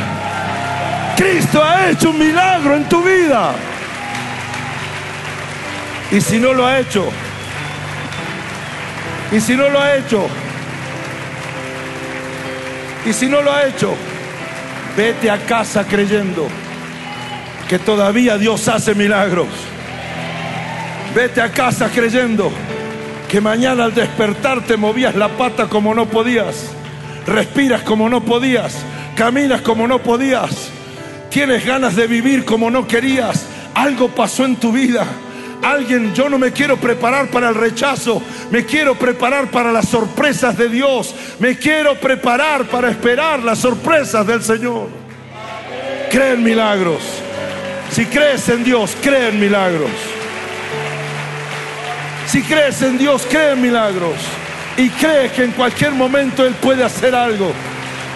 Cristo 1.17 1.63
ha 1.63 1.91
hecho 1.91 2.11
un 2.11 2.19
milagro 2.19 2.77
en 2.77 2.89
tu 2.89 3.03
vida. 3.03 3.53
Y 6.13 6.21
si 6.21 6.39
no 6.39 6.53
lo 6.53 6.67
ha 6.67 6.79
hecho, 6.79 7.11
y 9.33 9.41
si 9.41 9.57
no 9.57 9.69
lo 9.71 9.81
ha 9.81 9.97
hecho, 9.97 10.29
y 13.05 13.13
si 13.13 13.29
no 13.29 13.43
lo 13.43 13.53
ha 13.53 13.67
hecho, 13.67 13.95
vete 14.97 15.31
a 15.31 15.39
casa 15.39 15.85
creyendo 15.85 16.49
que 17.69 17.79
todavía 17.79 18.39
Dios 18.39 18.69
hace 18.69 18.95
milagros. 18.95 19.49
Vete 21.15 21.41
a 21.41 21.51
casa 21.51 21.91
creyendo 21.91 22.51
que 23.29 23.41
mañana 23.41 23.85
al 23.85 23.95
despertar 23.95 24.63
te 24.65 24.77
movías 24.77 25.15
la 25.15 25.29
pata 25.29 25.67
como 25.67 25.95
no 25.95 26.07
podías. 26.07 26.71
respiras 27.27 27.83
como 27.83 28.09
no 28.09 28.23
podías, 28.25 28.85
caminas 29.17 29.61
como 29.63 29.87
no 29.87 30.01
podías, 30.01 30.71
tienes 31.31 31.65
ganas 31.65 31.95
de 31.95 32.07
vivir 32.07 32.45
como 32.45 32.71
no 32.71 32.87
querías, 32.87 33.47
algo 33.75 34.09
pasó 34.09 34.45
en 34.45 34.57
tu 34.57 34.73
vida. 34.73 35.07
Alguien, 35.63 36.13
yo 36.13 36.29
no 36.29 36.39
me 36.39 36.51
quiero 36.53 36.77
preparar 36.77 37.29
para 37.29 37.49
el 37.49 37.55
rechazo, 37.55 38.21
me 38.51 38.67
quiero 38.67 38.97
preparar 38.97 39.49
para 39.49 39.71
las 39.71 39.89
sorpresas 39.89 40.59
de 40.59 40.69
Dios, 40.69 41.15
me 41.39 41.57
quiero 41.57 41.95
preparar 41.95 42.65
para 42.65 42.91
esperar 42.91 43.41
las 43.41 43.61
sorpresas 43.61 44.27
del 44.27 44.43
Señor. 44.43 44.89
Cree 46.11 46.33
en 46.33 46.43
milagros. 46.43 47.01
Si 47.93 48.07
crees 48.07 48.49
en 48.49 48.65
Dios, 48.65 48.97
cree 49.01 49.29
en 49.29 49.39
milagros. 49.39 49.91
Si 52.27 52.43
crees 52.43 52.81
en 52.83 52.99
Dios, 52.99 53.27
cree 53.31 53.53
en 53.53 53.63
milagros. 53.63 54.17
Y 54.77 54.89
crees 54.89 55.33
que 55.33 55.45
en 55.45 55.53
cualquier 55.53 55.93
momento 55.93 56.47
Él 56.47 56.55
puede 56.55 56.83
hacer 56.83 57.15
algo. 57.15 57.53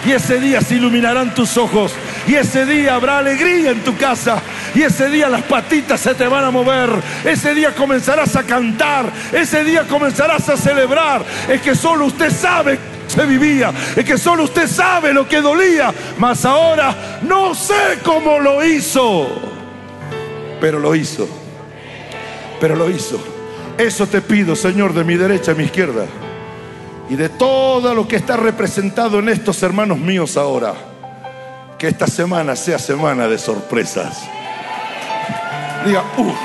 Y 0.05 0.11
ese 0.11 0.39
día 0.39 0.61
se 0.61 0.75
iluminarán 0.75 1.33
tus 1.33 1.55
ojos. 1.57 1.93
Y 2.27 2.35
ese 2.35 2.65
día 2.65 2.95
habrá 2.95 3.19
alegría 3.19 3.71
en 3.71 3.83
tu 3.83 3.95
casa. 3.95 4.41
Y 4.75 4.83
ese 4.83 5.09
día 5.09 5.29
las 5.29 5.43
patitas 5.43 5.99
se 6.01 6.13
te 6.15 6.27
van 6.27 6.43
a 6.43 6.51
mover. 6.51 6.89
Ese 7.23 7.53
día 7.53 7.73
comenzarás 7.73 8.35
a 8.35 8.43
cantar. 8.43 9.11
Ese 9.31 9.63
día 9.63 9.83
comenzarás 9.87 10.47
a 10.49 10.57
celebrar. 10.57 11.23
Es 11.49 11.61
que 11.61 11.75
solo 11.75 12.05
usted 12.05 12.31
sabe 12.31 12.79
se 13.07 13.25
vivía. 13.25 13.73
Es 13.95 14.05
que 14.05 14.17
solo 14.17 14.43
usted 14.43 14.67
sabe 14.67 15.13
lo 15.13 15.27
que 15.27 15.41
dolía. 15.41 15.93
Mas 16.17 16.45
ahora 16.45 17.19
no 17.23 17.55
sé 17.55 17.99
cómo 18.03 18.39
lo 18.39 18.63
hizo. 18.65 19.27
Pero 20.59 20.79
lo 20.79 20.95
hizo. 20.95 21.27
Pero 22.59 22.75
lo 22.75 22.89
hizo. 22.89 23.19
Eso 23.77 24.07
te 24.07 24.21
pido, 24.21 24.55
Señor, 24.55 24.93
de 24.93 25.03
mi 25.03 25.15
derecha 25.15 25.51
a 25.51 25.55
mi 25.55 25.65
izquierda. 25.65 26.05
Y 27.09 27.15
de 27.15 27.29
todo 27.29 27.93
lo 27.93 28.07
que 28.07 28.17
está 28.17 28.35
representado 28.35 29.19
en 29.19 29.29
estos 29.29 29.61
hermanos 29.63 29.99
míos 29.99 30.35
ahora. 30.35 30.73
Que 31.77 31.87
esta 31.87 32.07
semana 32.07 32.55
sea 32.55 32.79
semana 32.79 33.27
de 33.27 33.37
sorpresas. 33.37 34.27
Diga, 35.85 36.03
uff. 36.17 36.35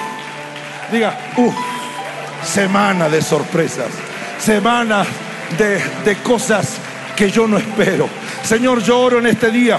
Diga, 0.90 1.18
uff. 1.36 1.54
Semana 2.44 3.08
de 3.08 3.22
sorpresas. 3.22 3.88
Semana 4.38 5.04
de, 5.56 5.80
de 6.04 6.16
cosas 6.22 6.78
que 7.16 7.30
yo 7.30 7.46
no 7.46 7.58
espero. 7.58 8.08
Señor, 8.42 8.82
yo 8.82 8.98
oro 8.98 9.18
en 9.18 9.26
este 9.26 9.50
día 9.50 9.78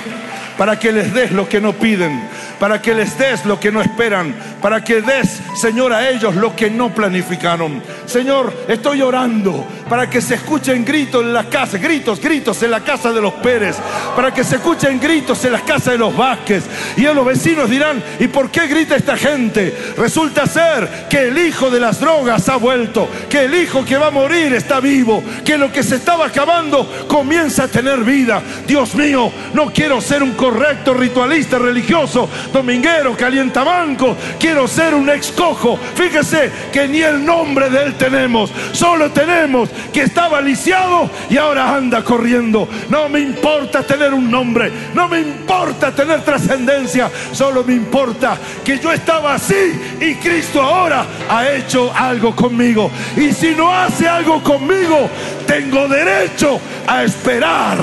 para 0.58 0.78
que 0.78 0.92
les 0.92 1.14
des 1.14 1.32
lo 1.32 1.48
que 1.50 1.60
no 1.60 1.74
piden, 1.74 2.30
para 2.64 2.82
que 2.82 2.94
les 2.94 3.18
des 3.18 3.44
lo 3.44 3.60
que 3.60 3.74
no 3.74 3.82
esperan, 3.82 4.34
para 4.62 4.82
que 4.82 5.02
des, 5.02 5.42
Señor, 5.60 5.92
a 5.92 6.10
ellos 6.10 6.34
lo 6.34 6.56
que 6.56 6.70
no 6.70 6.96
planificaron. 6.96 7.84
Señor, 8.06 8.54
estoy 8.70 9.02
orando 9.02 9.68
para 9.90 10.10
que 10.10 10.22
se 10.22 10.36
escuchen 10.36 10.86
gritos 10.86 11.24
en 11.24 11.34
la 11.34 11.50
casa, 11.50 11.78
gritos, 11.78 12.22
gritos 12.22 12.64
en 12.64 12.72
la 12.72 12.80
casa 12.80 13.12
de 13.12 13.20
los 13.20 13.34
Pérez, 13.34 13.76
para 14.16 14.34
que 14.34 14.46
se 14.46 14.56
escuchen 14.56 14.98
gritos 14.98 15.44
en 15.44 15.52
las 15.52 15.64
casas 15.64 15.92
de 15.92 15.98
los 15.98 16.16
Vázquez. 16.16 16.64
Y 16.96 17.02
los 17.02 17.26
vecinos 17.26 17.70
dirán, 17.70 18.02
¿y 18.18 18.30
por 18.30 18.50
qué 18.50 18.66
grita 18.66 18.96
esta 18.96 19.18
gente? 19.18 19.76
Resulta 19.98 20.46
ser 20.46 21.08
que 21.10 21.28
el 21.28 21.38
hijo 21.38 21.70
de 21.70 21.82
las 21.82 22.00
drogas 22.00 22.48
ha 22.48 22.56
vuelto, 22.56 23.10
que 23.30 23.44
el 23.44 23.56
hijo 23.56 23.84
que 23.84 23.98
va 23.98 24.08
a 24.08 24.12
morir 24.12 24.54
está 24.54 24.80
vivo, 24.80 25.22
que 25.44 25.58
lo 25.58 25.70
que 25.70 25.84
se 25.84 25.98
estaba 25.98 26.28
acabando 26.28 27.06
comienza 27.10 27.64
a 27.64 27.68
tener 27.68 28.06
vida. 28.06 28.42
Dios 28.66 28.96
mío, 28.96 29.30
no 29.54 29.74
quiero 29.74 30.00
ser 30.00 30.24
un 30.24 30.32
correcto 30.32 30.94
ritualista 30.94 31.60
religioso, 31.60 32.30
dominguero, 32.54 33.18
calientabanco, 33.18 34.16
quiero 34.40 34.68
ser 34.68 34.94
un 34.94 35.10
excojo. 35.10 35.78
Fíjese 35.96 36.52
que 36.72 36.88
ni 36.88 37.02
el 37.02 37.26
nombre 37.26 37.70
de 37.70 37.84
él 37.84 37.96
tenemos, 37.96 38.52
solo 38.72 39.12
tenemos 39.12 39.70
que 39.92 40.04
estaba 40.04 40.40
lisiado 40.40 41.10
y 41.30 41.38
ahora 41.38 41.76
anda 41.76 42.04
corriendo. 42.04 42.70
No 42.90 43.10
me 43.10 43.20
importa 43.20 43.84
tener 43.84 44.14
un 44.14 44.30
nombre, 44.30 44.72
no 44.94 45.10
me 45.10 45.20
importa 45.20 45.92
tener 45.92 46.22
trascendencia, 46.22 47.10
solo 47.34 47.64
me 47.64 47.74
importa 47.74 48.38
que 48.64 48.80
yo 48.80 48.92
estaba 48.92 49.34
así 49.34 49.98
y 50.00 50.16
Cristo 50.16 50.62
ahora 50.62 51.06
ha 51.30 51.50
hecho 51.50 51.92
algo 51.94 52.36
conmigo. 52.36 52.92
Y 53.18 53.32
si 53.32 53.56
no 53.56 53.74
hace 53.74 54.08
algo 54.08 54.42
conmigo, 54.44 55.10
tengo 55.48 55.88
derecho 55.88 56.62
a 56.86 57.04
esperar 57.04 57.78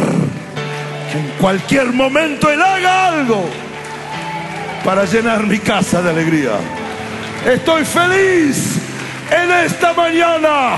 que 1.10 1.18
en 1.18 1.28
cualquier 1.40 1.92
momento 1.92 2.48
Él 2.48 2.62
haga 2.62 3.08
algo 3.08 3.69
para 4.84 5.04
llenar 5.04 5.46
mi 5.46 5.58
casa 5.58 6.02
de 6.02 6.10
alegría. 6.10 6.52
Estoy 7.46 7.84
feliz 7.84 8.78
en 9.30 9.50
esta 9.50 9.92
mañana 9.92 10.76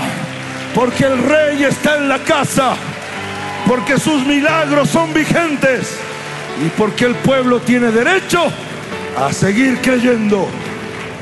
porque 0.73 1.05
el 1.05 1.17
rey 1.23 1.63
está 1.63 1.97
en 1.97 2.09
la 2.09 2.19
casa, 2.19 2.73
porque 3.67 3.99
sus 3.99 4.25
milagros 4.25 4.89
son 4.89 5.13
vigentes 5.13 5.97
y 6.63 6.69
porque 6.69 7.05
el 7.05 7.15
pueblo 7.15 7.59
tiene 7.59 7.91
derecho 7.91 8.51
a 9.17 9.31
seguir 9.31 9.79
creyendo 9.81 10.47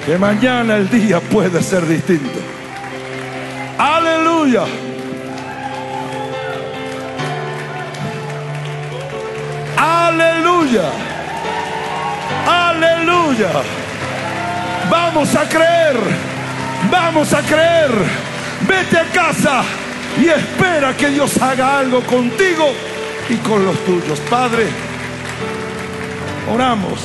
que 0.06 0.18
mañana 0.18 0.78
el 0.78 0.90
día 0.90 1.20
puede 1.20 1.62
ser 1.62 1.88
distinto. 1.88 2.40
Aleluya. 3.78 4.64
Aleluya. 9.78 10.84
Aleluya. 12.48 13.52
Vamos 14.89 15.36
a 15.36 15.48
creer. 15.48 15.98
Vamos 16.89 17.34
a 17.34 17.42
creer. 17.42 17.92
Vete 18.68 18.98
a 18.98 19.06
casa 19.06 19.64
y 20.22 20.28
espera 20.28 20.96
que 20.96 21.10
Dios 21.10 21.42
haga 21.42 21.80
algo 21.80 22.02
contigo 22.02 22.72
y 23.30 23.36
con 23.38 23.66
los 23.66 23.78
tuyos. 23.86 24.20
Padre, 24.30 24.68
oramos 26.54 27.00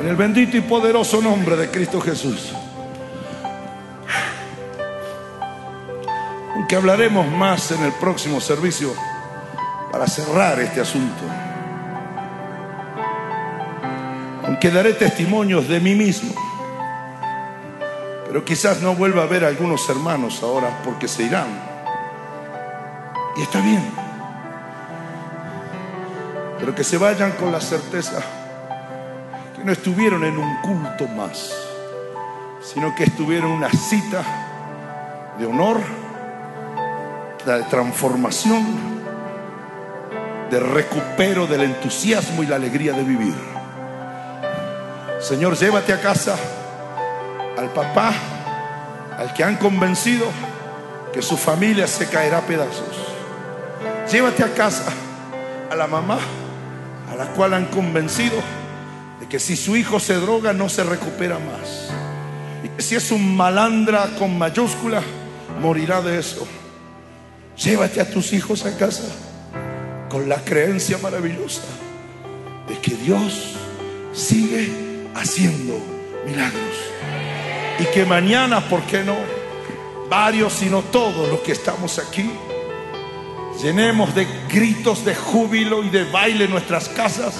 en 0.00 0.08
el 0.08 0.16
bendito 0.16 0.56
y 0.56 0.60
poderoso 0.60 1.20
nombre 1.22 1.56
de 1.56 1.70
Cristo 1.70 2.00
Jesús. 2.00 2.52
Aunque 6.54 6.76
hablaremos 6.76 7.26
más 7.26 7.70
en 7.72 7.82
el 7.82 7.92
próximo 7.92 8.40
servicio 8.40 8.92
para 9.90 10.06
cerrar 10.06 10.60
este 10.60 10.80
asunto. 10.80 11.22
Aunque 14.46 14.70
daré 14.70 14.92
testimonios 14.92 15.68
de 15.68 15.80
mí 15.80 15.94
mismo 15.94 16.34
pero 18.34 18.44
quizás 18.44 18.82
no 18.82 18.96
vuelva 18.96 19.22
a 19.22 19.26
ver 19.26 19.44
a 19.44 19.46
algunos 19.46 19.88
hermanos 19.88 20.42
ahora 20.42 20.80
porque 20.82 21.06
se 21.06 21.22
irán. 21.22 21.46
Y 23.36 23.42
está 23.42 23.60
bien. 23.60 23.80
Pero 26.58 26.74
que 26.74 26.82
se 26.82 26.98
vayan 26.98 27.30
con 27.38 27.52
la 27.52 27.60
certeza 27.60 28.20
que 29.54 29.62
no 29.62 29.70
estuvieron 29.70 30.24
en 30.24 30.36
un 30.36 30.56
culto 30.62 31.06
más, 31.06 31.54
sino 32.60 32.92
que 32.96 33.04
estuvieron 33.04 33.52
en 33.52 33.56
una 33.58 33.70
cita 33.70 34.24
de 35.38 35.46
honor, 35.46 35.78
de 37.46 37.62
transformación, 37.70 38.66
de 40.50 40.58
recupero 40.58 41.46
del 41.46 41.60
entusiasmo 41.60 42.42
y 42.42 42.46
la 42.46 42.56
alegría 42.56 42.94
de 42.94 43.04
vivir. 43.04 43.53
Señor, 45.24 45.56
llévate 45.56 45.90
a 45.90 46.02
casa 46.02 46.36
al 47.56 47.70
papá, 47.72 48.12
al 49.16 49.32
que 49.32 49.42
han 49.42 49.56
convencido 49.56 50.26
que 51.14 51.22
su 51.22 51.38
familia 51.38 51.86
se 51.86 52.06
caerá 52.10 52.38
a 52.38 52.42
pedazos. 52.42 52.94
Llévate 54.12 54.42
a 54.42 54.52
casa 54.52 54.84
a 55.70 55.74
la 55.74 55.86
mamá 55.86 56.18
a 57.10 57.16
la 57.16 57.24
cual 57.28 57.54
han 57.54 57.64
convencido 57.68 58.36
de 59.18 59.26
que 59.26 59.38
si 59.38 59.56
su 59.56 59.78
hijo 59.78 59.98
se 59.98 60.12
droga 60.16 60.52
no 60.52 60.68
se 60.68 60.84
recupera 60.84 61.38
más. 61.38 61.88
Y 62.62 62.68
que 62.68 62.82
si 62.82 62.94
es 62.94 63.10
un 63.10 63.34
malandra 63.34 64.10
con 64.18 64.36
mayúscula, 64.36 65.00
morirá 65.58 66.02
de 66.02 66.18
eso. 66.18 66.46
Llévate 67.56 68.02
a 68.02 68.10
tus 68.10 68.34
hijos 68.34 68.66
a 68.66 68.76
casa 68.76 69.04
con 70.10 70.28
la 70.28 70.44
creencia 70.44 70.98
maravillosa 70.98 71.62
de 72.68 72.78
que 72.78 72.94
Dios 72.94 73.54
sigue 74.12 74.83
haciendo 75.14 75.78
milagros. 76.26 76.76
Y 77.78 77.84
que 77.86 78.04
mañana, 78.04 78.68
¿por 78.68 78.82
qué 78.82 79.02
no? 79.02 79.16
Varios, 80.08 80.52
sino 80.52 80.82
todos 80.82 81.28
los 81.28 81.40
que 81.40 81.52
estamos 81.52 81.98
aquí, 81.98 82.30
llenemos 83.62 84.14
de 84.14 84.26
gritos 84.48 85.04
de 85.04 85.14
júbilo 85.14 85.82
y 85.82 85.90
de 85.90 86.04
baile 86.04 86.48
nuestras 86.48 86.88
casas 86.88 87.34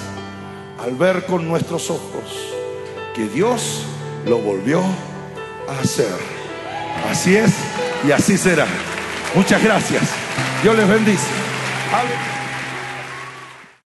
al 0.83 0.95
ver 0.95 1.25
con 1.25 1.47
nuestros 1.47 1.89
ojos 1.89 2.55
que 3.15 3.27
Dios 3.27 3.83
lo 4.25 4.39
volvió 4.39 4.81
a 5.69 5.79
hacer. 5.79 6.13
Así 7.09 7.35
es 7.35 7.53
y 8.07 8.11
así 8.11 8.37
será. 8.37 8.67
Muchas 9.35 9.63
gracias. 9.63 10.03
Dios 10.63 10.75
les 10.75 10.87
bendice. 10.87 11.27